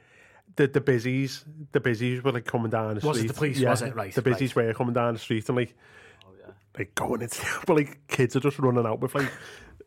the 0.56 0.68
the 0.72 0.80
busies, 0.80 1.44
the 1.72 1.80
busies 1.80 2.22
were 2.22 2.32
like 2.32 2.44
coming 2.44 2.70
down 2.70 2.94
the 2.94 3.00
street. 3.00 3.08
Was 3.08 3.18
it 3.18 3.20
street. 3.20 3.28
the 3.28 3.34
police, 3.34 3.60
was 3.62 3.82
it? 3.82 3.94
Right, 3.94 4.14
The 4.14 4.22
busies 4.22 4.54
were 4.54 4.72
coming 4.74 4.94
down 4.94 5.14
the 5.14 5.20
street 5.20 5.48
and 5.48 5.56
like, 5.56 5.74
like 6.78 6.94
going 6.94 7.22
into, 7.22 7.44
but 7.66 7.76
like 7.76 8.06
kids 8.08 8.36
are 8.36 8.40
just 8.40 8.58
running 8.58 8.86
out 8.86 9.00
with 9.00 9.14
like 9.14 9.30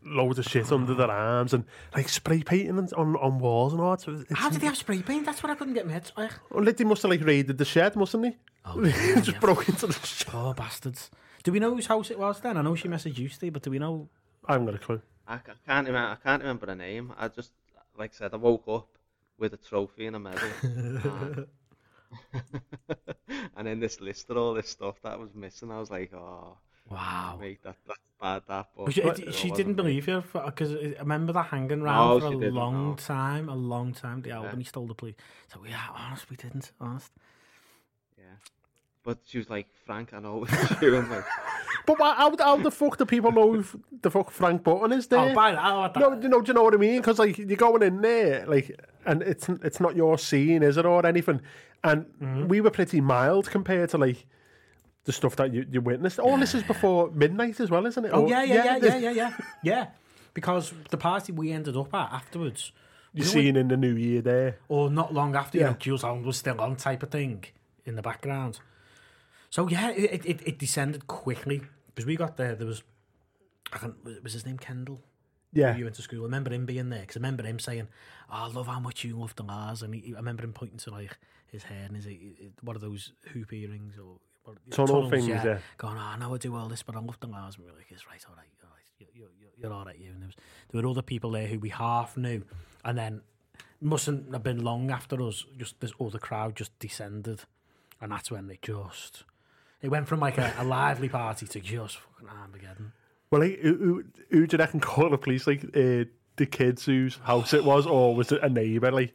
loads 0.04 0.40
of 0.40 0.46
shit 0.46 0.72
under 0.72 0.94
their 0.94 1.10
arms 1.12 1.54
and 1.54 1.66
like 1.96 2.10
spray 2.10 2.42
painting 2.44 2.78
on 2.78 2.90
on, 2.98 3.16
on 3.18 3.40
walls 3.40 3.74
and 3.74 3.82
all. 3.82 3.98
So 3.98 4.14
it's, 4.14 4.34
How 4.34 4.50
did 4.50 4.62
they 4.62 4.68
have 4.68 4.78
spray 4.78 5.02
paint? 5.02 5.26
That's 5.26 5.42
what 5.44 5.52
I 5.52 5.56
couldn't 5.56 5.74
get 5.74 5.86
my 5.86 5.94
head. 5.94 6.12
Like, 6.18 6.32
Well, 6.50 6.64
they 6.66 6.84
must 6.84 7.02
have 7.04 7.12
like 7.12 7.24
raided 7.24 7.58
the 7.58 7.66
shed, 7.66 7.96
mustn't 7.96 8.24
they? 8.24 8.38
Oh, 8.66 8.84
just 8.86 9.28
yeah. 9.28 9.40
broke 9.40 9.70
into 9.70 9.88
the 9.88 9.94
shop. 9.94 10.32
Poor 10.34 10.54
bastards. 10.54 11.12
Do 11.44 11.52
we 11.52 11.60
know 11.60 11.74
whose 11.76 11.86
house 11.86 12.10
it 12.10 12.18
was 12.18 12.40
then? 12.42 12.58
I 12.58 12.62
know 12.62 12.74
she 12.76 12.88
messaged 12.88 13.18
you, 13.20 13.30
Steve, 13.30 13.54
but 13.54 13.62
do 13.62 13.70
we 13.70 13.78
know? 13.80 14.10
I 14.48 14.54
haven't 14.54 14.66
got 14.66 14.76
a 14.76 14.80
clue. 14.80 15.02
I, 15.28 15.38
ca- 15.38 15.54
can't 15.66 15.86
remember. 15.88 16.10
I 16.12 16.16
can't 16.28 16.42
remember 16.42 16.66
the 16.66 16.76
name. 16.76 17.14
I 17.18 17.28
just, 17.28 17.52
like 17.98 18.12
I 18.16 18.18
said, 18.18 18.34
I 18.34 18.38
woke 18.38 18.64
up 18.68 18.88
with 19.38 19.54
a 19.54 19.58
trophy 19.58 20.08
and 20.08 20.16
a 20.16 20.20
medal, 20.20 20.50
and, 20.64 21.48
and 23.58 23.68
then 23.68 23.80
this 23.80 24.00
list 24.02 24.30
of 24.30 24.38
all 24.38 24.54
this 24.54 24.70
stuff 24.70 25.02
that 25.04 25.20
was 25.20 25.34
missing. 25.36 25.72
I 25.72 25.80
was 25.80 25.92
like, 25.92 26.14
oh, 26.14 26.58
Wow. 26.90 27.38
mate, 27.40 27.60
that 27.64 27.76
that's 27.88 28.00
bad. 28.22 28.44
That, 28.48 28.68
but 28.76 28.86
But 28.86 28.94
she, 28.94 29.02
it 29.02 29.34
she 29.34 29.50
wasn't 29.50 29.58
didn't 29.58 29.76
me. 29.76 29.84
believe 29.84 30.08
you 30.08 30.24
because 30.34 30.74
I 30.76 30.96
remember 31.00 31.34
that 31.34 31.48
hanging 31.48 31.82
around 31.82 32.20
No, 32.20 32.20
for 32.20 32.28
a 32.28 32.32
long 32.32 32.90
no. 32.90 32.96
time, 32.96 33.50
a 33.50 33.56
long 33.56 33.94
time. 33.94 34.22
The 34.22 34.32
Albany 34.32 34.64
stole 34.64 34.88
the 34.88 34.94
police. 34.94 35.16
So 35.52 35.60
yeah, 35.68 35.82
honest, 35.94 36.30
we 36.30 36.36
didn't. 36.36 36.72
Honest. 36.80 37.12
Yeah, 38.18 38.24
but 39.04 39.18
she 39.26 39.38
was 39.40 39.50
like, 39.50 39.68
Frank, 39.86 40.14
I 40.14 40.20
know 40.20 40.46
it's 40.48 40.82
you. 40.82 40.96
I'm 40.98 41.10
like, 41.10 41.26
But 41.86 41.98
how, 42.00 42.36
how 42.38 42.58
the 42.58 42.72
fuck 42.72 42.98
do 42.98 43.06
people 43.06 43.32
know 43.32 43.54
who 43.54 43.66
the 44.02 44.10
fuck 44.10 44.32
Frank 44.32 44.64
Button 44.64 44.92
is 44.92 45.08
there? 45.08 45.20
Oh, 45.20 45.34
by 45.36 45.52
the 45.52 45.60
oh, 45.68 45.84
that, 45.84 45.98
No, 46.00 46.20
you 46.20 46.30
know, 46.30 46.42
do 46.42 46.50
you 46.50 46.54
know 46.56 46.64
what 46.64 46.74
I 46.74 46.78
mean? 46.78 47.00
Because 47.02 47.20
like 47.20 47.38
you're 47.38 47.58
going 47.58 47.84
in 47.84 48.02
there, 48.02 48.46
like, 48.48 48.72
and 49.06 49.22
it's 49.22 49.48
it's 49.50 49.80
not 49.80 49.96
your 49.96 50.18
scene, 50.18 50.64
is 50.64 50.78
it, 50.78 50.86
or 50.86 51.06
anything? 51.06 51.42
And 51.84 52.06
Mm-hmm. 52.22 52.48
we 52.48 52.62
were 52.62 52.72
pretty 52.72 53.02
mild 53.02 53.50
compared 53.52 53.90
to 53.92 53.98
like 54.00 54.26
the 55.06 55.12
stuff 55.14 55.36
that 55.38 55.54
you, 55.54 55.66
you 55.72 55.82
witnessed. 55.82 56.20
Oh, 56.20 56.24
All 56.24 56.38
this 56.38 56.54
is 56.54 56.64
before 56.64 57.10
midnight 57.12 57.60
as 57.60 57.70
well, 57.70 57.86
isn't 57.86 58.06
it? 58.06 58.10
Oh, 58.14 58.22
oh 58.22 58.24
Or- 58.24 58.30
yeah, 58.30 58.44
yeah, 58.44 58.64
yeah, 58.66 58.78
yeah, 58.78 58.98
yeah, 58.98 59.12
yeah, 59.12 59.38
yeah. 59.64 59.88
Because 60.34 60.74
the 60.90 60.98
party 60.98 61.32
we 61.32 61.52
ended 61.52 61.78
up 61.78 61.94
at 61.94 62.12
afterwards, 62.12 62.72
You're 63.14 63.26
seeing 63.26 63.56
in 63.56 63.68
the 63.70 63.78
new 63.78 63.96
year 63.96 64.22
there. 64.22 64.58
or 64.68 64.90
not 64.90 65.14
long 65.14 65.36
after, 65.36 65.58
you 65.58 65.64
Yeah. 65.64 65.70
know, 65.72 65.76
Jools 65.78 66.02
Holland 66.02 66.26
was 66.26 66.38
still 66.38 66.60
on, 66.60 66.76
type 66.76 67.04
of 67.04 67.10
thing, 67.12 67.46
in 67.86 67.96
the 67.96 68.02
background. 68.02 68.60
So 69.50 69.70
yeah, 69.70 69.92
it 69.92 70.26
it, 70.26 70.42
it 70.46 70.60
descended 70.60 71.08
quickly 71.08 71.62
because 71.88 72.06
we 72.06 72.18
got 72.18 72.36
there. 72.36 72.56
There 72.56 72.68
was, 72.68 72.84
I 73.72 73.78
can't, 73.78 73.96
was 74.24 74.34
his 74.34 74.46
name 74.46 74.58
Kendall? 74.58 75.02
Yeah, 75.54 75.78
you 75.78 75.86
went 75.86 75.96
to 75.96 76.02
school. 76.02 76.22
I 76.22 76.24
remember 76.24 76.52
him 76.52 76.66
being 76.66 76.90
there 76.90 77.00
because 77.02 77.16
I 77.16 77.20
remember 77.20 77.44
him 77.44 77.60
saying, 77.60 77.88
oh, 78.30 78.34
"I 78.34 78.48
love 78.48 78.68
how 78.68 78.82
much 78.82 79.06
you 79.06 79.16
love 79.18 79.34
the 79.38 79.44
La's," 79.44 79.82
and 79.82 79.96
he, 79.96 80.14
I 80.14 80.18
remember 80.18 80.44
him 80.44 80.52
pointing 80.52 80.80
to 80.80 80.92
like 80.92 81.18
his 81.48 81.64
hair 81.64 81.86
and 81.88 81.96
his 81.96 82.06
what 82.62 82.76
are 82.76 82.80
those 82.80 83.14
hoop 83.32 83.54
earrings 83.54 83.94
or 83.98 84.18
Tunnel 84.70 85.10
things, 85.10 85.28
yeah. 85.28 85.60
Going, 85.78 85.98
oh, 85.98 86.02
I 86.02 86.18
know 86.18 86.34
I 86.34 86.38
do 86.38 86.56
all 86.56 86.68
this, 86.68 86.84
but 86.84 86.96
I 86.96 87.00
love 87.00 87.20
the 87.20 87.28
La's. 87.28 87.56
And 87.56 87.66
we 87.66 87.72
were 87.72 87.78
like, 87.78 87.88
"It's 87.90 88.08
right, 88.08 88.24
all 88.28 88.36
right, 88.36 88.46
all 88.64 88.70
right, 88.72 88.86
you, 89.00 89.08
you, 89.14 89.28
you, 89.40 89.48
you're 89.58 89.74
all 89.74 89.86
right, 89.86 89.98
you." 89.98 90.10
And 90.10 90.22
there 90.22 90.28
was 90.28 90.36
there 90.72 90.82
were 90.82 90.88
other 90.90 91.02
people 91.02 91.32
there 91.32 91.48
who 91.48 91.60
we 91.60 91.70
half 91.70 92.18
knew, 92.18 92.44
and 92.84 92.98
then 92.98 93.22
mustn't 93.82 94.32
have 94.32 94.44
been 94.44 94.64
long 94.64 94.92
after 94.92 95.22
us. 95.22 95.46
Just 95.58 95.80
this 95.80 95.94
other 96.00 96.20
crowd 96.20 96.56
just 96.56 96.78
descended, 96.80 97.42
and 98.02 98.12
that's 98.12 98.32
when 98.32 98.48
they 98.48 98.60
just. 98.62 99.24
It 99.82 99.90
went 99.90 100.08
from 100.08 100.20
like 100.20 100.38
a, 100.38 100.54
a 100.58 100.64
lively 100.64 101.10
party 101.10 101.46
to 101.48 101.60
just 101.60 101.98
fucking 101.98 102.30
Armageddon. 102.30 102.94
Well, 103.30 103.42
like, 103.42 103.60
who, 103.60 103.76
who, 103.76 104.04
who 104.32 104.48
do 104.48 104.56
you 104.56 104.60
reckon 104.60 104.80
call 104.82 105.10
the 105.10 105.18
police? 105.18 105.46
Like 105.48 105.64
uh, 105.64 106.06
the 106.38 106.46
kids 106.50 106.86
whose 106.86 107.18
house 107.18 107.54
it 107.54 107.64
was, 107.64 107.86
or 107.86 108.16
was 108.16 108.32
it 108.32 108.42
a 108.42 108.50
neighbour? 108.50 108.92
Like, 108.92 109.14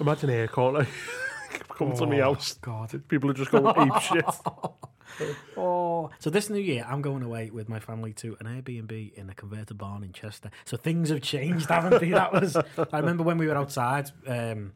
imagine 0.00 0.30
here 0.30 0.48
calling, 0.48 0.86
come 1.68 1.92
to 1.96 2.06
me 2.06 2.20
Oh, 2.20 2.34
house. 2.34 2.54
God. 2.54 3.02
People 3.08 3.30
are 3.30 3.34
just 3.34 3.50
going 3.50 3.66
ape 3.66 4.00
shit. 4.02 4.24
Oh, 5.56 6.10
so 6.18 6.30
this 6.30 6.50
new 6.50 6.58
year, 6.58 6.84
I'm 6.88 7.00
going 7.02 7.22
away 7.22 7.50
with 7.50 7.68
my 7.68 7.78
family 7.78 8.12
to 8.14 8.36
an 8.40 8.46
Airbnb 8.46 9.14
in 9.14 9.30
a 9.30 9.34
converted 9.34 9.78
barn 9.78 10.02
in 10.02 10.12
Chester. 10.12 10.50
So 10.64 10.76
things 10.76 11.10
have 11.10 11.22
changed, 11.22 11.68
haven't 11.68 12.00
they? 12.00 12.10
That 12.10 12.32
was. 12.32 12.56
I 12.56 12.98
remember 12.98 13.22
when 13.22 13.38
we 13.38 13.46
were 13.46 13.54
outside 13.56 14.10
um, 14.26 14.72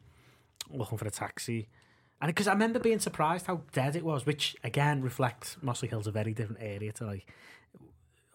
looking 0.71 0.97
for 0.97 1.05
a 1.05 1.11
taxi, 1.11 1.67
and 2.21 2.29
because 2.29 2.47
I 2.47 2.53
remember 2.53 2.79
being 2.79 2.99
surprised 2.99 3.47
how 3.47 3.61
dead 3.73 3.95
it 3.95 4.05
was, 4.05 4.25
which 4.25 4.55
again 4.63 5.01
reflects 5.01 5.57
Mossley 5.61 5.89
Hill's 5.89 6.07
a 6.07 6.11
very 6.11 6.33
different 6.33 6.61
area 6.61 6.93
to 6.93 7.05
like 7.05 7.25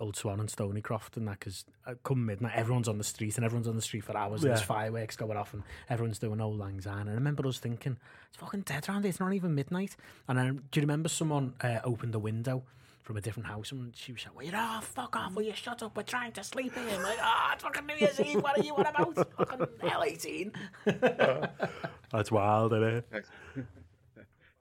Old 0.00 0.16
Swan 0.16 0.40
and 0.40 0.48
Stoneycroft 0.48 1.16
and 1.16 1.28
that. 1.28 1.38
Because 1.38 1.64
come 2.02 2.26
midnight, 2.26 2.52
everyone's 2.54 2.88
on 2.88 2.98
the 2.98 3.04
street 3.04 3.36
and 3.36 3.44
everyone's 3.44 3.68
on 3.68 3.76
the 3.76 3.82
street 3.82 4.04
for 4.04 4.16
hours. 4.16 4.42
And 4.42 4.50
there's 4.50 4.62
fireworks 4.62 5.16
going 5.16 5.36
off 5.36 5.54
and 5.54 5.62
everyone's 5.88 6.18
doing 6.18 6.40
auld 6.40 6.58
lang 6.58 6.80
syne. 6.80 7.02
And 7.02 7.10
I 7.10 7.14
remember 7.14 7.46
us 7.46 7.58
thinking, 7.58 7.96
it's 8.28 8.36
fucking 8.38 8.62
dead 8.62 8.88
around 8.88 9.02
here. 9.02 9.10
It's 9.10 9.20
not 9.20 9.32
even 9.32 9.54
midnight. 9.54 9.96
And 10.28 10.38
then, 10.38 10.62
do 10.70 10.80
you 10.80 10.82
remember 10.82 11.08
someone 11.08 11.54
uh, 11.60 11.78
opened 11.84 12.12
the 12.12 12.18
window 12.18 12.64
from 13.04 13.16
a 13.18 13.20
different 13.20 13.46
house 13.46 13.70
and 13.70 13.94
she 13.94 14.12
was 14.12 14.24
like, 14.24 14.34
well, 14.34 14.46
you 14.46 14.52
know, 14.52 14.78
fuck 14.80 15.14
off, 15.14 15.34
will 15.34 15.42
you 15.42 15.52
shut 15.54 15.82
up? 15.82 15.94
We're 15.94 16.04
trying 16.04 16.32
to 16.32 16.42
sleep 16.42 16.74
here. 16.74 16.84
I'm 16.88 17.02
like, 17.02 17.18
oh, 17.22 17.50
it's 17.52 17.62
fucking 17.62 17.84
New 17.86 17.96
Year's 17.96 18.18
Eve. 18.18 18.42
What 18.42 18.58
are 18.58 18.64
you 18.64 18.74
on 18.74 18.86
about? 18.86 19.14
fucking 19.36 19.66
L18. 19.82 20.54
That's 22.10 22.32
wild, 22.32 22.72
isn't 22.72 22.82
it? 22.82 23.10
do 23.54 23.60
you 23.60 23.64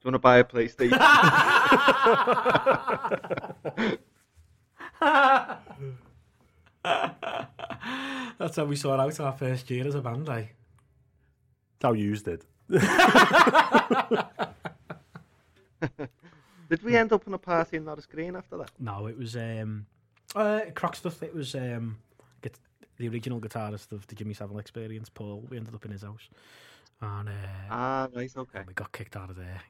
want 0.04 0.15
to 0.15 0.19
buy 0.19 0.39
a 0.39 0.43
PlayStation? 0.43 1.00
That's 8.39 8.56
how 8.56 8.65
we 8.65 8.75
saw 8.75 8.99
out 8.99 9.19
our 9.19 9.34
first 9.34 9.69
year 9.69 9.88
as 9.88 9.95
a 9.95 10.01
band, 10.01 10.29
eh? 10.29 10.45
How 11.82 11.93
you 11.93 12.13
it. 12.13 12.45
Did 16.69 16.82
we 16.84 16.95
end 16.95 17.12
up 17.12 17.27
in 17.27 17.34
a 17.34 17.38
party 17.38 17.77
and 17.77 17.86
not 17.86 17.99
a 17.99 18.01
screen 18.01 18.36
after 18.36 18.58
that? 18.58 18.71
No, 18.79 19.08
it 19.08 19.17
was 19.17 19.36
um, 19.36 19.86
uh, 20.36 20.62
Crockstuff. 20.71 21.21
It 21.21 21.36
was 21.36 21.53
um, 21.56 21.97
get, 22.41 22.58
the 22.97 23.10
original 23.10 23.39
guitarist 23.41 23.91
of 23.91 24.08
the 24.08 24.15
Jimmy 24.15 24.34
Savile 24.34 24.60
Experience, 24.60 25.10
Paul. 25.10 25.45
We 25.49 25.58
ended 25.58 25.75
up 25.75 25.86
in 25.86 25.91
his 25.91 26.03
house, 26.03 26.29
and 27.01 27.29
uh, 27.29 27.32
Ah, 27.69 28.08
right, 28.15 28.32
okay. 28.36 28.62
we 28.65 28.73
got 28.73 28.91
kicked 28.93 29.15
out 29.17 29.29
of 29.29 29.36
there 29.36 29.62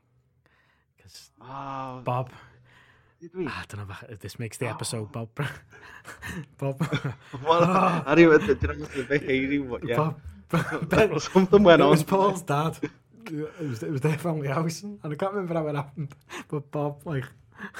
because 0.96 1.32
Oh, 1.42 2.02
Bob. 2.04 2.30
Did 3.24 3.36
we? 3.36 3.48
I 3.48 3.64
don't 3.70 3.88
know 3.88 3.96
if 4.10 4.20
this 4.20 4.38
makes 4.38 4.58
the 4.58 4.68
episode, 4.68 5.14
Bob. 5.14 5.30
Bob. 6.58 6.78
Well, 7.42 7.64
I 7.64 8.16
don't 8.16 8.20
even, 8.20 8.48
know 8.48 8.88
a 9.00 9.04
bit 9.04 9.24
hazy? 9.24 9.60
What, 9.60 9.82
yeah. 9.88 10.12
Bob. 10.52 10.90
Ben, 10.90 11.18
Something 11.22 11.64
went 11.64 11.82
it 11.82 11.86
on. 11.86 11.92
was 11.92 12.04
Paul's 12.04 12.42
dad. 12.42 12.78
It 13.26 13.62
was, 13.62 13.82
it 13.82 13.90
was 13.90 14.02
their 14.02 14.18
family 14.18 14.50
house, 14.50 14.84
and 14.84 15.00
I 15.02 15.16
can't 15.16 15.32
remember 15.32 15.54
how 15.54 15.66
it 15.68 15.76
happened. 15.76 16.14
But 16.50 16.70
Bob, 16.70 17.04
like, 17.06 17.24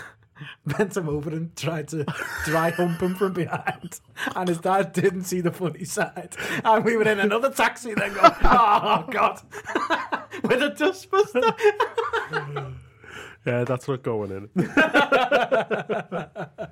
bent 0.66 0.96
him 0.96 1.10
over 1.10 1.30
and 1.30 1.54
tried 1.58 1.90
to 1.90 2.06
dry 2.46 2.70
hump 2.70 3.02
him 3.02 3.16
from 3.16 3.34
behind, 3.34 4.00
and 4.38 4.48
his 4.48 4.60
dad 4.60 4.94
didn't 4.94 5.26
see 5.26 5.42
the 5.42 5.52
funny 5.52 5.84
side. 5.84 6.38
And 6.64 6.86
we 6.86 6.96
were 6.96 7.04
in 7.04 7.20
another 7.20 7.50
taxi, 7.50 7.94
then 7.94 8.14
going, 8.14 8.32
"Oh 8.44 9.08
God!" 9.12 9.42
with 10.42 10.64
a 10.64 10.72
dustbuster. 10.72 12.74
Yeah, 13.46 13.64
that's 13.66 13.88
not 13.88 14.04
going 14.04 14.50
in. 14.56 14.70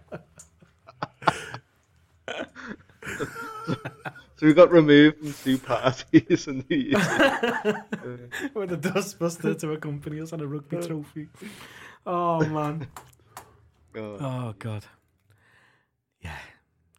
So 4.37 4.47
we 4.47 4.53
got 4.55 4.71
removed 4.71 5.19
from 5.19 5.33
two 5.43 5.59
parties 5.59 6.47
and 6.47 6.67
New 6.67 6.75
Year's. 6.77 6.95
with 8.55 8.71
a 8.71 8.77
dustbuster 8.77 9.55
to 9.59 9.73
accompany 9.73 10.19
us 10.19 10.31
and 10.31 10.41
a 10.41 10.47
rugby 10.47 10.77
trophy. 10.77 11.27
Oh 12.07 12.43
man. 12.47 12.87
God. 13.93 14.17
Oh 14.19 14.55
God. 14.57 14.83
Yeah. 16.21 16.39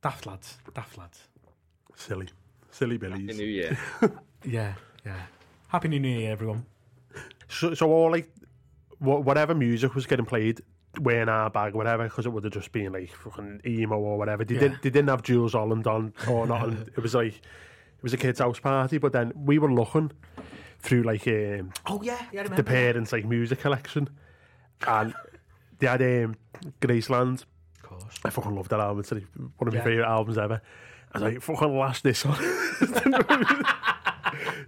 Daft 0.05 0.25
lads. 0.27 0.59
Daft 0.73 0.97
lads. 0.97 1.19
Silly. 1.97 2.29
Silly 2.71 2.97
Happy 2.97 3.11
billies. 3.11 3.37
New 3.39 3.47
Year. 3.47 3.77
Yeah. 4.45 4.75
Yeah. 5.05 5.23
Happy 5.67 5.89
New 5.89 6.07
Year, 6.07 6.31
everyone. 6.31 6.65
So, 7.49 7.75
so 7.75 7.91
all 7.91 8.11
like 8.13 8.31
wha- 8.41 8.42
whatever 9.03 9.55
music 9.55 9.95
was 9.95 10.07
getting 10.07 10.27
played 10.27 10.61
were 11.01 11.21
in 11.23 11.29
our 11.29 11.51
bag, 11.51 11.75
whatever, 11.75 12.05
because 12.05 12.27
it 12.27 12.31
would 12.31 12.45
have 12.45 12.53
just 12.53 12.71
been 12.73 12.93
like 12.93 13.11
fucking 13.13 13.61
emo 13.67 13.99
or 13.99 14.19
whatever. 14.19 14.45
They 14.45 14.55
Yeah. 14.55 14.61
didn't. 14.61 14.83
They 14.83 14.91
didn't 14.91 15.09
have 15.09 15.23
Jools 15.23 15.53
Holland 15.55 15.87
on 15.87 16.13
or 16.29 16.47
not. 16.47 16.69
and 16.69 16.89
it 16.97 17.03
was 17.03 17.15
like 17.15 17.35
it 17.37 18.03
was 18.03 18.13
a 18.13 18.17
kids' 18.17 18.39
house 18.41 18.59
party. 18.61 18.99
But 18.99 19.13
then 19.13 19.33
we 19.35 19.59
were 19.59 19.73
looking 19.73 20.13
through 20.81 21.03
like 21.03 21.27
um, 21.29 21.73
Oh 21.87 22.01
yeah, 22.03 22.21
yeah. 22.33 22.43
The 22.45 22.65
parents' 22.65 23.13
like 23.13 23.25
music 23.25 23.61
collection, 23.61 24.09
and 24.87 25.15
they 25.79 25.87
had 25.87 26.03
um, 26.03 26.37
Graceland. 26.81 27.45
Of 27.77 27.83
course. 27.83 28.19
I 28.25 28.31
fucking 28.31 28.55
love 28.55 28.69
that 28.69 28.81
album. 28.81 29.01
It's 29.01 29.13
like 29.13 29.27
one 29.59 29.69
of 29.69 29.75
my 29.75 29.81
Yeah. 29.81 29.85
favourite 29.85 30.09
albums 30.09 30.39
ever. 30.39 30.61
I 31.15 31.19
was 31.19 31.23
like, 31.35 31.43
fucking 31.43 31.79
lash 31.79 32.01
this 32.03 32.25
on. 32.25 32.37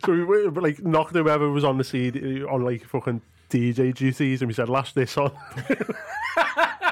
so 0.04 0.12
we 0.12 0.24
were, 0.24 0.50
like 0.50 0.82
knocked 0.82 1.14
whoever 1.14 1.50
was 1.50 1.64
on 1.64 1.78
the 1.78 1.84
CD 1.84 2.44
on 2.44 2.62
like 2.62 2.84
fucking 2.84 3.22
DJ 3.50 3.94
duties 3.94 4.42
and 4.42 4.48
we 4.48 4.54
said, 4.54 4.68
lash 4.68 4.92
this 4.92 5.16
on. 5.16 5.32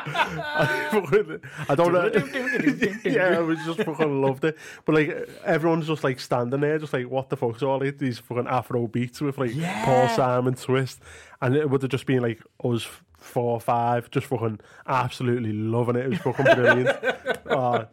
I, 0.05 1.75
don't 1.75 1.93
know. 1.93 2.11
yeah, 3.05 3.39
I 3.39 3.41
was 3.41 3.59
just 3.65 3.83
fucking 3.83 4.21
loved 4.23 4.45
it. 4.45 4.57
But 4.85 4.95
like 4.95 5.29
everyone's 5.45 5.87
just 5.87 6.05
like 6.05 6.21
standing 6.21 6.61
there, 6.61 6.79
just 6.79 6.93
like 6.93 7.09
what 7.09 7.29
the 7.31 7.37
fuck's 7.37 7.63
all 7.63 7.79
like, 7.81 7.99
these 7.99 8.19
fucking 8.19 8.47
Afro 8.49 8.87
beats 8.87 9.21
with 9.21 9.39
like 9.39 9.55
Yeah. 9.55 9.85
Paul 9.85 10.09
Simon 10.17 10.49
and 10.49 10.57
twist, 10.57 11.01
and 11.41 11.55
it 11.57 11.69
would 11.71 11.83
have 11.83 11.91
just 11.91 12.07
been 12.07 12.23
like 12.23 12.41
us 12.65 12.87
four 13.23 13.53
or 13.53 13.61
five, 13.61 14.11
just 14.11 14.27
fucking 14.27 14.61
absolutely 14.87 15.53
loving 15.53 15.97
it. 15.97 16.07
It 16.07 16.11
was 16.11 16.19
fucking 16.19 16.45
brilliant. 16.45 16.97
oh, 17.47 17.87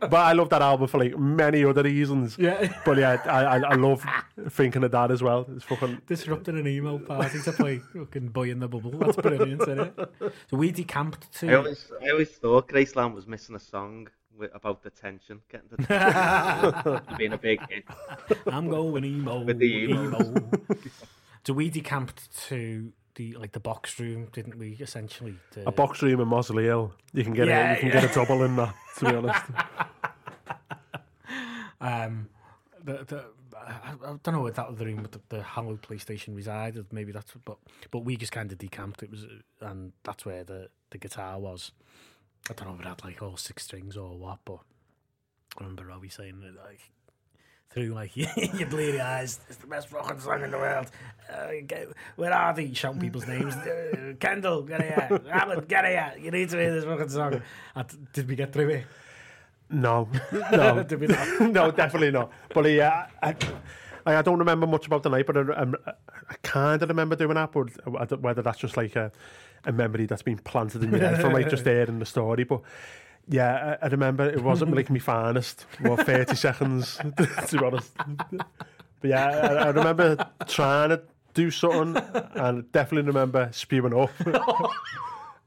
but 0.00 0.14
I 0.14 0.32
love 0.32 0.48
that 0.50 0.62
album 0.62 0.88
for 0.88 0.98
like 0.98 1.16
many 1.18 1.64
other 1.64 1.82
reasons. 1.82 2.36
Yeah. 2.38 2.72
But 2.84 2.98
yeah, 2.98 3.22
I, 3.24 3.44
I, 3.44 3.58
I 3.58 3.74
love 3.74 4.04
thinking 4.50 4.84
of 4.84 4.90
that 4.90 5.10
as 5.10 5.22
well. 5.22 5.46
It's 5.54 5.64
fucking 5.64 6.02
Disrupting 6.06 6.58
an 6.58 6.66
emo 6.66 6.98
party 6.98 7.40
to 7.42 7.52
play 7.52 7.78
fucking 7.78 8.28
Boy 8.28 8.50
in 8.50 8.60
the 8.60 8.68
Bubble. 8.68 8.90
That's 8.92 9.16
brilliant, 9.16 9.62
isn't 9.62 9.80
it? 9.80 10.08
So 10.50 10.56
we 10.56 10.72
decamped 10.72 11.26
I 11.34 11.46
to. 11.46 11.56
always, 11.58 11.92
I 12.02 12.10
always 12.10 12.30
thought 12.30 12.68
Graceland 12.68 13.14
was 13.14 13.26
missing 13.26 13.54
a 13.56 13.60
song 13.60 14.08
about 14.54 14.82
the 14.82 14.90
tension, 14.90 15.40
getting 15.50 15.68
the 15.70 15.84
tension, 15.84 17.00
being 17.18 17.32
a 17.32 17.38
big 17.38 17.60
hit. 17.68 17.84
I'm 18.46 18.68
going 18.68 19.04
emo. 19.04 19.44
With 19.44 19.58
the 19.58 19.66
emo. 19.66 20.34
so 21.44 21.52
we 21.52 21.70
decamped 21.70 22.28
to 22.48 22.92
the 23.16 23.34
like 23.34 23.52
the 23.52 23.60
box 23.60 23.98
room, 24.00 24.28
didn't 24.32 24.56
we? 24.58 24.76
Essentially, 24.80 25.34
to, 25.52 25.68
a 25.68 25.72
box 25.72 26.00
room 26.02 26.20
in 26.20 26.28
Mossley 26.28 26.64
Hill. 26.64 26.94
You 27.12 27.24
can 27.24 27.34
get 27.34 27.48
Yeah, 27.48 27.72
a, 27.72 27.74
you 27.74 27.80
can 27.80 27.88
yeah. 27.88 28.00
get 28.00 28.10
a 28.10 28.14
double 28.14 28.42
in 28.44 28.56
that. 28.56 28.74
To 28.98 29.04
be 29.04 29.14
honest, 29.16 29.44
Um, 31.80 32.28
the, 32.84 33.04
the, 33.04 33.24
I, 33.56 33.92
I 34.04 34.16
don't 34.22 34.34
know 34.34 34.42
where 34.42 34.52
that 34.52 34.66
other 34.66 34.84
room 34.84 35.02
with 35.02 35.12
the, 35.12 35.20
the 35.30 35.42
hallowed 35.42 35.82
PlayStation 35.82 36.36
resided. 36.36 36.86
Maybe 36.92 37.10
that's 37.12 37.32
but 37.44 37.58
but 37.90 38.00
we 38.04 38.16
just 38.16 38.32
kind 38.32 38.50
of 38.52 38.58
decamped. 38.58 39.02
It 39.02 39.10
was 39.10 39.26
and 39.60 39.92
that's 40.04 40.24
where 40.24 40.44
the 40.44 40.68
the 40.90 40.98
guitar 40.98 41.38
was. 41.40 41.72
I 42.50 42.54
don't 42.54 42.68
know 42.68 42.74
if 42.74 42.80
it 42.80 42.86
had 42.86 43.04
like 43.04 43.20
all 43.22 43.36
six 43.36 43.64
strings 43.64 43.96
or 43.96 44.16
what, 44.16 44.38
but 44.44 44.58
I 45.58 45.62
remember 45.62 45.86
Robbie 45.86 46.08
saying 46.08 46.42
it 46.44 46.54
like 46.64 46.90
through 47.72 47.94
like 47.94 48.16
your 48.16 48.68
bleary 48.68 49.00
eyes. 49.00 49.40
It's 49.48 49.58
the 49.58 49.66
best 49.66 49.88
fucking 49.88 50.20
song 50.20 50.42
in 50.42 50.50
the 50.50 50.58
world. 50.58 50.90
Uh, 51.32 51.48
get, 51.66 51.88
where 52.16 52.32
are 52.32 52.54
they? 52.54 52.72
Shouting 52.74 53.00
people's 53.00 53.26
names. 53.26 53.54
Uh, 53.54 54.12
Kendall, 54.20 54.62
get 54.62 54.82
here. 54.82 55.20
Alan, 55.30 55.64
get 55.66 55.84
here. 55.84 56.12
You 56.20 56.30
need 56.30 56.50
to 56.50 56.58
hear 56.58 56.80
this 56.80 57.12
song. 57.12 57.42
And 57.74 58.12
did 58.12 58.28
we 58.28 58.36
get 58.36 58.52
through 58.52 58.68
it? 58.70 58.86
no, 59.70 60.06
no, 60.52 60.82
Did 60.82 61.00
we 61.00 61.06
not? 61.06 61.40
no, 61.40 61.70
definitely 61.70 62.10
not. 62.10 62.30
But 62.52 62.70
yeah, 62.70 63.06
I, 63.22 63.34
I, 64.04 64.16
I 64.16 64.22
don't 64.22 64.38
remember 64.38 64.66
much 64.66 64.86
about 64.86 65.02
the 65.02 65.08
night, 65.08 65.26
but 65.26 65.38
I, 65.38 65.62
I, 65.62 65.92
I 66.28 66.34
kind 66.42 66.82
of 66.82 66.90
remember 66.90 67.16
doing 67.16 67.34
that. 67.34 67.52
But 67.52 68.20
whether 68.20 68.42
that's 68.42 68.58
just 68.58 68.76
like 68.76 68.96
a, 68.96 69.10
a 69.64 69.72
memory 69.72 70.04
that's 70.04 70.22
been 70.22 70.36
planted 70.38 70.82
in 70.82 70.90
your 70.90 71.00
head 71.00 71.22
from 71.22 71.32
like 71.32 71.48
just 71.48 71.64
hearing 71.64 71.98
the 71.98 72.06
story, 72.06 72.44
but. 72.44 72.60
Yeah, 73.32 73.76
I, 73.80 73.86
I 73.86 73.88
remember 73.88 74.28
it 74.28 74.42
wasn't 74.42 74.76
like 74.76 74.90
my 74.90 74.98
finest, 74.98 75.66
well, 75.80 75.96
30 75.96 76.36
seconds, 76.36 76.96
to 77.46 77.58
be 77.58 77.64
honest. 77.64 77.92
But 79.00 79.10
yeah, 79.10 79.26
I, 79.26 79.54
I 79.54 79.68
remember 79.70 80.28
trying 80.46 80.90
to 80.90 81.02
do 81.34 81.50
something 81.50 82.02
and 82.34 82.70
definitely 82.72 83.06
remember 83.08 83.48
spewing 83.52 83.94
up. 83.94 84.10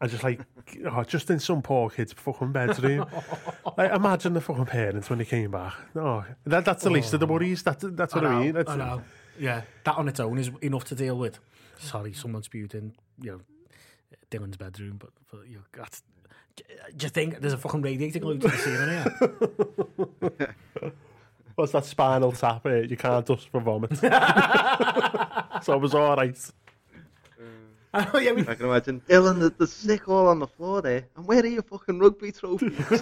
and 0.01 0.11
just 0.11 0.23
like, 0.23 0.41
oh, 0.85 1.03
just 1.03 1.29
in 1.29 1.39
some 1.39 1.61
poor 1.61 1.89
kid's 1.89 2.13
fucking 2.13 2.51
bedroom. 2.51 3.05
like, 3.77 3.91
imagine 3.91 4.33
the 4.33 4.41
fucking 4.41 4.65
parents 4.65 5.09
when 5.09 5.19
they 5.19 5.25
came 5.25 5.51
back. 5.51 5.73
Oh, 5.95 6.25
that, 6.45 6.65
that's 6.65 6.83
the 6.83 6.89
least 6.89 7.13
of 7.13 7.19
the 7.19 7.27
oh. 7.27 7.33
worries. 7.33 7.63
That, 7.63 7.79
that's 7.95 8.15
what 8.15 8.25
I, 8.25 8.33
know, 8.33 8.39
mean. 8.39 8.53
That's, 8.53 8.69
I 8.69 8.75
know. 8.77 9.03
Yeah, 9.39 9.61
that 9.83 9.95
on 9.95 10.07
its 10.07 10.19
own 10.19 10.37
is 10.37 10.49
enough 10.61 10.85
to 10.85 10.95
deal 10.95 11.17
with. 11.17 11.39
Sorry, 11.77 12.13
someone 12.13 12.41
spewed 12.43 12.73
in, 12.73 12.93
you 13.21 13.31
know, 13.31 13.41
Dylan's 14.31 14.57
bedroom, 14.57 14.97
but, 14.97 15.11
but 15.31 15.47
you 15.47 15.57
know, 15.57 15.63
that's. 15.71 16.01
Do 16.55 17.05
you 17.05 17.09
think 17.09 17.39
there's 17.41 17.53
a 17.53 17.57
fucking 17.57 17.81
radiator 17.81 18.19
glued 18.19 18.41
to 18.41 18.47
the 18.47 18.57
ceiling 18.57 18.89
here? 20.39 20.55
What's 21.55 21.71
that 21.71 21.85
spinal 21.85 22.31
tap? 22.33 22.65
Uh, 22.65 22.81
you 22.81 22.97
can't 22.97 23.25
dust 23.25 23.49
for 23.49 23.61
vomit. 23.61 23.97
so 25.63 25.73
it 25.73 25.81
was 25.81 25.93
all 25.93 26.15
right. 26.15 26.37
oh 27.93 28.19
yeah, 28.19 28.31
we, 28.33 28.41
I 28.41 28.55
can 28.55 28.65
imagine 28.65 29.01
Dylan, 29.07 29.39
the, 29.39 29.49
the 29.49 29.67
sick 29.67 30.09
all 30.09 30.27
on 30.27 30.39
the 30.39 30.47
floor 30.47 30.81
there. 30.81 31.05
And 31.15 31.25
where 31.25 31.41
are 31.41 31.47
your 31.47 31.63
fucking 31.63 31.97
rugby 31.99 32.31
trophies? 32.33 33.01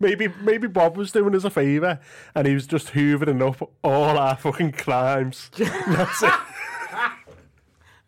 Maybe 0.00 0.28
maybe 0.40 0.66
Bob 0.66 0.96
was 0.96 1.12
doing 1.12 1.32
us 1.36 1.44
a 1.44 1.50
favour 1.50 2.00
and 2.34 2.44
he 2.48 2.54
was 2.54 2.66
just 2.66 2.88
hoovering 2.88 3.40
up 3.40 3.70
all 3.84 4.18
our 4.18 4.34
fucking 4.34 4.72
crimes. 4.72 5.48
That's 5.56 6.24
it. 6.24 6.32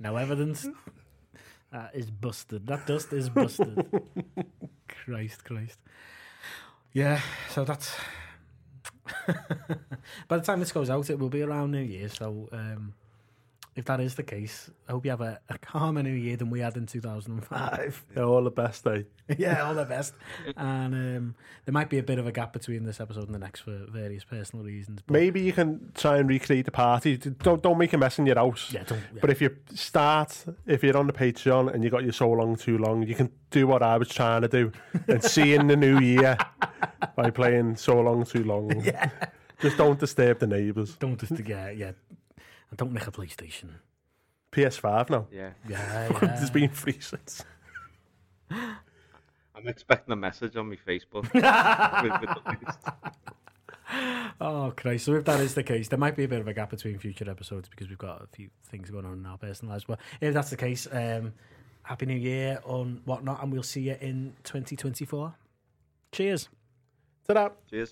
no 0.00 0.16
evidence. 0.16 0.66
That 1.74 1.90
is 1.92 2.08
busted. 2.08 2.68
That 2.68 2.86
dust 2.86 3.12
is 3.12 3.28
busted. 3.28 3.84
Christ, 4.88 5.44
Christ. 5.44 5.80
Yeah, 6.92 7.20
so 7.50 7.64
that's. 7.64 7.92
By 10.28 10.36
the 10.36 10.44
time 10.44 10.60
this 10.60 10.70
goes 10.70 10.88
out, 10.88 11.10
it 11.10 11.18
will 11.18 11.30
be 11.30 11.42
around 11.42 11.72
New 11.72 11.82
Year. 11.82 12.08
So, 12.08 12.48
um, 12.52 12.94
if 13.76 13.84
that 13.86 14.00
is 14.00 14.14
the 14.14 14.22
case, 14.22 14.70
I 14.88 14.92
hope 14.92 15.04
you 15.04 15.10
have 15.10 15.20
a, 15.20 15.40
a 15.48 15.58
calmer 15.58 16.02
New 16.02 16.10
Year 16.14 16.36
than 16.36 16.48
we 16.50 16.60
had 16.60 16.76
in 16.76 16.86
2005. 16.86 18.04
Yeah, 18.16 18.22
all 18.22 18.42
the 18.44 18.50
best, 18.50 18.86
eh? 18.86 19.02
yeah, 19.38 19.62
all 19.66 19.74
the 19.74 19.84
best. 19.84 20.14
And 20.56 20.94
um, 20.94 21.34
there 21.64 21.72
might 21.72 21.90
be 21.90 21.98
a 21.98 22.02
bit 22.02 22.18
of 22.18 22.26
a 22.26 22.32
gap 22.32 22.52
between 22.52 22.84
this 22.84 23.00
episode 23.00 23.24
and 23.26 23.34
the 23.34 23.38
next 23.38 23.60
for 23.60 23.76
various 23.90 24.22
personal 24.22 24.64
reasons. 24.64 25.00
But 25.06 25.12
Maybe 25.12 25.40
you 25.40 25.52
can 25.52 25.90
try 25.94 26.18
and 26.18 26.28
recreate 26.28 26.66
the 26.66 26.70
party. 26.70 27.16
Don't 27.16 27.62
don't 27.62 27.78
make 27.78 27.92
a 27.92 27.98
mess 27.98 28.18
in 28.18 28.26
your 28.26 28.36
house. 28.36 28.70
yeah, 28.72 28.84
don't. 28.84 28.98
Yeah. 29.14 29.20
But 29.20 29.30
if 29.30 29.40
you 29.40 29.56
start, 29.74 30.44
if 30.66 30.82
you're 30.84 30.96
on 30.96 31.06
the 31.06 31.12
Patreon 31.12 31.72
and 31.74 31.82
you 31.82 31.90
got 31.90 32.04
your 32.04 32.12
so 32.12 32.30
long 32.30 32.54
too 32.56 32.78
long, 32.78 33.02
you 33.06 33.14
can 33.14 33.30
do 33.50 33.66
what 33.66 33.82
I 33.82 33.96
was 33.98 34.08
trying 34.08 34.42
to 34.42 34.48
do 34.48 34.70
and 35.08 35.22
see 35.22 35.54
in 35.54 35.66
the 35.66 35.76
new 35.76 35.98
year 35.98 36.36
by 37.16 37.30
playing 37.30 37.76
so 37.76 38.00
long 38.00 38.24
too 38.24 38.44
long. 38.44 38.70
yeah. 38.84 39.10
Just 39.60 39.76
don't 39.78 39.98
disturb 39.98 40.40
the 40.40 40.46
neighbours. 40.46 40.96
don't 40.96 41.18
disturb. 41.18 41.48
yeah, 41.48 41.70
yeah. 41.70 41.92
And 42.74 42.78
don't 42.80 42.92
nick 42.92 43.06
a 43.06 43.12
PlayStation. 43.12 43.68
PS5 44.50 45.08
now. 45.08 45.28
yeah. 45.30 45.50
Yeah, 45.68 46.08
There's 46.20 46.48
yeah. 46.48 46.50
been 46.50 46.70
free 46.70 46.98
since. 46.98 47.44
I'm 48.50 49.68
expecting 49.68 50.12
a 50.12 50.16
message 50.16 50.56
on 50.56 50.70
my 50.70 50.74
Facebook. 50.74 51.22
with, 51.22 51.34
with 52.20 52.20
the 52.20 52.56
list. 52.66 52.78
Oh 54.40 54.72
Christ! 54.76 55.04
So 55.04 55.14
if 55.14 55.24
that 55.26 55.38
is 55.38 55.54
the 55.54 55.62
case, 55.62 55.86
there 55.86 56.00
might 56.00 56.16
be 56.16 56.24
a 56.24 56.28
bit 56.28 56.40
of 56.40 56.48
a 56.48 56.52
gap 56.52 56.70
between 56.70 56.98
future 56.98 57.30
episodes 57.30 57.68
because 57.68 57.88
we've 57.88 57.96
got 57.96 58.22
a 58.22 58.26
few 58.26 58.50
things 58.64 58.90
going 58.90 59.04
on 59.04 59.12
in 59.12 59.26
our 59.26 59.38
personal 59.38 59.70
lives. 59.70 59.84
But 59.84 60.00
if 60.20 60.34
that's 60.34 60.50
the 60.50 60.56
case, 60.56 60.88
um, 60.90 61.32
happy 61.84 62.06
New 62.06 62.16
Year 62.16 62.58
on 62.64 63.02
whatnot, 63.04 63.40
and 63.40 63.52
we'll 63.52 63.62
see 63.62 63.82
you 63.82 63.96
in 64.00 64.34
2024. 64.42 65.32
Cheers. 66.10 66.48
Ta-da. 67.28 67.50
Cheers. 67.70 67.90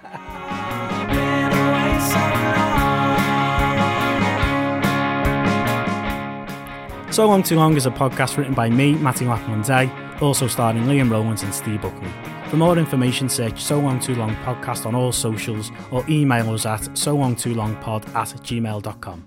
So 7.12 7.26
long. 7.26 7.42
Too 7.42 7.56
Long 7.56 7.76
is 7.76 7.86
a 7.86 7.90
podcast 7.90 8.36
written 8.36 8.54
by 8.54 8.70
me, 8.70 8.94
Matty 8.94 9.24
Lackman 9.24 9.62
Day, 9.62 9.90
also 10.20 10.46
starring 10.46 10.84
Liam 10.84 11.10
Rowlands 11.10 11.42
and 11.42 11.54
Steve 11.54 11.82
Buckley. 11.82 12.10
For 12.48 12.56
more 12.56 12.78
information, 12.78 13.28
search 13.28 13.60
So 13.60 13.80
Long 13.80 13.98
Too 13.98 14.14
Long 14.14 14.36
podcast 14.36 14.86
on 14.86 14.94
all 14.94 15.12
socials 15.12 15.72
or 15.90 16.04
email 16.08 16.52
us 16.52 16.66
at 16.66 16.96
so 16.96 17.16
long 17.16 17.34
too 17.34 17.54
long 17.54 17.74
pod 17.76 18.04
at 18.14 18.28
gmail.com. 18.28 19.24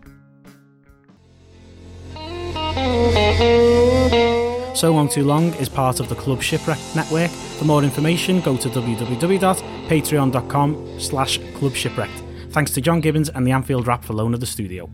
So 4.75 4.93
Long 4.93 5.07
Too 5.07 5.23
Long 5.23 5.53
is 5.55 5.69
part 5.69 5.99
of 5.99 6.09
the 6.09 6.15
Club 6.15 6.41
Shipwreck 6.41 6.77
Network. 6.95 7.31
For 7.31 7.65
more 7.65 7.83
information, 7.83 8.41
go 8.41 8.57
to 8.57 8.69
www.patreon.com 8.69 10.99
slash 10.99 11.39
club 11.55 11.73
shipwrecked. 11.73 12.21
Thanks 12.49 12.71
to 12.71 12.81
John 12.81 12.99
Gibbons 12.99 13.29
and 13.29 13.47
the 13.47 13.51
Anfield 13.51 13.87
Rap 13.87 14.03
for 14.03 14.13
loan 14.13 14.33
of 14.33 14.41
the 14.41 14.45
studio. 14.45 14.89